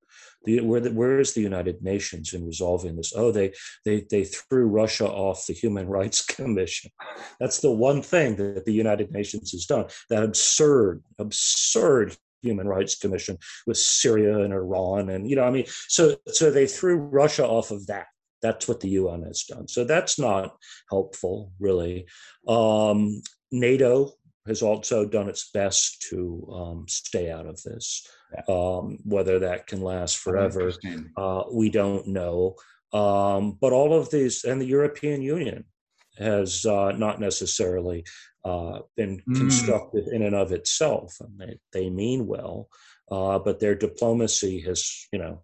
the, 0.46 0.62
where, 0.62 0.80
the, 0.80 0.92
where 0.92 1.20
is 1.20 1.34
the 1.34 1.42
United 1.42 1.82
Nations 1.82 2.34
in 2.34 2.46
resolving 2.46 2.96
this? 2.96 3.14
Oh, 3.16 3.32
they 3.32 3.54
they 3.86 4.06
they 4.10 4.24
threw 4.24 4.68
Russia 4.68 5.08
off 5.08 5.46
the 5.48 5.54
Human 5.54 5.88
Rights 5.98 6.26
Commission. 6.26 6.92
That's 7.40 7.60
the 7.60 7.72
one 7.72 8.02
thing 8.02 8.36
that 8.38 8.66
the 8.66 8.74
United 8.74 9.12
Nations 9.12 9.52
has 9.52 9.66
done. 9.66 9.88
That 10.10 10.24
absurd, 10.24 11.04
absurd 11.18 12.16
Human 12.42 12.68
Rights 12.68 12.96
Commission 12.96 13.38
with 13.68 13.78
Syria 13.78 14.40
and 14.40 14.54
Iran, 14.54 15.10
and 15.10 15.30
you 15.30 15.36
know, 15.36 15.44
I 15.44 15.52
mean, 15.52 15.66
so 15.88 16.16
so 16.28 16.52
they 16.52 16.68
threw 16.68 16.98
Russia 16.98 17.46
off 17.46 17.72
of 17.72 17.88
that. 17.88 18.08
That's 18.42 18.70
what 18.70 18.80
the 18.80 18.90
UN 18.90 19.24
has 19.24 19.44
done. 19.44 19.68
So 19.68 19.84
that's 19.84 20.18
not 20.18 20.56
helpful, 20.90 21.52
really. 21.60 22.08
Um, 22.48 23.22
NATO 23.52 24.14
has 24.50 24.62
also 24.62 25.06
done 25.06 25.30
its 25.30 25.50
best 25.52 26.06
to 26.10 26.48
um, 26.54 26.86
stay 26.88 27.32
out 27.32 27.46
of 27.46 27.62
this. 27.64 28.06
Yeah. 28.34 28.42
Um, 28.48 28.98
whether 29.04 29.40
that 29.40 29.68
can 29.68 29.82
last 29.82 30.18
forever, 30.18 30.72
uh, 31.18 31.44
we 31.52 31.70
don't 31.70 32.08
know. 32.08 32.56
Um, 32.92 33.58
but 33.62 33.74
all 33.74 33.94
of 33.94 34.10
these, 34.12 34.44
and 34.44 34.60
the 34.60 34.66
European 34.66 35.22
Union 35.22 35.66
has 36.18 36.66
uh, 36.66 36.92
not 36.92 37.20
necessarily 37.20 38.04
uh, 38.44 38.80
been 38.98 39.22
mm. 39.28 39.38
constructive 39.38 40.08
in 40.12 40.24
and 40.24 40.36
of 40.36 40.52
itself. 40.52 41.16
And 41.22 41.40
they, 41.40 41.60
they 41.72 41.90
mean 41.90 42.28
well, 42.28 42.70
uh, 43.12 43.40
but 43.40 43.60
their 43.60 43.76
diplomacy 43.76 44.62
has, 44.62 45.08
you 45.12 45.20
know, 45.20 45.44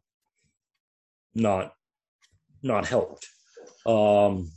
not 1.34 1.74
not 2.62 2.88
helped. 2.88 3.28
Um, 3.86 4.52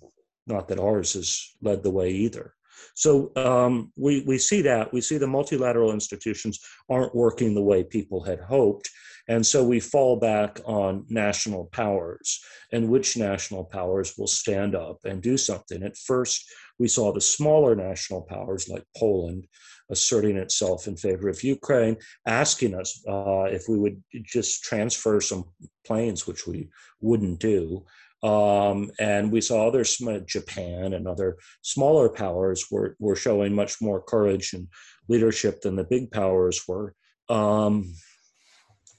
not 0.47 0.69
that 0.69 0.81
ours 0.81 1.13
has 1.13 1.55
led 1.61 1.83
the 1.83 1.91
way 1.91 2.11
either. 2.11 2.55
So 2.95 3.33
um, 3.37 3.93
we, 3.97 4.23
we 4.27 4.39
see 4.39 4.63
that. 4.63 4.93
We 4.93 5.01
see 5.01 5.19
the 5.19 5.27
multilateral 5.27 5.93
institutions 5.93 6.61
aren't 6.89 7.15
working 7.15 7.55
the 7.55 7.63
way 7.63 7.85
people 7.85 8.23
had 8.23 8.41
hoped. 8.41 8.91
And 9.29 9.45
so 9.45 9.63
we 9.63 9.79
fall 9.79 10.17
back 10.17 10.59
on 10.65 11.05
national 11.11 11.67
powers 11.67 12.41
and 12.73 12.89
which 12.89 13.17
national 13.17 13.65
powers 13.65 14.15
will 14.17 14.27
stand 14.27 14.75
up 14.75 15.05
and 15.05 15.23
do 15.23 15.37
something. 15.37 15.83
At 15.83 15.99
first, 15.99 16.51
we 16.79 16.89
saw 16.89 17.13
the 17.13 17.21
smaller 17.21 17.75
national 17.75 18.23
powers 18.23 18.69
like 18.69 18.85
Poland 18.97 19.47
asserting 19.91 20.37
itself 20.37 20.87
in 20.87 20.97
favor 20.97 21.29
of 21.29 21.43
Ukraine, 21.43 21.97
asking 22.27 22.75
us 22.75 23.03
uh, 23.09 23.45
if 23.45 23.69
we 23.69 23.79
would 23.79 24.03
just 24.23 24.63
transfer 24.63 25.21
some 25.21 25.45
planes, 25.87 26.27
which 26.27 26.47
we 26.47 26.69
wouldn't 27.01 27.41
do. 27.41 27.85
Um, 28.23 28.91
and 28.99 29.31
we 29.31 29.41
saw 29.41 29.69
other 29.69 29.85
Japan 30.27 30.93
and 30.93 31.07
other 31.07 31.39
smaller 31.63 32.09
powers 32.09 32.67
were, 32.71 32.97
were 32.99 33.15
showing 33.15 33.55
much 33.55 33.81
more 33.81 34.03
courage 34.03 34.53
and 34.55 34.69
leadership 35.09 35.61
than 35.61 35.77
the 35.77 35.85
big 35.85 36.11
powers 36.11 36.67
were. 36.67 36.95
Um, 37.29 37.95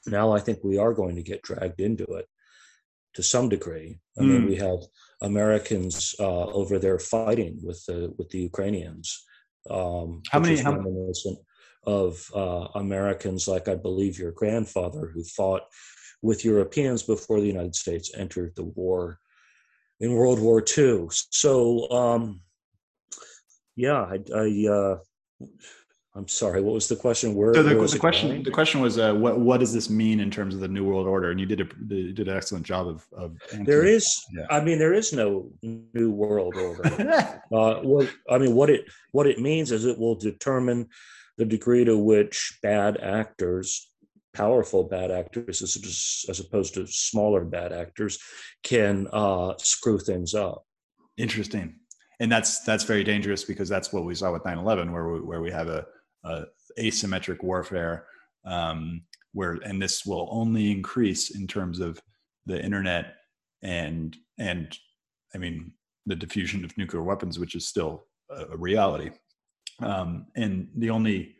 now 0.07 0.31
I 0.31 0.39
think 0.39 0.59
we 0.63 0.77
are 0.77 0.93
going 0.93 1.15
to 1.15 1.23
get 1.23 1.41
dragged 1.41 1.81
into 1.81 2.05
it 2.05 2.27
to 3.15 3.23
some 3.23 3.49
degree. 3.49 3.99
I 4.17 4.21
mean, 4.21 4.41
hmm. 4.43 4.47
we 4.47 4.55
have 4.55 4.79
Americans 5.21 6.15
uh, 6.19 6.45
over 6.45 6.79
there 6.79 6.99
fighting 6.99 7.59
with 7.63 7.83
the 7.85 8.13
with 8.17 8.29
the 8.29 8.39
Ukrainians. 8.39 9.25
Um, 9.69 10.21
how 10.31 10.39
many? 10.39 10.57
How 10.57 10.71
of 11.85 12.29
uh, 12.35 12.67
Americans, 12.75 13.47
like 13.47 13.67
I 13.67 13.75
believe 13.75 14.19
your 14.19 14.31
grandfather, 14.31 15.11
who 15.13 15.23
fought 15.23 15.63
with 16.21 16.45
Europeans 16.45 17.03
before 17.03 17.39
the 17.39 17.47
United 17.47 17.75
States 17.75 18.11
entered 18.15 18.53
the 18.55 18.65
war 18.65 19.19
in 19.99 20.13
World 20.13 20.39
War 20.39 20.63
II. 20.77 21.07
So, 21.11 21.89
um, 21.91 22.41
yeah, 23.75 24.01
I, 24.01 24.19
I 24.35 24.67
uh, 24.69 24.97
I'm 26.15 26.27
sorry. 26.27 26.61
What 26.61 26.73
was 26.73 26.87
the 26.87 26.95
question? 26.95 27.35
Where? 27.35 27.53
So 27.53 27.63
the, 27.63 27.77
where 27.77 27.87
the 27.87 27.99
question 27.99 28.29
going? 28.29 28.43
the 28.43 28.51
question 28.51 28.81
was 28.81 28.97
uh, 28.97 29.13
what 29.13 29.39
what 29.39 29.59
does 29.59 29.73
this 29.73 29.89
mean 29.89 30.19
in 30.19 30.31
terms 30.31 30.55
of 30.55 30.59
the 30.59 30.67
New 30.67 30.83
World 30.83 31.07
Order? 31.07 31.31
And 31.31 31.39
you 31.39 31.45
did 31.45 31.61
a 31.61 31.67
you 31.87 32.13
did 32.13 32.27
an 32.27 32.35
excellent 32.35 32.65
job 32.65 32.87
of. 32.87 33.07
of 33.15 33.37
there 33.65 33.85
is, 33.85 34.21
yeah. 34.35 34.45
I 34.49 34.59
mean, 34.61 34.79
there 34.79 34.93
is 34.93 35.13
no 35.13 35.49
New 35.61 36.11
World 36.11 36.55
Order. 36.57 37.41
uh, 37.53 37.81
well, 37.83 38.07
I 38.29 38.37
mean, 38.37 38.55
what 38.55 38.69
it 38.69 38.85
what 39.11 39.27
it 39.27 39.39
means 39.39 39.71
is 39.71 39.85
it 39.85 39.99
will 39.99 40.15
determine 40.15 40.87
the 41.37 41.45
degree 41.45 41.85
to 41.85 41.97
which 41.97 42.57
bad 42.61 42.97
actors, 42.97 43.88
powerful 44.33 44.83
bad 44.83 45.11
actors, 45.11 45.61
as, 45.61 46.25
as 46.29 46.39
opposed 46.39 46.73
to 46.75 46.87
smaller 46.87 47.43
bad 47.43 47.73
actors, 47.73 48.19
can 48.63 49.07
uh, 49.11 49.53
screw 49.57 49.99
things 49.99 50.33
up. 50.33 50.65
Interesting, 51.17 51.75
and 52.19 52.31
that's 52.31 52.61
that's 52.61 52.83
very 52.83 53.03
dangerous 53.03 53.43
because 53.43 53.69
that's 53.69 53.91
what 53.91 54.05
we 54.05 54.15
saw 54.15 54.31
with 54.31 54.43
9/11, 54.43 54.91
where 54.91 55.09
we, 55.09 55.19
where 55.19 55.41
we 55.41 55.51
have 55.51 55.67
a 55.67 55.85
uh, 56.23 56.43
asymmetric 56.77 57.43
warfare 57.43 58.05
um, 58.45 59.01
where 59.33 59.53
and 59.63 59.81
this 59.81 60.05
will 60.05 60.27
only 60.31 60.71
increase 60.71 61.35
in 61.35 61.47
terms 61.47 61.79
of 61.79 62.01
the 62.45 62.61
internet 62.63 63.15
and 63.61 64.15
and 64.37 64.77
i 65.35 65.37
mean 65.37 65.71
the 66.05 66.15
diffusion 66.15 66.63
of 66.63 66.77
nuclear 66.77 67.03
weapons 67.03 67.37
which 67.37 67.55
is 67.55 67.67
still 67.67 68.05
a, 68.31 68.57
reality 68.57 69.11
um, 69.81 70.25
and 70.35 70.67
the 70.77 70.89
only 70.89 71.35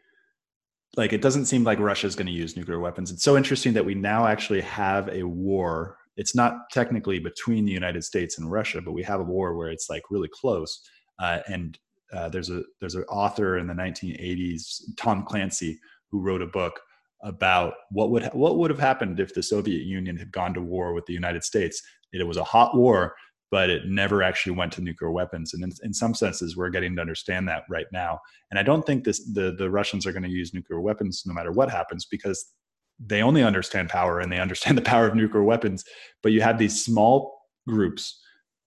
like 0.98 1.14
it 1.14 1.22
doesn't 1.22 1.46
seem 1.46 1.64
like 1.64 1.80
russia 1.80 2.08
is 2.08 2.16
going 2.16 2.28
to 2.28 2.34
use 2.34 2.58
nuclear 2.58 2.80
weapons. 2.80 3.12
It's 3.12 3.24
so 3.24 3.38
interesting 3.38 3.74
that 3.74 3.86
we 3.86 3.96
now 3.96 4.28
actually 4.28 4.62
have 4.62 5.10
a 5.10 5.24
war. 5.24 5.98
It's 6.18 6.36
not 6.36 6.70
technically 6.72 7.20
between 7.20 7.66
the 7.66 7.72
united 7.72 8.04
states 8.04 8.38
and 8.38 8.52
russia 8.52 8.82
but 8.82 8.94
we 8.94 9.04
have 9.04 9.20
a 9.20 9.24
war 9.24 9.56
where 9.56 9.70
it's 9.70 9.90
like 9.90 10.04
really 10.10 10.30
close. 10.30 10.82
Uh, 11.20 11.40
and 11.48 11.78
uh, 12.14 12.30
there's 12.30 12.50
a 12.50 12.64
there's 12.80 12.96
an 12.96 13.04
author 13.04 13.58
in 13.58 13.68
the 13.68 13.74
1980s, 13.74 14.82
Tom 14.98 15.24
Clancy, 15.26 15.80
who 16.10 16.22
wrote 16.22 16.42
a 16.42 16.48
book 16.48 16.80
about 17.22 17.74
what 17.92 18.10
would 18.12 18.26
what 18.34 18.58
would 18.58 18.72
have 18.72 18.80
happened 18.80 19.20
if 19.20 19.34
the 19.34 19.44
Soviet 19.44 19.84
Union 19.84 20.18
had 20.18 20.32
gone 20.32 20.54
to 20.54 20.62
war 20.62 20.94
with 20.94 21.06
the 21.06 21.14
United 21.14 21.44
States. 21.44 21.82
It 22.12 22.26
was 22.26 22.38
a 22.38 22.44
hot 22.44 22.76
war, 22.76 23.16
but 23.52 23.70
it 23.70 23.84
never 23.86 24.22
actually 24.22 24.56
went 24.56 24.72
to 24.74 24.82
nuclear 24.82 25.12
weapons. 25.12 25.54
And 25.54 25.64
in, 25.64 25.72
in 25.84 25.94
some 25.94 26.14
senses, 26.14 26.56
we're 26.56 26.70
getting 26.70 26.96
to 26.96 27.02
understand 27.02 27.48
that 27.48 27.64
right 27.70 27.88
now. 27.92 28.20
And 28.52 28.60
I 28.60 28.64
don't 28.64 28.86
think 28.86 29.04
this 29.04 29.24
the 29.34 29.56
the 29.58 29.70
Russians 29.70 30.06
are 30.06 30.12
going 30.12 30.24
to 30.24 30.30
use 30.30 30.54
nuclear 30.54 30.82
weapons 30.82 31.24
no 31.26 31.34
matter 31.34 31.52
what 31.52 31.70
happens 31.70 32.06
because 32.06 32.54
they 33.00 33.22
only 33.22 33.44
understand 33.44 33.90
power 33.90 34.20
and 34.20 34.32
they 34.32 34.40
understand 34.40 34.78
the 34.80 34.84
power 34.84 35.08
of 35.08 35.16
nuclear 35.16 35.44
weapons. 35.44 35.84
But 36.22 36.32
you 36.32 36.42
have 36.42 36.58
these 36.58 36.84
small 36.84 37.40
groups 37.68 38.20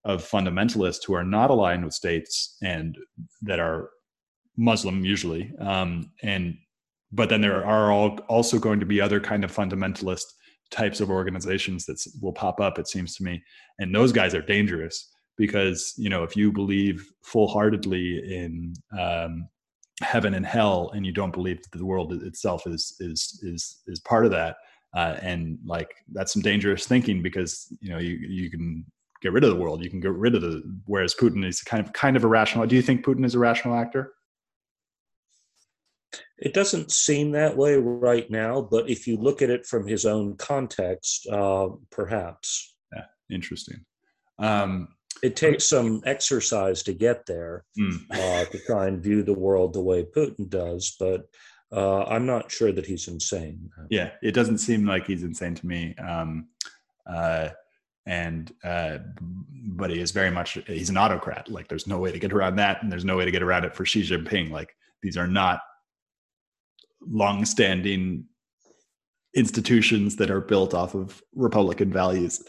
of 0.05 0.27
fundamentalists 0.27 1.05
who 1.05 1.13
are 1.13 1.23
not 1.23 1.49
aligned 1.49 1.85
with 1.85 1.93
states 1.93 2.57
and 2.61 2.97
that 3.41 3.59
are 3.59 3.89
Muslim 4.57 5.05
usually, 5.05 5.51
um, 5.59 6.11
and 6.21 6.57
but 7.13 7.29
then 7.29 7.41
there 7.41 7.63
are 7.63 7.91
all, 7.91 8.17
also 8.27 8.57
going 8.57 8.79
to 8.79 8.87
be 8.87 8.99
other 8.99 9.19
kind 9.19 9.43
of 9.43 9.55
fundamentalist 9.55 10.25
types 10.71 11.01
of 11.01 11.09
organizations 11.09 11.85
that 11.85 12.05
will 12.21 12.33
pop 12.33 12.59
up. 12.59 12.79
It 12.79 12.87
seems 12.87 13.15
to 13.17 13.23
me, 13.23 13.43
and 13.79 13.93
those 13.93 14.11
guys 14.11 14.33
are 14.33 14.41
dangerous 14.41 15.09
because 15.37 15.93
you 15.97 16.09
know 16.09 16.23
if 16.23 16.35
you 16.35 16.51
believe 16.51 17.05
full-heartedly 17.23 18.35
in 18.35 18.73
um, 18.97 19.47
heaven 20.01 20.33
and 20.33 20.45
hell, 20.45 20.91
and 20.93 21.05
you 21.05 21.11
don't 21.11 21.33
believe 21.33 21.61
that 21.61 21.77
the 21.77 21.85
world 21.85 22.13
itself 22.13 22.67
is 22.67 22.95
is 22.99 23.39
is 23.43 23.81
is 23.87 23.99
part 23.99 24.25
of 24.25 24.31
that, 24.31 24.57
uh, 24.95 25.17
and 25.21 25.57
like 25.65 25.89
that's 26.11 26.33
some 26.33 26.41
dangerous 26.41 26.85
thinking 26.85 27.21
because 27.21 27.67
you 27.81 27.89
know 27.89 27.99
you 27.99 28.15
you 28.15 28.49
can 28.49 28.85
get 29.21 29.31
rid 29.31 29.43
of 29.43 29.49
the 29.49 29.55
world. 29.55 29.83
You 29.83 29.89
can 29.89 30.01
get 30.01 30.13
rid 30.13 30.35
of 30.35 30.41
the. 30.41 30.61
Whereas 30.85 31.15
Putin 31.15 31.45
is 31.45 31.61
kind 31.61 31.83
of 31.83 31.93
kind 31.93 32.15
of 32.15 32.23
a 32.23 32.27
rational. 32.27 32.67
Do 32.67 32.75
you 32.75 32.81
think 32.81 33.05
Putin 33.05 33.25
is 33.25 33.35
a 33.35 33.39
rational 33.39 33.75
actor? 33.75 34.13
It 36.37 36.53
doesn't 36.53 36.91
seem 36.91 37.31
that 37.31 37.55
way 37.55 37.75
right 37.75 38.29
now, 38.29 38.61
but 38.61 38.89
if 38.89 39.07
you 39.07 39.17
look 39.17 39.41
at 39.41 39.49
it 39.49 39.65
from 39.65 39.87
his 39.87 40.05
own 40.05 40.35
context, 40.37 41.27
uh, 41.27 41.69
perhaps. 41.91 42.75
Yeah, 42.93 43.05
interesting. 43.29 43.85
Um, 44.39 44.89
it 45.21 45.35
takes 45.35 45.65
some 45.65 46.01
exercise 46.05 46.83
to 46.83 46.93
get 46.93 47.25
there 47.25 47.63
mm. 47.79 47.97
uh, 48.11 48.45
to 48.45 48.59
try 48.65 48.87
and 48.87 49.01
view 49.01 49.23
the 49.23 49.33
world 49.33 49.73
the 49.73 49.81
way 49.81 50.03
Putin 50.03 50.49
does, 50.49 50.95
but 50.99 51.27
uh, 51.71 52.03
I'm 52.03 52.25
not 52.25 52.51
sure 52.51 52.71
that 52.71 52.85
he's 52.85 53.07
insane. 53.07 53.69
Yeah, 53.89 54.11
it 54.21 54.33
doesn't 54.33 54.57
seem 54.57 54.85
like 54.85 55.07
he's 55.07 55.23
insane 55.23 55.55
to 55.55 55.65
me. 55.65 55.95
Um, 55.95 56.49
uh, 57.07 57.49
and 58.05 58.51
uh, 58.63 58.99
but 59.21 59.89
he 59.89 59.99
is 59.99 60.11
very 60.11 60.29
much 60.29 60.57
he's 60.67 60.89
an 60.89 60.97
autocrat. 60.97 61.49
Like 61.49 61.67
there's 61.67 61.87
no 61.87 61.99
way 61.99 62.11
to 62.11 62.19
get 62.19 62.33
around 62.33 62.57
that, 62.57 62.83
and 62.83 62.91
there's 62.91 63.05
no 63.05 63.17
way 63.17 63.25
to 63.25 63.31
get 63.31 63.41
around 63.41 63.63
it 63.63 63.75
for 63.75 63.85
Xi 63.85 64.03
Jinping. 64.03 64.51
Like 64.51 64.75
these 65.01 65.17
are 65.17 65.27
not 65.27 65.61
long-standing 67.09 68.25
institutions 69.35 70.15
that 70.17 70.29
are 70.29 70.41
built 70.41 70.73
off 70.73 70.95
of 70.95 71.21
Republican 71.35 71.91
values. 71.91 72.43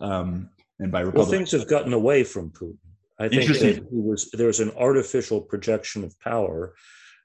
Um, 0.00 0.50
and 0.78 0.90
by 0.90 1.00
Republican, 1.00 1.30
well, 1.30 1.38
things 1.38 1.52
have 1.52 1.68
gotten 1.68 1.92
away 1.92 2.24
from 2.24 2.50
Putin. 2.50 2.78
I 3.18 3.28
think 3.28 3.50
was 3.90 4.30
there's 4.32 4.60
an 4.60 4.72
artificial 4.78 5.42
projection 5.42 6.04
of 6.04 6.18
power 6.20 6.74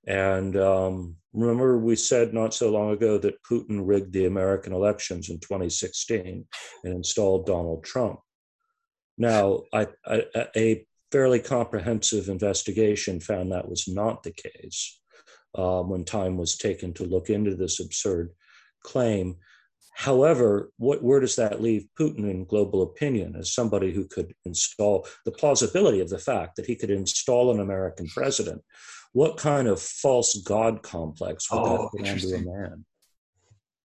and 0.07 0.55
um, 0.57 1.15
remember, 1.33 1.77
we 1.77 1.95
said 1.95 2.33
not 2.33 2.53
so 2.53 2.71
long 2.71 2.91
ago 2.91 3.17
that 3.17 3.41
Putin 3.43 3.81
rigged 3.83 4.13
the 4.13 4.25
American 4.25 4.73
elections 4.73 5.29
in 5.29 5.39
2016 5.39 6.45
and 6.83 6.93
installed 6.93 7.45
Donald 7.45 7.83
Trump. 7.83 8.19
Now, 9.17 9.63
I, 9.73 9.88
I, 10.05 10.25
a 10.55 10.86
fairly 11.11 11.39
comprehensive 11.39 12.29
investigation 12.29 13.19
found 13.19 13.51
that 13.51 13.67
was 13.67 13.88
not 13.88 14.23
the 14.23 14.33
case 14.33 14.99
um, 15.58 15.89
when 15.89 16.03
time 16.03 16.38
was 16.38 16.58
taken 16.58 16.93
to 16.93 17.03
look 17.06 17.30
into 17.30 17.56
this 17.56 17.80
absurd 17.80 18.32
claim. 18.84 19.38
However, 19.93 20.72
what, 20.78 21.01
where 21.01 21.22
does 21.22 21.38
that 21.38 21.62
leave 21.62 21.88
Putin 21.97 22.30
in 22.30 22.45
global 22.45 22.82
opinion 22.82 23.36
as 23.38 23.53
somebody 23.53 23.93
who 23.93 24.06
could 24.08 24.34
install 24.43 25.08
the 25.24 25.32
plausibility 25.32 26.01
of 26.01 26.10
the 26.10 26.20
fact 26.20 26.58
that 26.58 26.66
he 26.66 26.76
could 26.76 26.89
install 26.89 27.51
an 27.51 27.62
American 27.62 28.08
president 28.08 28.62
what 29.16 29.38
kind 29.38 29.70
of 29.70 29.82
false 29.82 30.36
god 30.45 30.84
complex 30.84 31.49
would 31.49 31.62
oh, 31.62 31.89
that 31.93 31.97
put 31.97 32.10
onto 32.10 32.36
a 32.36 32.41
man? 32.41 32.86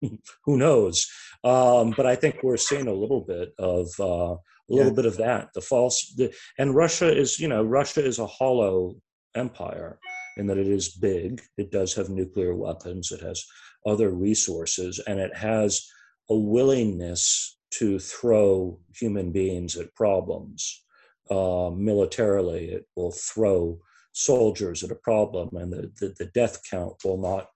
Who 0.45 0.57
knows? 0.57 1.07
Um, 1.43 1.91
but 1.97 2.05
I 2.05 2.15
think 2.15 2.43
we're 2.43 2.55
seeing 2.55 2.87
a 2.87 2.93
little 2.93 3.21
bit 3.21 3.51
of 3.57 3.87
uh, 3.99 4.35
a 4.35 4.39
little 4.69 4.91
yeah. 4.91 4.95
bit 4.95 5.05
of 5.07 5.17
that. 5.17 5.49
The 5.55 5.61
false, 5.61 6.13
the, 6.15 6.31
and 6.59 6.75
Russia 6.75 7.11
is, 7.11 7.39
you 7.39 7.47
know, 7.47 7.63
Russia 7.63 8.05
is 8.05 8.19
a 8.19 8.27
hollow 8.27 8.97
empire 9.33 9.97
in 10.37 10.47
that 10.47 10.57
it 10.57 10.67
is 10.67 10.89
big. 10.89 11.41
It 11.57 11.71
does 11.71 11.93
have 11.95 12.09
nuclear 12.09 12.55
weapons. 12.55 13.11
It 13.11 13.21
has 13.21 13.45
other 13.85 14.09
resources, 14.09 14.99
and 15.07 15.19
it 15.19 15.35
has 15.35 15.87
a 16.29 16.35
willingness 16.35 17.57
to 17.71 17.99
throw 17.99 18.79
human 18.95 19.31
beings 19.31 19.75
at 19.75 19.93
problems. 19.95 20.83
Uh, 21.29 21.71
militarily, 21.75 22.69
it 22.69 22.85
will 22.95 23.11
throw 23.11 23.79
soldiers 24.13 24.83
at 24.83 24.91
a 24.91 24.95
problem, 24.95 25.49
and 25.55 25.71
the, 25.71 25.91
the, 25.99 26.15
the 26.17 26.31
death 26.33 26.61
count 26.69 26.95
will 27.03 27.17
not 27.17 27.49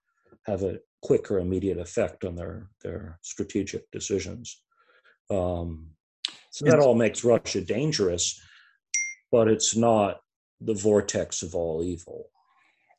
have 0.44 0.62
a 0.62 0.78
quick 1.02 1.30
or 1.30 1.38
immediate 1.38 1.78
effect 1.78 2.24
on 2.24 2.36
their, 2.36 2.68
their 2.82 3.18
strategic 3.22 3.90
decisions. 3.90 4.62
Um, 5.30 5.88
so 6.50 6.66
that 6.66 6.78
all 6.78 6.94
makes 6.94 7.24
Russia 7.24 7.60
dangerous, 7.62 8.40
but 9.30 9.48
it's 9.48 9.74
not 9.74 10.20
the 10.60 10.74
vortex 10.74 11.42
of 11.42 11.54
all 11.54 11.82
evil. 11.82 12.26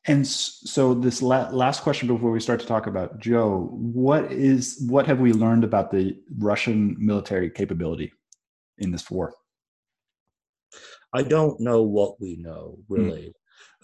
And 0.06 0.26
so, 0.26 0.92
this 0.92 1.22
la- 1.22 1.48
last 1.50 1.82
question 1.82 2.08
before 2.08 2.30
we 2.30 2.40
start 2.40 2.60
to 2.60 2.66
talk 2.66 2.86
about 2.86 3.20
Joe, 3.20 3.70
what 3.72 4.30
is 4.30 4.84
what 4.88 5.06
have 5.06 5.18
we 5.18 5.32
learned 5.32 5.64
about 5.64 5.90
the 5.90 6.18
Russian 6.38 6.96
military 6.98 7.48
capability 7.48 8.12
in 8.76 8.90
this 8.90 9.10
war? 9.10 9.34
I 11.14 11.22
don't 11.22 11.58
know 11.60 11.82
what 11.82 12.20
we 12.20 12.36
know 12.36 12.78
really 12.88 13.34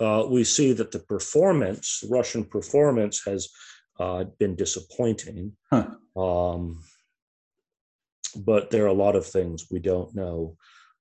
uh, 0.00 0.24
we 0.28 0.44
see 0.44 0.72
that 0.72 0.90
the 0.90 0.98
performance, 0.98 2.02
Russian 2.08 2.44
performance, 2.44 3.22
has 3.26 3.48
uh, 3.98 4.24
been 4.38 4.56
disappointing. 4.56 5.52
Huh. 5.70 5.90
Um, 6.16 6.82
but 8.36 8.70
there 8.70 8.84
are 8.84 8.88
a 8.88 8.94
lot 8.94 9.16
of 9.16 9.26
things 9.26 9.66
we 9.70 9.78
don't 9.78 10.14
know 10.14 10.56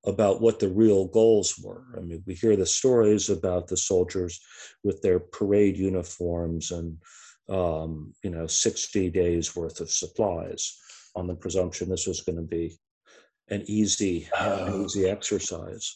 about 0.06 0.40
what 0.40 0.58
the 0.58 0.68
real 0.68 1.06
goals 1.06 1.58
were. 1.62 1.84
I 1.96 2.00
mean, 2.00 2.22
we 2.26 2.34
hear 2.34 2.56
the 2.56 2.66
stories 2.66 3.28
about 3.28 3.66
the 3.66 3.76
soldiers 3.76 4.40
with 4.82 5.02
their 5.02 5.18
parade 5.18 5.76
uniforms 5.76 6.70
and 6.70 6.96
um, 7.50 8.14
you 8.22 8.30
know 8.30 8.46
60 8.46 9.10
days 9.10 9.56
worth 9.56 9.80
of 9.80 9.90
supplies 9.90 10.78
on 11.16 11.26
the 11.26 11.34
presumption 11.34 11.88
this 11.88 12.06
was 12.06 12.20
going 12.20 12.36
to 12.36 12.42
be 12.42 12.78
an 13.48 13.64
easy, 13.66 14.28
oh. 14.38 14.84
easy 14.84 15.08
exercise. 15.08 15.94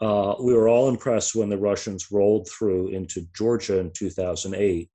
Uh, 0.00 0.34
we 0.40 0.52
were 0.52 0.68
all 0.68 0.88
impressed 0.88 1.34
when 1.34 1.48
the 1.48 1.56
Russians 1.56 2.10
rolled 2.10 2.48
through 2.48 2.88
into 2.88 3.26
Georgia 3.34 3.78
in 3.78 3.92
2008. 3.92 4.90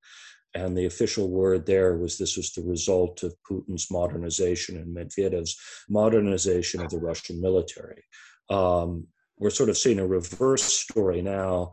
And 0.53 0.77
the 0.77 0.85
official 0.85 1.29
word 1.29 1.65
there 1.65 1.95
was 1.95 2.17
this 2.17 2.35
was 2.35 2.51
the 2.51 2.63
result 2.63 3.23
of 3.23 3.33
Putin's 3.49 3.89
modernization 3.89 4.75
and 4.75 4.93
Medvedev's 4.93 5.57
modernization 5.89 6.81
of 6.81 6.89
the 6.89 6.99
Russian 6.99 7.39
military. 7.39 8.03
Um, 8.51 9.07
we're 9.37 9.49
sort 9.49 9.69
of 9.69 9.77
seeing 9.77 9.99
a 9.99 10.05
reverse 10.05 10.63
story 10.63 11.21
now. 11.21 11.71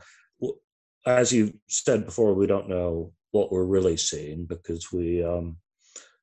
As 1.07 1.33
you 1.33 1.59
said 1.69 2.07
before, 2.07 2.35
we 2.35 2.47
don't 2.47 2.69
know 2.69 3.13
what 3.31 3.53
we're 3.53 3.65
really 3.65 3.97
seeing 3.97 4.47
because 4.47 4.93
we, 4.93 5.25
um, 5.25 5.57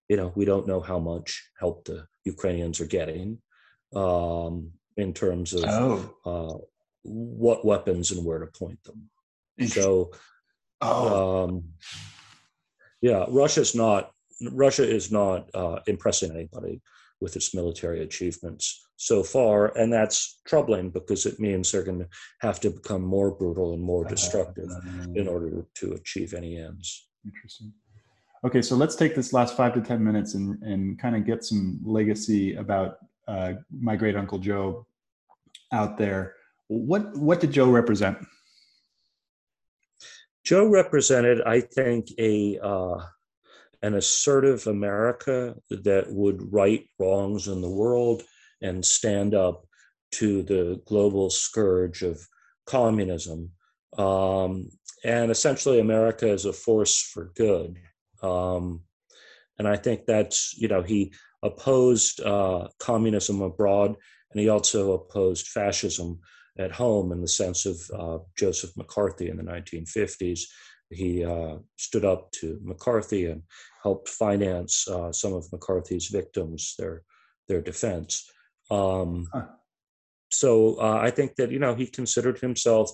you 0.10 0.18
know, 0.18 0.32
we 0.36 0.46
don't 0.46 0.68
know 0.68 0.80
how 0.80 1.00
much 1.00 1.50
help 1.60 1.86
the 1.86 2.08
Ukrainians 2.24 2.82
are 2.82 2.88
getting 2.88 3.40
um, 3.96 4.72
in 4.98 5.14
terms 5.14 5.54
of 5.54 5.64
oh. 5.66 6.16
uh, 6.26 6.58
what 7.04 7.66
weapons 7.66 8.12
and 8.12 8.26
where 8.26 8.40
to 8.40 8.48
point 8.48 8.80
them. 8.84 9.10
So, 9.68 10.12
oh. 10.82 11.44
um, 11.44 11.64
yeah, 13.02 13.26
Russia's 13.30 13.76
not 13.76 14.12
Russia 14.52 14.88
is 14.88 15.12
not 15.12 15.50
uh, 15.54 15.80
impressing 15.88 16.32
anybody 16.32 16.82
with 17.22 17.36
its 17.36 17.54
military 17.54 18.02
achievements 18.02 18.85
so 18.98 19.24
far, 19.24 19.78
and 19.78 19.92
that's 19.92 20.40
troubling 20.46 20.90
because 20.90 21.26
it 21.26 21.40
means 21.40 21.72
they're 21.72 21.84
going 21.84 22.00
to 22.00 22.08
have 22.40 22.60
to 22.62 22.70
become 22.70 23.02
more 23.02 23.32
brutal 23.32 23.74
and 23.74 23.82
more 23.82 24.06
destructive 24.06 24.70
uh, 24.70 25.08
in 25.16 25.28
order 25.28 25.66
to 25.76 25.94
achieve 25.94 26.34
any 26.34 26.58
ends. 26.58 27.08
Interesting. 27.26 27.74
Okay, 28.46 28.62
so 28.62 28.76
let's 28.76 28.96
take 28.96 29.16
this 29.16 29.34
last 29.34 29.58
five 29.58 29.74
to 29.74 29.82
ten 29.82 30.04
minutes 30.04 30.36
and 30.36 30.62
and 30.62 31.00
kind 31.00 31.16
of 31.16 31.26
get 31.26 31.44
some 31.44 31.80
legacy 31.84 32.56
about 32.56 32.98
uh, 33.28 33.54
my 33.72 33.96
great 33.96 34.16
uncle 34.16 34.38
Joe 34.38 34.86
out 35.72 35.98
there. 35.98 36.36
What 36.68 37.18
what 37.18 37.40
did 37.40 37.52
Joe 37.52 37.70
represent? 37.70 38.18
Joe 40.44 40.68
represented, 40.68 41.42
I 41.42 41.62
think, 41.62 42.08
a 42.20 42.60
uh, 42.62 42.98
an 43.82 43.96
assertive 43.96 44.68
America 44.68 45.56
that 45.70 46.06
would 46.10 46.54
right 46.54 46.88
wrongs 47.00 47.48
in 47.48 47.62
the 47.62 47.70
world 47.70 48.24
and 48.62 48.86
stand 48.86 49.34
up 49.34 49.66
to 50.14 50.44
the 50.44 50.82
global 50.86 51.30
scourge 51.30 52.02
of 52.02 52.26
communism, 52.66 53.52
um, 53.98 54.70
and 55.04 55.32
essentially 55.32 55.80
America 55.80 56.28
is 56.28 56.46
a 56.46 56.54
force 56.54 57.02
for 57.02 57.32
good. 57.36 57.78
Um, 58.24 58.82
and 59.60 59.68
I 59.68 59.76
think 59.76 60.06
that's 60.06 60.56
you 60.58 60.68
know 60.68 60.82
he 60.82 61.14
opposed 61.44 62.22
uh, 62.22 62.68
communism 62.80 63.42
abroad, 63.42 63.96
and 64.32 64.40
he 64.40 64.50
also 64.50 64.94
opposed 64.94 65.48
fascism 65.48 66.20
at 66.58 66.72
home 66.72 67.12
in 67.12 67.22
the 67.22 67.28
sense 67.28 67.66
of 67.66 67.78
uh, 67.98 68.24
Joseph 68.38 68.76
McCarthy 68.78 69.30
in 69.30 69.38
the 69.38 69.44
1950s. 69.44 70.42
He 70.90 71.26
uh, 71.26 71.58
stood 71.78 72.06
up 72.06 72.32
to 72.40 72.60
McCarthy 72.64 73.26
and 73.26 73.44
helped 73.84 74.08
finance 74.08 74.88
uh, 74.88 75.12
some 75.12 75.34
of 75.34 75.52
McCarthy's 75.52 76.08
victims, 76.08 76.76
their 76.78 77.04
their 77.48 77.62
defense. 77.62 78.30
Um, 78.70 79.28
huh. 79.34 79.46
So 80.32 80.76
uh, 80.80 81.00
I 81.02 81.12
think 81.12 81.36
that 81.36 81.52
you 81.52 81.60
know 81.60 81.76
he 81.76 81.88
considered 81.88 82.40
himself 82.40 82.92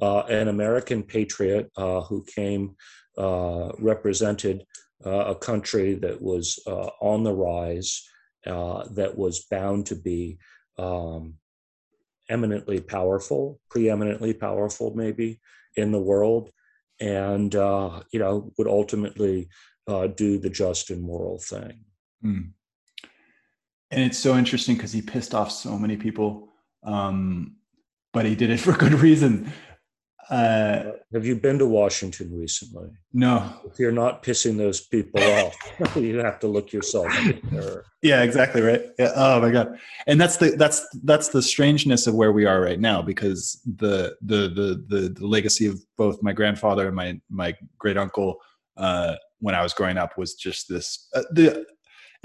uh, 0.00 0.20
an 0.22 0.48
American 0.48 1.02
patriot 1.02 1.70
uh, 1.76 2.02
who 2.02 2.24
came 2.24 2.76
represented 3.16 4.64
a 5.04 5.34
country 5.34 5.94
that 5.94 6.20
was 6.20 6.58
on 6.66 7.24
the 7.24 7.32
rise, 7.32 8.02
that 8.44 9.12
was 9.16 9.46
bound 9.50 9.86
to 9.86 9.96
be 9.96 10.38
um, 10.78 11.34
eminently 12.28 12.80
powerful, 12.80 13.60
preeminently 13.70 14.32
powerful, 14.32 14.94
maybe 14.94 15.40
in 15.76 15.92
the 15.92 16.00
world, 16.00 16.50
and 17.00 17.54
uh, 17.54 18.02
you 18.12 18.18
know 18.18 18.52
would 18.56 18.68
ultimately 18.68 19.48
uh, 19.86 20.06
do 20.06 20.38
the 20.38 20.50
just 20.50 20.90
and 20.90 21.02
moral 21.02 21.38
thing. 21.38 21.80
Mm. 22.24 22.50
And 23.94 24.02
it's 24.02 24.18
so 24.18 24.36
interesting 24.36 24.74
because 24.74 24.92
he 24.92 25.02
pissed 25.02 25.34
off 25.34 25.52
so 25.52 25.78
many 25.78 25.96
people, 25.96 26.48
um, 26.82 27.56
but 28.12 28.26
he 28.26 28.34
did 28.34 28.50
it 28.50 28.60
for 28.66 28.72
good 28.72 28.94
reason. 28.94 29.52
Uh, 30.30 30.92
Have 31.12 31.26
you 31.26 31.36
been 31.36 31.58
to 31.58 31.66
Washington 31.66 32.36
recently? 32.36 32.88
No. 33.12 33.52
If 33.70 33.78
you're 33.78 33.92
not 33.92 34.22
pissing 34.22 34.56
those 34.56 34.80
people 34.80 35.22
off, 35.22 35.54
you 35.96 36.18
have 36.18 36.40
to 36.40 36.48
look 36.48 36.72
yourself 36.72 37.06
in 37.20 37.40
the 37.42 37.50
mirror. 37.50 37.84
Yeah, 38.02 38.22
exactly 38.22 38.62
right. 38.62 38.82
Yeah. 38.98 39.12
Oh 39.14 39.40
my 39.40 39.50
god. 39.50 39.78
And 40.06 40.20
that's 40.20 40.38
the 40.38 40.56
that's 40.56 40.86
that's 41.04 41.28
the 41.28 41.42
strangeness 41.42 42.06
of 42.06 42.14
where 42.14 42.32
we 42.32 42.46
are 42.46 42.60
right 42.60 42.80
now 42.80 43.02
because 43.02 43.60
the 43.76 44.16
the 44.22 44.48
the 44.48 44.84
the, 44.88 45.08
the 45.10 45.26
legacy 45.26 45.66
of 45.66 45.78
both 45.98 46.22
my 46.22 46.32
grandfather 46.32 46.86
and 46.86 46.96
my 46.96 47.20
my 47.28 47.54
great 47.78 47.98
uncle 47.98 48.40
uh, 48.76 49.16
when 49.40 49.54
I 49.54 49.62
was 49.62 49.74
growing 49.74 49.98
up 49.98 50.16
was 50.16 50.34
just 50.34 50.68
this. 50.68 51.08
Uh, 51.14 51.22
the 51.32 51.66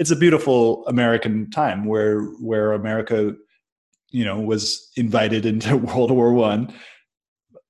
it's 0.00 0.10
a 0.10 0.16
beautiful 0.16 0.84
American 0.86 1.50
time 1.50 1.84
where 1.84 2.22
where 2.40 2.72
America, 2.72 3.34
you 4.08 4.24
know, 4.24 4.40
was 4.40 4.90
invited 4.96 5.44
into 5.44 5.76
World 5.76 6.10
War 6.10 6.32
One 6.32 6.72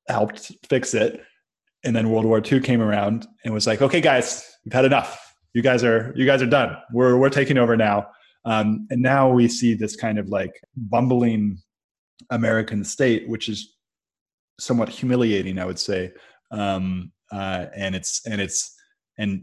helped 0.08 0.52
fix 0.68 0.94
it. 0.94 1.20
And 1.82 1.94
then 1.94 2.08
World 2.10 2.24
War 2.24 2.40
Two 2.40 2.60
came 2.60 2.80
around 2.80 3.26
and 3.44 3.52
was 3.52 3.66
like, 3.66 3.82
okay, 3.82 4.00
guys, 4.00 4.48
we've 4.64 4.72
had 4.72 4.84
enough. 4.84 5.34
You 5.54 5.62
guys 5.62 5.82
are 5.82 6.12
you 6.14 6.24
guys 6.24 6.40
are 6.40 6.46
done. 6.46 6.76
We're 6.92 7.16
we're 7.16 7.30
taking 7.30 7.58
over 7.58 7.76
now. 7.76 8.06
Um, 8.44 8.86
and 8.90 9.02
now 9.02 9.28
we 9.28 9.48
see 9.48 9.74
this 9.74 9.96
kind 9.96 10.18
of 10.18 10.28
like 10.28 10.52
bumbling 10.76 11.58
American 12.30 12.84
state, 12.84 13.28
which 13.28 13.48
is 13.48 13.76
somewhat 14.60 14.88
humiliating, 14.88 15.58
I 15.58 15.64
would 15.64 15.80
say. 15.80 16.12
Um, 16.52 17.10
uh, 17.32 17.66
and 17.74 17.96
it's 17.96 18.24
and 18.24 18.40
it's 18.40 18.72
and 19.18 19.42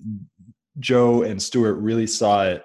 Joe 0.79 1.23
and 1.23 1.41
Stewart 1.41 1.77
really 1.79 2.07
saw 2.07 2.45
it 2.45 2.63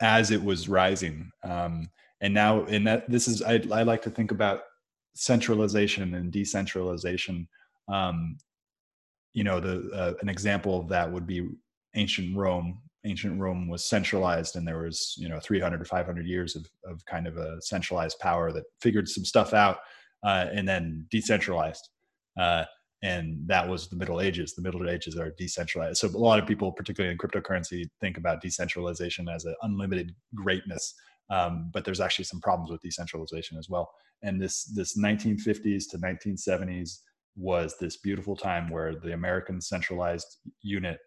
as 0.00 0.30
it 0.30 0.42
was 0.42 0.68
rising. 0.68 1.30
Um, 1.42 1.88
and 2.20 2.32
now, 2.32 2.64
and 2.64 2.86
that 2.86 3.08
this 3.10 3.28
is 3.28 3.42
I, 3.42 3.62
I 3.72 3.82
like 3.82 4.02
to 4.02 4.10
think 4.10 4.30
about 4.30 4.62
centralization 5.14 6.14
and 6.14 6.32
decentralization. 6.32 7.48
Um, 7.88 8.38
you 9.32 9.44
know, 9.44 9.60
the 9.60 9.90
uh, 9.92 10.14
an 10.20 10.28
example 10.28 10.80
of 10.80 10.88
that 10.88 11.10
would 11.10 11.26
be 11.26 11.48
ancient 11.94 12.36
Rome. 12.36 12.80
Ancient 13.04 13.38
Rome 13.38 13.68
was 13.68 13.84
centralized, 13.84 14.56
and 14.56 14.66
there 14.66 14.82
was 14.82 15.14
you 15.18 15.28
know 15.28 15.38
300 15.40 15.78
to 15.78 15.84
500 15.84 16.26
years 16.26 16.56
of 16.56 16.66
of 16.84 17.04
kind 17.04 17.26
of 17.26 17.36
a 17.36 17.60
centralized 17.60 18.18
power 18.18 18.52
that 18.52 18.64
figured 18.80 19.08
some 19.08 19.24
stuff 19.24 19.52
out, 19.52 19.78
uh, 20.24 20.46
and 20.52 20.66
then 20.66 21.06
decentralized. 21.10 21.88
Uh, 22.38 22.64
and 23.02 23.38
that 23.46 23.68
was 23.68 23.88
the 23.88 23.96
Middle 23.96 24.20
Ages. 24.20 24.54
The 24.54 24.62
Middle 24.62 24.88
Ages 24.88 25.16
are 25.16 25.34
decentralized. 25.36 25.98
So 25.98 26.08
a 26.08 26.16
lot 26.16 26.38
of 26.38 26.46
people, 26.46 26.72
particularly 26.72 27.12
in 27.12 27.18
cryptocurrency, 27.18 27.84
think 28.00 28.16
about 28.16 28.40
decentralization 28.40 29.28
as 29.28 29.44
an 29.44 29.54
unlimited 29.62 30.14
greatness. 30.34 30.94
Um, 31.28 31.70
but 31.72 31.84
there's 31.84 32.00
actually 32.00 32.24
some 32.24 32.40
problems 32.40 32.70
with 32.70 32.80
decentralization 32.80 33.58
as 33.58 33.68
well. 33.68 33.90
And 34.22 34.40
this 34.40 34.64
this 34.64 34.96
1950s 34.98 35.84
to 35.90 35.98
1970s 35.98 37.00
was 37.36 37.76
this 37.78 37.98
beautiful 37.98 38.34
time 38.34 38.70
where 38.70 38.94
the 38.94 39.12
American 39.12 39.60
centralized 39.60 40.38
unit 40.62 40.98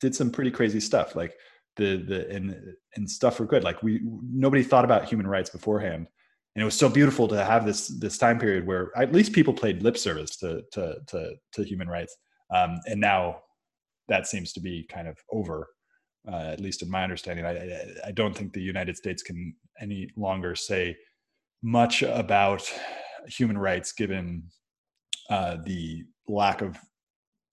did 0.00 0.14
some 0.14 0.30
pretty 0.30 0.50
crazy 0.50 0.78
stuff. 0.78 1.16
Like 1.16 1.34
the 1.76 1.96
the 1.96 2.28
and 2.30 2.74
and 2.94 3.10
stuff 3.10 3.36
for 3.36 3.46
good. 3.46 3.64
Like 3.64 3.82
we 3.82 4.00
nobody 4.04 4.62
thought 4.62 4.84
about 4.84 5.08
human 5.08 5.26
rights 5.26 5.50
beforehand. 5.50 6.06
And 6.54 6.62
it 6.62 6.64
was 6.64 6.76
so 6.76 6.88
beautiful 6.88 7.28
to 7.28 7.44
have 7.44 7.64
this 7.64 7.88
this 7.88 8.18
time 8.18 8.38
period 8.38 8.66
where 8.66 8.90
at 8.96 9.12
least 9.12 9.32
people 9.32 9.54
played 9.54 9.82
lip 9.82 9.96
service 9.96 10.36
to 10.38 10.62
to 10.72 10.96
to, 11.08 11.34
to 11.54 11.64
human 11.64 11.88
rights. 11.88 12.16
Um, 12.54 12.78
and 12.86 13.00
now 13.00 13.38
that 14.08 14.26
seems 14.26 14.52
to 14.52 14.60
be 14.60 14.86
kind 14.90 15.08
of 15.08 15.16
over 15.30 15.68
uh, 16.30 16.50
at 16.52 16.60
least 16.60 16.82
in 16.82 16.90
my 16.90 17.02
understanding. 17.02 17.44
I, 17.44 17.84
I 18.06 18.12
don't 18.12 18.36
think 18.36 18.52
the 18.52 18.62
United 18.62 18.96
States 18.96 19.22
can 19.22 19.54
any 19.80 20.08
longer 20.16 20.54
say 20.54 20.96
much 21.62 22.02
about 22.02 22.70
human 23.26 23.58
rights 23.58 23.92
given 23.92 24.44
uh, 25.30 25.56
the 25.64 26.04
lack 26.28 26.60
of 26.60 26.78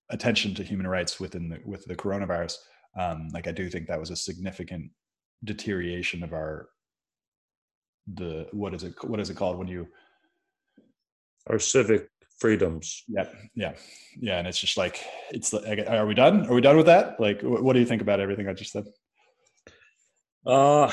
attention 0.09 0.53
to 0.55 0.63
human 0.63 0.87
rights 0.87 1.19
within 1.19 1.49
the 1.49 1.59
with 1.65 1.85
the 1.85 1.95
coronavirus. 1.95 2.55
Um, 2.97 3.29
like 3.33 3.47
I 3.47 3.51
do 3.51 3.69
think 3.69 3.87
that 3.87 3.99
was 3.99 4.09
a 4.09 4.15
significant 4.15 4.91
deterioration 5.43 6.23
of 6.23 6.33
our 6.33 6.69
the 8.15 8.47
what 8.51 8.73
is 8.73 8.83
it 8.83 8.93
what 9.03 9.19
is 9.19 9.29
it 9.29 9.35
called 9.35 9.57
when 9.57 9.67
you 9.67 9.87
our 11.47 11.59
civic 11.59 12.09
freedoms. 12.39 13.03
Yeah, 13.07 13.27
yeah, 13.53 13.73
yeah. 14.19 14.39
And 14.39 14.47
it's 14.47 14.59
just 14.59 14.77
like 14.77 15.03
it's. 15.31 15.53
Like, 15.53 15.87
are 15.87 16.05
we 16.07 16.13
done? 16.13 16.47
Are 16.47 16.53
we 16.53 16.61
done 16.61 16.77
with 16.77 16.87
that? 16.87 17.19
Like, 17.19 17.41
what 17.41 17.73
do 17.73 17.79
you 17.79 17.85
think 17.85 18.01
about 18.01 18.19
everything 18.19 18.47
I 18.47 18.53
just 18.53 18.71
said? 18.71 18.85
Uh, 20.45 20.91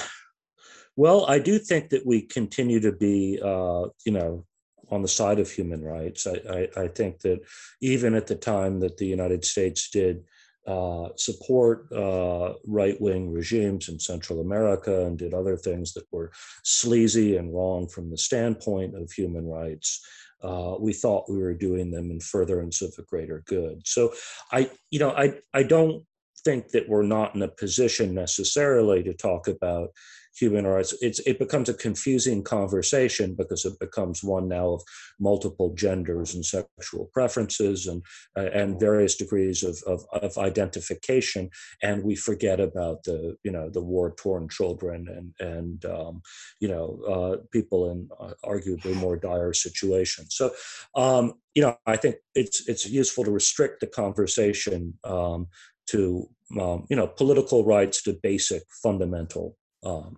well, 0.97 1.27
I 1.27 1.39
do 1.39 1.59
think 1.59 1.91
that 1.91 2.05
we 2.05 2.23
continue 2.23 2.81
to 2.81 2.93
be, 2.93 3.39
uh, 3.43 3.87
you 4.05 4.13
know, 4.13 4.45
on 4.91 5.03
the 5.03 5.09
side 5.09 5.39
of 5.39 5.51
human 5.51 5.83
rights. 5.83 6.27
I, 6.27 6.69
I, 6.77 6.83
I, 6.85 6.89
think 6.89 7.21
that 7.21 7.41
even 7.81 8.15
at 8.15 8.27
the 8.27 8.35
time 8.35 8.81
that 8.81 8.97
the 8.97 9.07
United 9.07 9.45
States 9.45 9.91
did 9.91 10.25
uh, 10.67 11.09
support 11.17 11.91
uh, 11.93 12.55
right 12.67 13.01
wing 13.01 13.33
regimes 13.33 13.89
in 13.89 13.99
Central 14.01 14.41
America 14.41 15.07
and 15.07 15.19
did 15.19 15.33
other 15.33 15.57
things 15.57 15.93
that 15.93 16.05
were 16.11 16.33
sleazy 16.65 17.37
and 17.37 17.55
wrong 17.55 17.87
from 17.89 18.11
the 18.11 18.19
standpoint 18.19 18.97
of 18.97 19.13
human 19.13 19.47
rights. 19.47 20.05
Uh, 20.43 20.75
we 20.79 20.93
thought 20.93 21.31
we 21.31 21.39
were 21.39 21.55
doing 21.55 21.91
them 21.91 22.11
in 22.11 22.21
furtherance 22.21 22.83
of 22.83 22.95
a 22.99 23.03
greater 23.03 23.43
good. 23.47 23.81
So 23.87 24.13
I, 24.53 24.71
you 24.91 24.99
know, 24.99 25.11
I, 25.11 25.35
I 25.55 25.63
don't 25.63 26.05
think 26.45 26.69
that 26.71 26.89
we're 26.89 27.03
not 27.03 27.35
in 27.35 27.43
a 27.43 27.49
position 27.49 28.15
necessarily 28.15 29.03
to 29.03 29.15
talk 29.15 29.49
about 29.49 29.91
human 30.39 30.67
rights, 30.67 30.95
it's, 31.01 31.21
it 31.21 31.39
becomes 31.39 31.69
a 31.69 31.75
confusing 31.75 32.43
conversation 32.43 33.35
because 33.35 33.65
it 33.65 33.79
becomes 33.79 34.23
one 34.23 34.49
now 34.49 34.75
of 34.75 34.83
multiple 35.19 35.75
genders 35.75 36.35
and 36.35 36.45
sexual 36.45 37.11
preferences 37.13 37.87
and, 37.87 38.03
uh, 38.37 38.51
and 38.53 38.79
various 38.81 39.17
degrees 39.17 39.63
of, 39.63 39.79
of, 39.87 40.05
of, 40.13 40.37
identification. 40.39 41.49
And 41.83 42.05
we 42.05 42.15
forget 42.15 42.61
about 42.61 43.05
the, 43.05 43.37
you 43.43 43.51
know, 43.51 43.71
the 43.71 43.83
war 43.83 44.15
torn 44.17 44.49
children 44.49 45.07
and, 45.09 45.49
and 45.49 45.85
um, 45.87 46.23
you 46.61 46.69
know, 46.69 47.01
uh, 47.09 47.37
people 47.53 47.91
in 47.91 48.09
uh, 48.21 48.35
arguably 48.45 48.95
more 48.95 49.17
dire 49.17 49.53
situations. 49.53 50.35
So, 50.37 50.53
um, 50.95 51.35
you 51.55 51.63
know, 51.63 51.77
I 51.87 51.97
think 51.97 52.17
it's, 52.35 52.69
it's 52.69 52.87
useful 52.87 53.25
to 53.25 53.31
restrict 53.31 53.81
the 53.81 53.87
conversation 53.87 54.95
um, 55.05 55.49
to 55.89 56.29
um, 56.61 56.87
you 56.89 56.97
know 56.97 57.07
political 57.07 57.65
rights 57.65 58.03
to 58.03 58.19
basic 58.23 58.63
fundamental 58.83 59.57
um, 59.85 60.17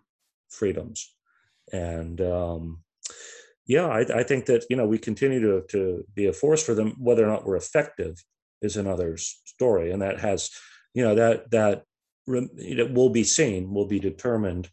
freedoms. 0.50 1.14
And 1.72 2.20
um, 2.20 2.82
yeah, 3.66 3.86
I, 3.86 4.00
I, 4.20 4.22
think 4.22 4.46
that 4.46 4.64
you 4.70 4.76
know 4.76 4.86
we 4.86 4.98
continue 4.98 5.40
to 5.40 5.66
to 5.68 6.04
be 6.14 6.26
a 6.26 6.32
force 6.32 6.62
for 6.62 6.74
them. 6.74 6.94
Whether 6.98 7.24
or 7.24 7.28
not 7.28 7.44
we're 7.44 7.56
effective 7.56 8.24
is 8.62 8.76
another 8.76 9.16
story, 9.16 9.90
and 9.90 10.00
that 10.00 10.18
has 10.20 10.50
you 10.94 11.04
know 11.04 11.14
that 11.14 11.50
that 11.50 11.84
it 12.26 12.92
will 12.92 13.10
be 13.10 13.24
seen, 13.24 13.72
will 13.72 13.86
be 13.86 14.00
determined 14.00 14.70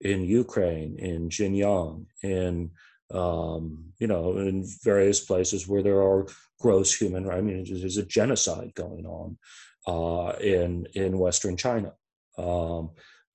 in 0.00 0.22
Ukraine, 0.22 0.98
in 0.98 1.28
Xinjiang, 1.28 2.06
in 2.22 2.70
um, 3.12 3.92
you 3.98 4.06
know, 4.06 4.36
in 4.38 4.64
various 4.82 5.20
places 5.20 5.66
where 5.66 5.82
there 5.82 6.02
are 6.02 6.26
gross 6.60 6.94
human. 6.94 7.24
rights. 7.24 7.38
I 7.38 7.40
mean, 7.42 7.64
there's 7.80 7.96
a 7.96 8.04
genocide 8.04 8.72
going 8.74 9.06
on 9.06 9.38
uh, 9.86 10.36
in 10.38 10.86
in 10.94 11.18
Western 11.18 11.56
China. 11.56 11.94
Um, 12.36 12.90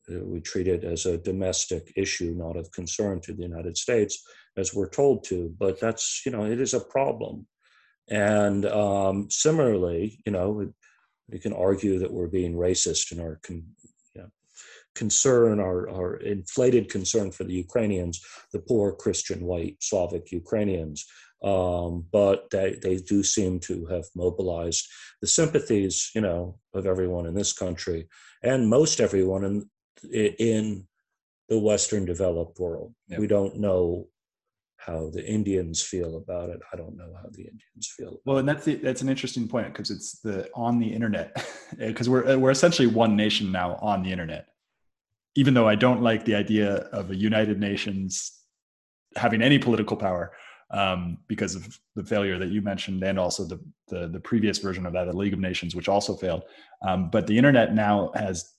we 0.10 0.42
treat 0.42 0.68
it 0.68 0.84
as 0.84 1.06
a 1.06 1.18
domestic 1.18 1.94
issue, 1.96 2.34
not 2.36 2.58
of 2.58 2.72
concern 2.72 3.22
to 3.22 3.34
the 3.34 3.44
United 3.44 3.78
States, 3.78 4.24
as 4.58 4.74
we're 4.74 4.90
told 4.90 5.24
to. 5.26 5.54
But 5.58 5.80
that's, 5.80 6.22
you 6.26 6.32
know, 6.32 6.46
it 6.46 6.60
is 6.60 6.74
a 6.74 6.80
problem. 6.80 7.48
And 8.10 8.66
um, 8.66 9.30
similarly, 9.30 10.20
you 10.26 10.32
know, 10.32 10.52
we, 10.52 10.68
we, 11.30 11.40
can 11.40 11.54
argue 11.54 12.00
that 12.00 12.12
we're 12.12 12.28
being 12.28 12.54
racist 12.54 13.14
in 13.14 13.22
our 13.22 13.40
con, 13.44 13.64
you 14.14 14.22
know, 14.22 14.30
concern, 14.94 15.62
our, 15.62 15.90
our 15.90 16.18
inflated 16.18 16.90
concern 16.90 17.32
for 17.32 17.46
the 17.46 17.54
Ukrainians, 17.54 18.22
the 18.52 18.60
poor 18.60 18.92
Christian 18.92 19.46
white 19.46 19.78
Slavic 19.80 20.32
Ukrainians. 20.32 21.06
Um, 21.42 22.06
but 22.12 22.50
they, 22.52 22.78
they 22.82 22.98
do 22.98 23.22
seem 23.22 23.60
to 23.62 23.86
have 23.88 24.06
mobilized 24.16 24.88
the 25.22 25.28
sympathies, 25.28 26.10
you 26.14 26.22
know, 26.22 26.58
of 26.74 26.86
everyone 26.86 27.26
in 27.26 27.34
this 27.34 27.54
country 27.54 28.08
and 28.44 28.70
most 28.70 29.00
everyone 29.00 29.46
in 29.46 29.70
in 30.12 30.88
the 31.50 31.60
Western 31.60 32.06
developed 32.06 32.60
world. 32.60 32.94
Yep. 33.08 33.20
We 33.20 33.28
don't 33.28 33.60
know 33.60 34.08
how 34.78 35.10
the 35.14 35.26
Indians 35.26 35.82
feel 35.82 36.18
about 36.18 36.50
it. 36.50 36.60
I 36.72 36.76
don't 36.76 36.98
know 36.98 37.14
how 37.22 37.30
the 37.32 37.44
Indians 37.44 37.94
feel. 37.96 38.20
Well, 38.26 38.38
and 38.38 38.48
that's 38.48 38.66
the, 38.66 38.76
that's 38.76 39.02
an 39.02 39.10
interesting 39.10 39.48
point 39.48 39.68
because 39.68 39.92
it's 39.92 40.20
the 40.20 40.50
on 40.54 40.80
the 40.80 40.92
internet 40.92 41.46
because 41.78 42.10
we're 42.10 42.38
we're 42.38 42.52
essentially 42.52 42.88
one 42.88 43.16
nation 43.16 43.52
now 43.52 43.76
on 43.82 44.04
the 44.04 44.12
internet. 44.12 44.48
Even 45.36 45.54
though 45.54 45.68
I 45.68 45.76
don't 45.76 46.02
like 46.02 46.26
the 46.26 46.36
idea 46.36 46.76
of 46.92 47.12
a 47.12 47.16
United 47.16 47.60
Nations 47.60 48.40
having 49.16 49.42
any 49.42 49.58
political 49.58 49.98
power 49.98 50.34
um, 50.72 51.18
because 51.28 51.56
of 51.56 51.80
the 51.96 52.04
failure 52.04 52.38
that 52.40 52.50
you 52.50 52.62
mentioned 52.62 53.04
and 53.04 53.20
also 53.20 53.46
the, 53.46 53.60
the, 53.90 54.08
the 54.08 54.20
previous 54.20 54.58
version 54.58 54.86
of 54.86 54.94
that, 54.94 55.06
the 55.06 55.16
League 55.16 55.34
of 55.34 55.40
Nations, 55.40 55.76
which 55.76 55.88
also 55.88 56.16
failed. 56.16 56.44
Um, 56.82 57.10
but 57.10 57.28
the 57.28 57.38
internet 57.38 57.74
now 57.74 58.12
has 58.16 58.54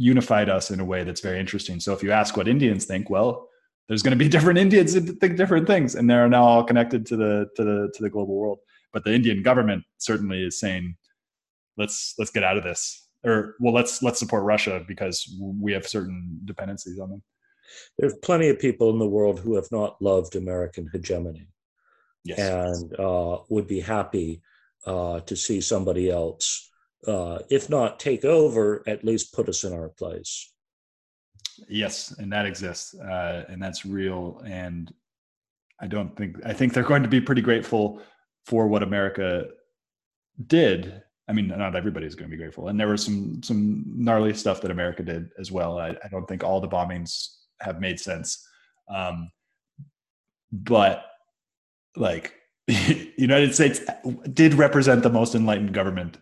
unified 0.00 0.48
us 0.48 0.70
in 0.70 0.80
a 0.80 0.84
way 0.84 1.04
that's 1.04 1.20
very 1.20 1.38
interesting. 1.38 1.78
So 1.78 1.92
if 1.92 2.02
you 2.02 2.10
ask 2.10 2.34
what 2.34 2.48
Indians 2.48 2.86
think, 2.86 3.10
well, 3.10 3.50
there's 3.86 4.02
going 4.02 4.18
to 4.18 4.24
be 4.24 4.28
different 4.36 4.58
Indians 4.58 4.94
that 4.94 5.02
think 5.20 5.36
different 5.36 5.66
things, 5.66 5.94
and 5.94 6.08
they're 6.08 6.28
now 6.28 6.44
all 6.44 6.64
connected 6.64 7.04
to 7.06 7.16
the 7.16 7.46
to 7.56 7.64
the 7.64 7.92
to 7.94 8.02
the 8.02 8.10
global 8.10 8.36
world. 8.36 8.58
But 8.92 9.04
the 9.04 9.14
Indian 9.14 9.42
government 9.42 9.84
certainly 9.98 10.42
is 10.42 10.58
saying, 10.58 10.96
let's 11.76 12.14
let's 12.18 12.30
get 12.30 12.44
out 12.44 12.56
of 12.56 12.64
this, 12.64 13.08
or 13.24 13.56
well, 13.60 13.74
let's 13.74 14.02
let's 14.02 14.18
support 14.18 14.44
Russia 14.44 14.82
because 14.88 15.36
we 15.38 15.72
have 15.72 15.86
certain 15.86 16.40
dependencies 16.46 16.98
on 16.98 17.10
them. 17.10 17.22
There's 17.98 18.14
plenty 18.22 18.48
of 18.48 18.58
people 18.58 18.88
in 18.90 18.98
the 18.98 19.08
world 19.08 19.38
who 19.38 19.54
have 19.56 19.70
not 19.70 20.00
loved 20.00 20.34
American 20.34 20.88
hegemony, 20.92 21.46
yes. 22.24 22.38
and 22.38 22.98
uh, 22.98 23.38
would 23.50 23.66
be 23.66 23.80
happy 23.80 24.40
uh, 24.86 25.20
to 25.20 25.36
see 25.36 25.60
somebody 25.60 26.10
else 26.10 26.69
uh, 27.06 27.38
if 27.48 27.70
not 27.70 27.98
take 27.98 28.24
over, 28.24 28.82
at 28.86 29.04
least 29.04 29.32
put 29.32 29.48
us 29.48 29.64
in 29.64 29.72
our 29.72 29.88
place. 29.88 30.52
Yes, 31.68 32.14
and 32.18 32.32
that 32.32 32.46
exists, 32.46 32.94
uh, 32.94 33.44
and 33.48 33.62
that's 33.62 33.84
real. 33.84 34.40
And 34.44 34.92
I 35.80 35.86
don't 35.86 36.14
think 36.16 36.36
I 36.44 36.52
think 36.52 36.72
they're 36.72 36.82
going 36.82 37.02
to 37.02 37.08
be 37.08 37.20
pretty 37.20 37.42
grateful 37.42 38.00
for 38.46 38.66
what 38.66 38.82
America 38.82 39.48
did. 40.46 41.02
I 41.28 41.32
mean, 41.32 41.48
not 41.48 41.76
everybody's 41.76 42.14
going 42.14 42.30
to 42.30 42.36
be 42.36 42.40
grateful, 42.42 42.68
and 42.68 42.78
there 42.78 42.88
was 42.88 43.04
some 43.04 43.42
some 43.42 43.84
gnarly 43.86 44.34
stuff 44.34 44.60
that 44.62 44.70
America 44.70 45.02
did 45.02 45.30
as 45.38 45.52
well. 45.52 45.78
I, 45.78 45.90
I 46.04 46.08
don't 46.10 46.26
think 46.26 46.44
all 46.44 46.60
the 46.60 46.68
bombings 46.68 47.28
have 47.60 47.80
made 47.80 48.00
sense, 48.00 48.46
um, 48.88 49.30
but 50.52 51.04
like 51.96 52.34
United 52.66 53.54
States 53.54 53.80
did 54.32 54.54
represent 54.54 55.02
the 55.02 55.10
most 55.10 55.34
enlightened 55.34 55.74
government 55.74 56.18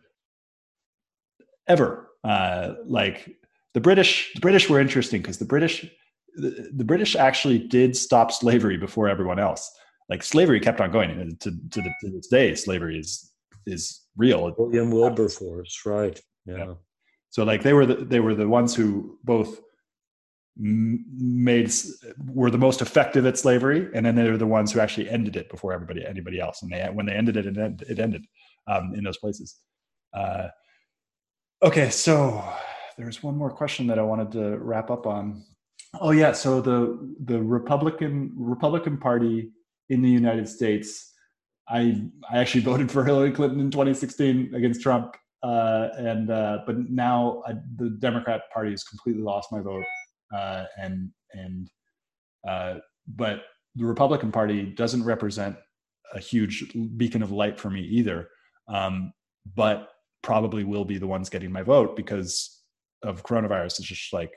ever. 1.68 2.10
Uh, 2.24 2.74
like 2.86 3.36
the 3.74 3.80
British, 3.80 4.32
the 4.34 4.40
British 4.40 4.68
were 4.68 4.80
interesting 4.80 5.22
because 5.22 5.38
the 5.38 5.44
British, 5.44 5.86
the, 6.34 6.70
the, 6.74 6.84
British 6.84 7.14
actually 7.14 7.58
did 7.58 7.96
stop 7.96 8.32
slavery 8.32 8.76
before 8.76 9.08
everyone 9.08 9.38
else. 9.38 9.70
Like 10.08 10.22
slavery 10.22 10.58
kept 10.58 10.80
on 10.80 10.90
going, 10.90 11.10
and 11.10 11.38
to 11.40 11.50
to, 11.50 11.82
the, 11.82 11.90
to 12.00 12.10
this 12.10 12.28
day, 12.28 12.54
slavery 12.54 12.98
is 12.98 13.30
is 13.66 14.02
real. 14.16 14.54
William 14.58 14.90
Wilberforce, 14.90 15.82
right? 15.84 16.20
Yeah. 16.46 16.56
yeah. 16.56 16.74
So 17.30 17.44
like 17.44 17.62
they 17.62 17.72
were 17.72 17.86
the, 17.86 17.96
they 17.96 18.20
were 18.20 18.34
the 18.34 18.48
ones 18.48 18.74
who 18.74 19.18
both 19.22 19.60
made 20.56 21.72
were 22.26 22.50
the 22.50 22.58
most 22.58 22.82
effective 22.82 23.26
at 23.26 23.38
slavery, 23.38 23.88
and 23.94 24.04
then 24.04 24.16
they 24.16 24.28
were 24.30 24.38
the 24.38 24.46
ones 24.46 24.72
who 24.72 24.80
actually 24.80 25.08
ended 25.08 25.36
it 25.36 25.48
before 25.50 25.72
everybody 25.72 26.04
anybody 26.04 26.40
else. 26.40 26.62
And 26.62 26.72
they 26.72 26.82
when 26.92 27.06
they 27.06 27.12
ended 27.12 27.36
it, 27.36 27.46
it 27.46 27.58
ended, 27.58 27.88
it 27.88 27.98
ended 27.98 28.24
um, 28.66 28.92
in 28.94 29.04
those 29.04 29.18
places. 29.18 29.56
Uh, 30.12 30.48
Okay, 31.60 31.90
so 31.90 32.44
there's 32.96 33.22
one 33.22 33.36
more 33.36 33.50
question 33.50 33.88
that 33.88 33.98
I 33.98 34.02
wanted 34.02 34.30
to 34.32 34.58
wrap 34.58 34.90
up 34.90 35.06
on. 35.06 35.42
Oh 36.00 36.12
yeah, 36.12 36.30
so 36.32 36.60
the 36.60 37.14
the 37.24 37.40
Republican 37.40 38.32
Republican 38.36 38.96
Party 38.96 39.50
in 39.88 40.00
the 40.00 40.10
United 40.10 40.48
States, 40.48 41.12
I 41.68 42.02
I 42.30 42.38
actually 42.38 42.60
voted 42.70 42.92
for 42.92 43.04
Hillary 43.04 43.32
Clinton 43.32 43.58
in 43.58 43.72
2016 43.72 44.54
against 44.54 44.82
Trump, 44.82 45.16
uh, 45.42 45.88
and 45.96 46.30
uh, 46.30 46.58
but 46.64 46.76
now 46.90 47.42
I, 47.44 47.54
the 47.76 47.90
Democrat 47.98 48.42
Party 48.54 48.70
has 48.70 48.84
completely 48.84 49.22
lost 49.22 49.50
my 49.50 49.60
vote, 49.60 49.84
uh, 50.36 50.64
and 50.80 51.10
and 51.32 51.68
uh, 52.46 52.74
but 53.08 53.42
the 53.74 53.84
Republican 53.84 54.30
Party 54.30 54.62
doesn't 54.62 55.02
represent 55.02 55.56
a 56.14 56.20
huge 56.20 56.72
beacon 56.96 57.22
of 57.22 57.32
light 57.32 57.58
for 57.58 57.68
me 57.68 57.80
either. 57.80 58.28
Um, 58.68 59.12
but 59.56 59.88
probably 60.22 60.64
will 60.64 60.84
be 60.84 60.98
the 60.98 61.06
ones 61.06 61.28
getting 61.28 61.52
my 61.52 61.62
vote 61.62 61.96
because 61.96 62.62
of 63.02 63.22
coronavirus. 63.22 63.78
It's 63.78 63.88
just 63.88 64.12
like 64.12 64.32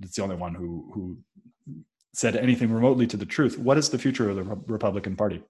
it's 0.00 0.16
the 0.16 0.22
only 0.22 0.36
one 0.36 0.54
who 0.54 0.90
who 0.94 1.18
said 2.14 2.36
anything 2.36 2.72
remotely 2.72 3.06
to 3.06 3.16
the 3.16 3.26
truth. 3.26 3.58
What 3.58 3.78
is 3.78 3.88
the 3.88 3.98
future 3.98 4.28
of 4.28 4.36
the 4.36 4.44
Republican 4.66 5.16
Party? 5.16 5.42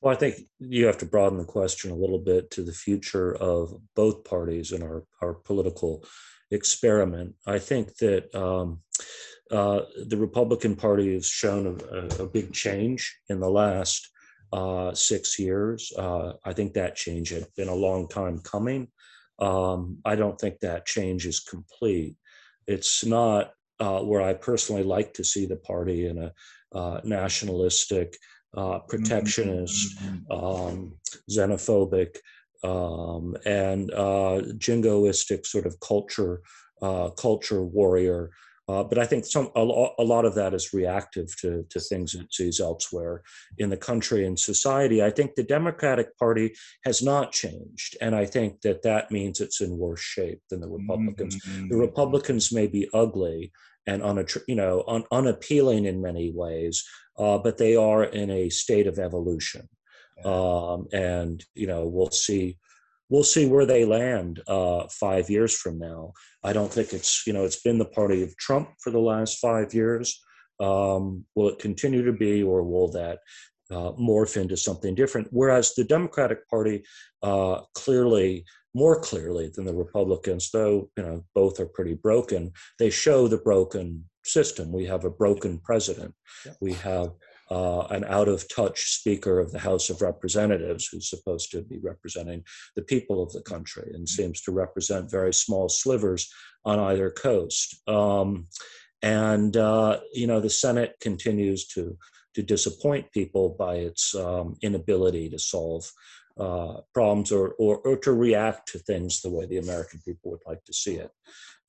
Well, 0.00 0.14
I 0.14 0.16
think 0.16 0.36
you 0.60 0.86
have 0.86 0.98
to 0.98 1.06
broaden 1.06 1.38
the 1.38 1.44
question 1.44 1.90
a 1.90 1.96
little 1.96 2.18
bit 2.18 2.50
to 2.52 2.62
the 2.62 2.72
future 2.72 3.34
of 3.36 3.74
both 3.96 4.22
parties 4.22 4.70
in 4.70 4.82
our, 4.82 5.04
our 5.20 5.34
political 5.34 6.04
experiment. 6.50 7.34
I 7.46 7.58
think 7.58 7.96
that 7.96 8.32
um, 8.34 8.80
uh, 9.50 9.82
the 10.06 10.16
Republican 10.16 10.76
Party 10.76 11.14
has 11.14 11.26
shown 11.26 11.80
a, 11.90 12.22
a, 12.22 12.26
big 12.26 12.52
change 12.52 13.18
in 13.28 13.40
the 13.40 13.50
last 13.50 14.08
uh, 14.52 14.94
six 14.94 15.38
years. 15.38 15.92
Uh, 15.96 16.32
I 16.44 16.52
think 16.52 16.74
that 16.74 16.96
change 16.96 17.30
had 17.30 17.46
been 17.56 17.68
a 17.68 17.74
long 17.74 18.08
time 18.08 18.40
coming. 18.40 18.88
Um, 19.38 19.98
I 20.04 20.16
don't 20.16 20.40
think 20.40 20.60
that 20.60 20.86
change 20.86 21.26
is 21.26 21.40
complete. 21.40 22.16
It's 22.66 23.04
not 23.04 23.52
uh, 23.80 24.00
where 24.00 24.22
I 24.22 24.34
personally 24.34 24.82
like 24.82 25.14
to 25.14 25.24
see 25.24 25.46
the 25.46 25.56
party 25.56 26.06
in 26.06 26.18
a 26.18 26.32
uh, 26.72 27.00
nationalistic, 27.04 28.16
uh, 28.56 28.80
protectionist, 28.80 29.98
mm-hmm. 29.98 30.32
um, 30.32 30.92
xenophobic 31.30 32.16
um, 32.64 33.36
and 33.44 33.90
uh, 33.92 34.42
jingoistic 34.58 35.46
sort 35.46 35.66
of 35.66 35.78
culture 35.80 36.42
uh, 36.82 37.10
culture 37.10 37.64
warrior. 37.64 38.30
Uh, 38.68 38.84
but 38.84 38.98
I 38.98 39.06
think 39.06 39.24
some 39.24 39.50
a, 39.56 39.60
a, 39.98 40.04
lot 40.04 40.26
of 40.26 40.34
that 40.34 40.52
is 40.52 40.74
reactive 40.74 41.34
to, 41.40 41.64
to 41.70 41.80
things 41.80 42.14
it 42.14 42.32
sees 42.32 42.60
elsewhere 42.60 43.22
in 43.56 43.70
the 43.70 43.78
country 43.78 44.26
and 44.26 44.38
society. 44.38 45.02
I 45.02 45.10
think 45.10 45.34
the 45.34 45.42
Democratic 45.42 46.16
Party 46.18 46.54
has 46.84 47.02
not 47.02 47.32
changed, 47.32 47.96
and 48.02 48.14
I 48.14 48.26
think 48.26 48.60
that 48.60 48.82
that 48.82 49.10
means 49.10 49.40
it's 49.40 49.62
in 49.62 49.78
worse 49.78 50.00
shape 50.00 50.42
than 50.50 50.60
the 50.60 50.68
Republicans. 50.68 51.36
Mm-hmm. 51.36 51.68
The 51.68 51.78
Republicans 51.78 52.52
may 52.52 52.66
be 52.66 52.88
ugly 52.92 53.52
and 53.86 54.02
unatt- 54.02 54.44
you 54.46 54.56
know 54.56 54.84
un- 54.86 55.04
unappealing 55.10 55.86
in 55.86 56.02
many 56.02 56.30
ways, 56.30 56.84
uh, 57.18 57.38
but 57.38 57.56
they 57.56 57.74
are 57.74 58.04
in 58.04 58.30
a 58.30 58.50
state 58.50 58.86
of 58.86 58.98
evolution, 58.98 59.66
um, 60.26 60.86
and 60.92 61.42
you 61.54 61.66
know 61.66 61.86
we'll 61.86 62.10
see 62.10 62.58
we'll 63.10 63.24
see 63.24 63.46
where 63.46 63.66
they 63.66 63.84
land 63.84 64.40
uh, 64.46 64.86
five 64.90 65.30
years 65.30 65.56
from 65.56 65.78
now. 65.78 66.12
I 66.44 66.52
don't 66.52 66.72
think 66.72 66.92
it's 66.92 67.26
you 67.26 67.32
know 67.32 67.44
it's 67.44 67.62
been 67.62 67.78
the 67.78 67.84
party 67.84 68.22
of 68.22 68.36
Trump 68.36 68.70
for 68.82 68.90
the 68.90 69.00
last 69.00 69.38
five 69.38 69.74
years. 69.74 70.20
Um, 70.60 71.24
will 71.34 71.50
it 71.50 71.58
continue 71.58 72.04
to 72.04 72.12
be, 72.12 72.42
or 72.42 72.62
will 72.62 72.90
that 72.92 73.18
uh, 73.70 73.92
morph 73.92 74.36
into 74.36 74.56
something 74.56 74.94
different? 74.94 75.28
Whereas 75.30 75.74
the 75.74 75.84
Democratic 75.84 76.48
Party 76.48 76.82
uh, 77.22 77.62
clearly, 77.74 78.44
more 78.74 79.00
clearly 79.00 79.50
than 79.54 79.64
the 79.64 79.74
Republicans, 79.74 80.50
though 80.50 80.90
you 80.96 81.02
know 81.02 81.24
both 81.34 81.60
are 81.60 81.66
pretty 81.66 81.94
broken, 81.94 82.52
they 82.78 82.90
show 82.90 83.28
the 83.28 83.38
broken 83.38 84.04
system. 84.24 84.72
We 84.72 84.84
have 84.86 85.04
a 85.04 85.10
broken 85.10 85.58
president. 85.58 86.14
We 86.60 86.74
have 86.74 87.12
uh, 87.50 87.86
an 87.90 88.04
out 88.04 88.28
of 88.28 88.46
touch 88.54 88.98
Speaker 88.98 89.38
of 89.38 89.52
the 89.52 89.58
House 89.58 89.90
of 89.90 90.02
Representatives 90.02 90.86
who's 90.86 91.08
supposed 91.08 91.50
to 91.52 91.62
be 91.62 91.78
representing 91.78 92.44
the 92.76 92.82
people 92.82 93.22
of 93.22 93.32
the 93.32 93.42
country 93.42 93.90
and 93.94 94.06
mm-hmm. 94.06 94.22
seems 94.22 94.40
to 94.42 94.52
represent 94.52 95.10
very 95.10 95.32
small 95.32 95.68
slivers 95.68 96.32
on 96.64 96.78
either 96.78 97.10
coast. 97.10 97.80
Um, 97.88 98.46
and 99.02 99.56
uh, 99.56 100.00
you 100.12 100.26
know 100.26 100.40
the 100.40 100.50
Senate 100.50 100.96
continues 101.00 101.66
to 101.68 101.96
to 102.34 102.42
disappoint 102.42 103.10
people 103.12 103.56
by 103.58 103.76
its 103.76 104.14
um, 104.14 104.56
inability 104.62 105.28
to 105.30 105.38
solve 105.38 105.90
uh, 106.38 106.80
problems 106.94 107.32
or, 107.32 107.54
or, 107.58 107.78
or 107.78 107.96
to 107.96 108.12
react 108.12 108.68
to 108.68 108.78
things 108.78 109.20
the 109.20 109.30
way 109.30 109.44
the 109.46 109.58
American 109.58 110.00
people 110.04 110.30
would 110.30 110.40
like 110.46 110.62
to 110.64 110.72
see 110.72 110.94
it 110.94 111.10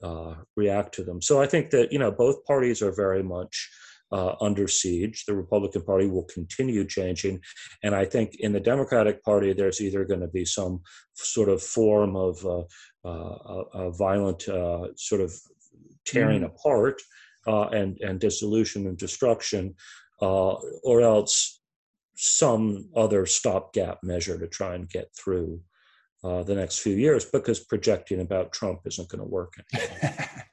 uh, 0.03 0.35
react 0.55 0.93
to 0.95 1.03
them. 1.03 1.21
So 1.21 1.41
I 1.41 1.47
think 1.47 1.71
that 1.71 1.91
you 1.91 1.99
know 1.99 2.11
both 2.11 2.45
parties 2.45 2.81
are 2.81 2.91
very 2.91 3.23
much 3.23 3.69
uh, 4.11 4.35
under 4.41 4.67
siege. 4.67 5.25
The 5.25 5.35
Republican 5.35 5.83
Party 5.83 6.07
will 6.07 6.23
continue 6.23 6.85
changing. 6.85 7.41
And 7.83 7.95
I 7.95 8.05
think 8.05 8.35
in 8.39 8.51
the 8.51 8.59
Democratic 8.59 9.23
Party, 9.23 9.53
there's 9.53 9.81
either 9.81 10.05
going 10.05 10.21
to 10.21 10.27
be 10.27 10.45
some 10.45 10.81
sort 11.13 11.49
of 11.49 11.61
form 11.61 12.15
of 12.15 12.45
uh, 12.45 12.63
uh, 13.07 13.89
violent 13.91 14.47
uh, 14.47 14.87
sort 14.95 15.21
of 15.21 15.33
tearing 16.05 16.41
mm. 16.41 16.45
apart 16.45 17.01
uh, 17.47 17.67
and, 17.69 17.97
and 18.01 18.19
dissolution 18.19 18.87
and 18.87 18.97
destruction, 18.97 19.75
uh, 20.21 20.55
or 20.83 21.01
else 21.01 21.61
some 22.15 22.89
other 22.95 23.25
stopgap 23.25 23.99
measure 24.03 24.37
to 24.37 24.47
try 24.47 24.75
and 24.75 24.89
get 24.89 25.07
through 25.17 25.61
the 26.21 26.53
next 26.53 26.79
few 26.79 26.95
years 26.95 27.23
because 27.23 27.61
projecting 27.61 28.19
about 28.19 28.51
Trump 28.51 28.81
isn't 28.85 29.07
going 29.07 29.19
to 29.19 29.25
work. 29.25 29.53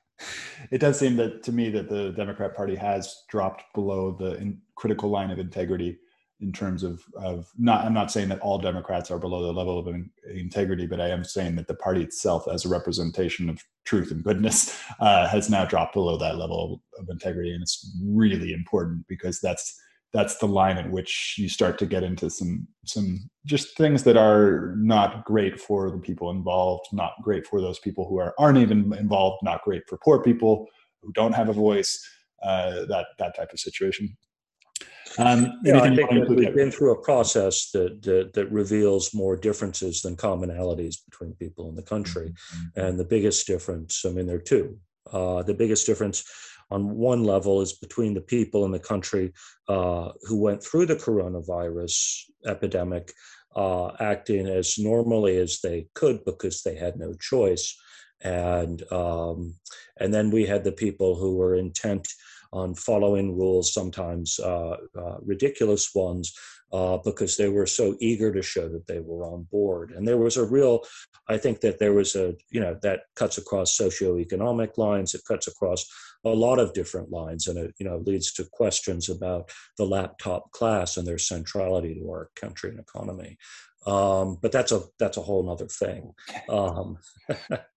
it 0.70 0.78
does 0.78 0.98
seem 0.98 1.16
that 1.16 1.42
to 1.44 1.52
me 1.52 1.70
that 1.70 1.88
the 1.88 2.10
Democrat 2.12 2.54
Party 2.54 2.74
has 2.74 3.24
dropped 3.28 3.64
below 3.74 4.12
the 4.12 4.56
critical 4.74 5.10
line 5.10 5.30
of 5.30 5.38
integrity 5.38 5.98
in 6.40 6.52
terms 6.52 6.82
of 6.82 7.02
of 7.16 7.50
not. 7.58 7.84
I'm 7.84 7.94
not 7.94 8.10
saying 8.10 8.28
that 8.28 8.40
all 8.40 8.58
Democrats 8.58 9.10
are 9.10 9.18
below 9.18 9.42
the 9.42 9.52
level 9.52 9.78
of 9.78 9.86
in, 9.86 10.10
integrity, 10.34 10.86
but 10.86 11.00
I 11.00 11.08
am 11.08 11.24
saying 11.24 11.56
that 11.56 11.66
the 11.66 11.74
party 11.74 12.02
itself, 12.02 12.46
as 12.48 12.64
a 12.64 12.68
representation 12.68 13.48
of 13.48 13.62
truth 13.84 14.10
and 14.10 14.22
goodness, 14.22 14.78
uh, 15.00 15.28
has 15.28 15.48
now 15.48 15.64
dropped 15.64 15.94
below 15.94 16.18
that 16.18 16.36
level 16.36 16.82
of 16.98 17.08
integrity, 17.08 17.52
and 17.52 17.62
it's 17.62 17.96
really 18.02 18.52
important 18.52 19.06
because 19.08 19.40
that's 19.40 19.80
that's 20.12 20.38
the 20.38 20.46
line 20.46 20.78
at 20.78 20.90
which 20.90 21.34
you 21.38 21.48
start 21.48 21.78
to 21.78 21.86
get 21.86 22.02
into 22.02 22.30
some 22.30 22.66
some 22.84 23.28
just 23.44 23.76
things 23.76 24.02
that 24.04 24.16
are 24.16 24.74
not 24.76 25.24
great 25.24 25.60
for 25.60 25.90
the 25.90 25.98
people 25.98 26.30
involved 26.30 26.86
not 26.92 27.12
great 27.22 27.46
for 27.46 27.60
those 27.60 27.78
people 27.78 28.08
who 28.08 28.18
are 28.18 28.34
aren't 28.38 28.58
even 28.58 28.92
involved 28.94 29.38
not 29.42 29.62
great 29.62 29.82
for 29.88 29.98
poor 30.04 30.22
people 30.22 30.66
who 31.02 31.12
don't 31.12 31.34
have 31.34 31.48
a 31.48 31.52
voice 31.52 32.00
uh, 32.42 32.84
that 32.86 33.06
that 33.18 33.36
type 33.36 33.52
of 33.52 33.60
situation 33.60 34.16
um, 35.18 35.60
yeah, 35.64 35.80
I 35.80 35.94
think 35.94 36.10
that 36.10 36.28
we've 36.28 36.54
been 36.54 36.70
through 36.70 36.92
a 36.92 37.02
process 37.02 37.70
that, 37.70 38.02
that, 38.02 38.34
that 38.34 38.52
reveals 38.52 39.14
more 39.14 39.36
differences 39.36 40.02
than 40.02 40.16
commonalities 40.16 40.96
between 41.08 41.32
people 41.34 41.68
in 41.70 41.74
the 41.74 41.82
country, 41.82 42.34
mm-hmm. 42.34 42.80
and 42.80 42.98
the 42.98 43.04
biggest 43.04 43.46
difference. 43.46 44.04
I 44.04 44.10
mean, 44.10 44.26
there 44.26 44.36
are 44.36 44.40
two. 44.40 44.78
Uh, 45.12 45.42
the 45.42 45.54
biggest 45.54 45.86
difference 45.86 46.24
on 46.70 46.96
one 46.96 47.24
level 47.24 47.60
is 47.60 47.72
between 47.72 48.14
the 48.14 48.20
people 48.20 48.64
in 48.64 48.72
the 48.72 48.78
country 48.78 49.32
uh, 49.68 50.10
who 50.22 50.40
went 50.40 50.62
through 50.62 50.86
the 50.86 50.96
coronavirus 50.96 52.22
epidemic 52.46 53.12
uh, 53.54 53.92
acting 54.00 54.46
as 54.46 54.78
normally 54.78 55.38
as 55.38 55.60
they 55.60 55.88
could 55.94 56.24
because 56.24 56.62
they 56.62 56.76
had 56.76 56.96
no 56.96 57.14
choice. 57.14 57.76
And 58.22 58.82
um, 58.92 59.54
and 59.98 60.12
then 60.12 60.30
we 60.30 60.46
had 60.46 60.64
the 60.64 60.72
people 60.72 61.16
who 61.16 61.36
were 61.36 61.54
intent 61.54 62.08
on 62.52 62.74
following 62.74 63.36
rules 63.36 63.74
sometimes 63.74 64.38
uh, 64.38 64.76
uh 64.96 65.16
ridiculous 65.24 65.94
ones 65.94 66.32
uh, 66.72 66.98
because 66.98 67.36
they 67.36 67.48
were 67.48 67.66
so 67.66 67.96
eager 68.00 68.32
to 68.32 68.42
show 68.42 68.68
that 68.68 68.86
they 68.86 69.00
were 69.00 69.24
on 69.24 69.46
board. 69.50 69.92
And 69.92 70.06
there 70.06 70.18
was 70.18 70.36
a 70.36 70.44
real, 70.44 70.84
I 71.28 71.38
think 71.38 71.60
that 71.60 71.78
there 71.78 71.92
was 71.92 72.16
a, 72.16 72.34
you 72.50 72.60
know, 72.60 72.76
that 72.82 73.00
cuts 73.14 73.38
across 73.38 73.76
socioeconomic 73.76 74.76
lines, 74.76 75.14
it 75.14 75.22
cuts 75.26 75.46
across 75.46 75.86
a 76.24 76.30
lot 76.30 76.58
of 76.58 76.72
different 76.72 77.10
lines, 77.10 77.46
and 77.46 77.58
it, 77.58 77.74
you 77.78 77.86
know, 77.86 77.98
leads 77.98 78.32
to 78.32 78.44
questions 78.52 79.08
about 79.08 79.50
the 79.78 79.86
laptop 79.86 80.50
class 80.50 80.96
and 80.96 81.06
their 81.06 81.18
centrality 81.18 81.94
to 81.94 82.10
our 82.10 82.30
country 82.34 82.70
and 82.70 82.80
economy. 82.80 83.38
Um, 83.86 84.38
but 84.42 84.50
that's 84.50 84.72
a 84.72 84.82
that's 84.98 85.16
a 85.16 85.22
whole 85.22 85.48
other 85.48 85.68
thing. 85.68 86.12
Um, 86.48 86.98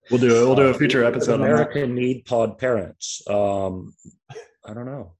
we'll 0.10 0.20
do 0.20 0.36
it. 0.36 0.46
We'll 0.46 0.56
do 0.56 0.68
a 0.68 0.70
uh, 0.72 0.78
future 0.78 1.04
episode. 1.04 1.36
American 1.40 1.94
need 1.94 2.26
pod 2.26 2.58
parents. 2.58 3.22
Um, 3.28 3.94
I 4.66 4.74
don't 4.74 4.88
know. 4.88 5.14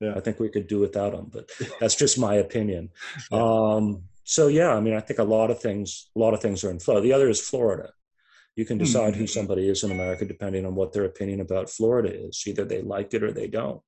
Yeah. 0.00 0.14
I 0.14 0.20
think 0.20 0.38
we 0.38 0.50
could 0.50 0.66
do 0.66 0.78
without 0.78 1.12
them, 1.12 1.30
but 1.32 1.50
that's 1.80 1.94
just 1.94 2.18
my 2.18 2.34
opinion. 2.34 2.90
Yeah. 3.30 3.42
Um, 3.42 4.02
so 4.24 4.48
yeah, 4.48 4.74
I 4.74 4.80
mean, 4.80 4.94
I 4.94 5.00
think 5.00 5.18
a 5.18 5.24
lot 5.24 5.50
of 5.50 5.60
things, 5.60 6.10
a 6.16 6.18
lot 6.18 6.34
of 6.34 6.40
things 6.40 6.64
are 6.64 6.70
in 6.70 6.80
flow. 6.80 7.00
The 7.00 7.12
other 7.12 7.28
is 7.28 7.40
Florida. 7.40 7.90
You 8.56 8.64
can 8.64 8.78
decide 8.78 9.12
mm-hmm. 9.12 9.20
who 9.20 9.26
somebody 9.26 9.68
is 9.68 9.84
in 9.84 9.90
America 9.90 10.24
depending 10.24 10.64
on 10.64 10.74
what 10.74 10.92
their 10.92 11.04
opinion 11.04 11.40
about 11.40 11.68
Florida 11.68 12.10
is. 12.12 12.42
Either 12.46 12.64
they 12.64 12.80
like 12.80 13.12
it 13.12 13.22
or 13.22 13.30
they 13.30 13.48
don't. 13.48 13.82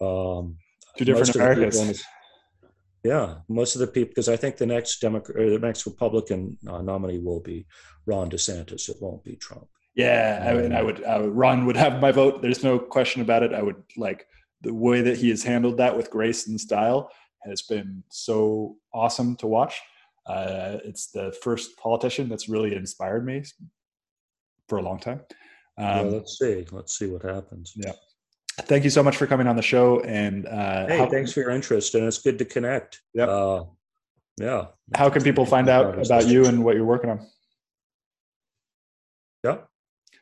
Um, 0.00 0.56
Two 0.96 1.04
different 1.04 1.34
Americas. 1.34 2.02
yeah, 3.02 3.36
most 3.48 3.74
of 3.74 3.80
the 3.80 3.86
people, 3.88 4.10
because 4.10 4.28
I 4.28 4.36
think 4.36 4.56
the 4.56 4.66
next 4.66 5.00
Democrat 5.00 5.36
or 5.36 5.50
the 5.50 5.58
next 5.58 5.84
Republican 5.86 6.56
uh, 6.68 6.80
nominee 6.80 7.18
will 7.18 7.40
be 7.40 7.66
Ron 8.06 8.30
DeSantis. 8.30 8.88
It 8.88 8.96
won't 9.00 9.24
be 9.24 9.36
Trump. 9.36 9.66
Yeah, 9.94 10.46
I 10.48 10.54
mean, 10.54 10.72
I 10.72 10.82
would, 10.82 11.04
I 11.04 11.18
would, 11.18 11.34
Ron 11.34 11.66
would 11.66 11.76
have 11.76 12.00
my 12.00 12.12
vote. 12.12 12.40
There's 12.40 12.64
no 12.64 12.78
question 12.78 13.20
about 13.20 13.42
it. 13.42 13.52
I 13.52 13.62
would 13.62 13.82
like 13.96 14.26
the 14.62 14.74
way 14.74 15.02
that 15.02 15.16
he 15.16 15.30
has 15.30 15.42
handled 15.42 15.76
that 15.78 15.96
with 15.96 16.10
grace 16.10 16.46
and 16.46 16.60
style 16.60 17.10
has 17.44 17.62
been 17.62 18.02
so 18.08 18.76
awesome 18.94 19.36
to 19.36 19.46
watch. 19.46 19.80
Uh, 20.26 20.78
it's 20.84 21.08
the 21.08 21.36
first 21.42 21.76
politician 21.76 22.28
that's 22.28 22.48
really 22.48 22.74
inspired 22.74 23.26
me 23.26 23.42
for 24.68 24.78
a 24.78 24.82
long 24.82 24.98
time. 24.98 25.20
Um, 25.78 26.12
let's 26.12 26.38
see. 26.38 26.64
Let's 26.70 26.96
see 26.96 27.06
what 27.06 27.22
happens. 27.22 27.72
Yeah. 27.74 27.92
Thank 28.60 28.84
you 28.84 28.90
so 28.90 29.02
much 29.02 29.16
for 29.16 29.26
coming 29.26 29.46
on 29.46 29.56
the 29.56 29.62
show. 29.62 30.00
And 30.00 30.46
uh, 30.46 30.86
hey, 30.86 30.98
how, 30.98 31.08
thanks 31.08 31.32
for 31.32 31.40
your 31.40 31.50
interest, 31.50 31.94
and 31.94 32.04
it's 32.04 32.18
good 32.18 32.38
to 32.38 32.44
connect. 32.44 33.00
Yeah. 33.14 33.24
Uh, 33.24 33.64
yeah. 34.38 34.66
How 34.94 35.10
can 35.10 35.22
people 35.22 35.46
find 35.46 35.68
out 35.68 36.04
about 36.04 36.26
you 36.26 36.46
and 36.46 36.62
what 36.64 36.76
you're 36.76 36.84
working 36.84 37.10
on? 37.10 37.26
Yeah. 39.42 39.58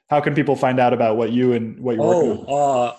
How 0.09 0.21
can 0.21 0.35
people 0.35 0.57
find 0.57 0.81
out 0.81 0.93
about 0.93 1.17
what 1.17 1.31
you 1.31 1.53
and 1.53 1.79
what 1.81 1.97
you're 1.97 2.05
oh, 2.05 2.27
working 2.27 2.31
on? 2.31 2.47
Oh, 2.49 2.83
uh, 2.83 2.97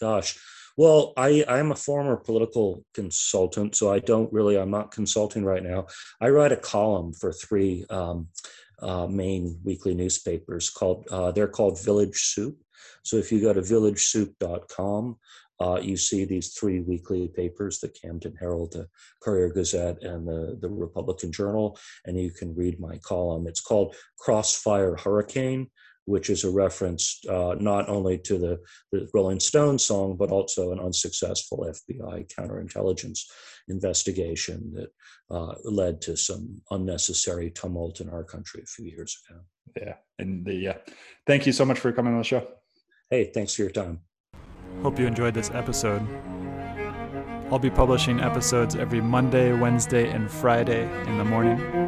gosh. 0.00 0.38
Well, 0.78 1.12
I, 1.16 1.44
I'm 1.48 1.72
a 1.72 1.74
former 1.74 2.16
political 2.16 2.84
consultant, 2.94 3.74
so 3.74 3.92
I 3.92 3.98
don't 3.98 4.32
really, 4.32 4.56
I'm 4.56 4.70
not 4.70 4.92
consulting 4.92 5.44
right 5.44 5.64
now. 5.64 5.88
I 6.20 6.28
write 6.28 6.52
a 6.52 6.56
column 6.56 7.12
for 7.12 7.32
three 7.32 7.84
um, 7.90 8.28
uh, 8.80 9.08
main 9.08 9.58
weekly 9.64 9.92
newspapers 9.92 10.70
called, 10.70 11.08
uh, 11.10 11.32
they're 11.32 11.48
called 11.48 11.82
Village 11.84 12.14
Soup. 12.14 12.56
So 13.02 13.16
if 13.16 13.32
you 13.32 13.40
go 13.40 13.52
to 13.52 13.60
villagesoup.com, 13.60 15.16
uh, 15.60 15.80
you 15.82 15.96
see 15.96 16.24
these 16.24 16.54
three 16.54 16.78
weekly 16.78 17.26
papers 17.26 17.80
the 17.80 17.88
Camden 17.88 18.36
Herald, 18.38 18.74
the 18.74 18.86
Courier 19.20 19.48
Gazette, 19.48 20.00
and 20.04 20.28
the, 20.28 20.56
the 20.60 20.68
Republican 20.68 21.32
Journal, 21.32 21.76
and 22.04 22.16
you 22.16 22.30
can 22.30 22.54
read 22.54 22.78
my 22.78 22.98
column. 22.98 23.48
It's 23.48 23.60
called 23.60 23.96
Crossfire 24.16 24.94
Hurricane 24.94 25.70
which 26.08 26.30
is 26.30 26.42
a 26.42 26.50
reference 26.50 27.20
uh, 27.28 27.54
not 27.60 27.88
only 27.88 28.16
to 28.18 28.38
the, 28.38 28.58
the 28.92 29.08
Rolling 29.12 29.40
Stones 29.40 29.84
song, 29.84 30.16
but 30.16 30.30
also 30.30 30.72
an 30.72 30.80
unsuccessful 30.80 31.66
FBI 31.68 32.32
counterintelligence 32.32 33.20
investigation 33.68 34.72
that 34.74 34.90
uh, 35.30 35.54
led 35.64 36.00
to 36.00 36.16
some 36.16 36.62
unnecessary 36.70 37.50
tumult 37.50 38.00
in 38.00 38.08
our 38.08 38.24
country 38.24 38.62
a 38.62 38.66
few 38.66 38.86
years 38.86 39.18
ago. 39.28 39.40
Yeah. 39.76 39.94
And 40.18 40.46
the, 40.46 40.54
yeah. 40.54 40.76
Thank 41.26 41.46
you 41.46 41.52
so 41.52 41.66
much 41.66 41.78
for 41.78 41.92
coming 41.92 42.14
on 42.14 42.20
the 42.20 42.24
show. 42.24 42.46
Hey, 43.10 43.30
thanks 43.34 43.54
for 43.54 43.62
your 43.62 43.70
time. 43.70 44.00
Hope 44.82 44.98
you 44.98 45.06
enjoyed 45.06 45.34
this 45.34 45.50
episode. 45.50 46.02
I'll 47.50 47.58
be 47.58 47.70
publishing 47.70 48.20
episodes 48.20 48.76
every 48.76 49.02
Monday, 49.02 49.52
Wednesday, 49.52 50.10
and 50.10 50.30
Friday 50.30 50.82
in 51.06 51.18
the 51.18 51.24
morning. 51.24 51.87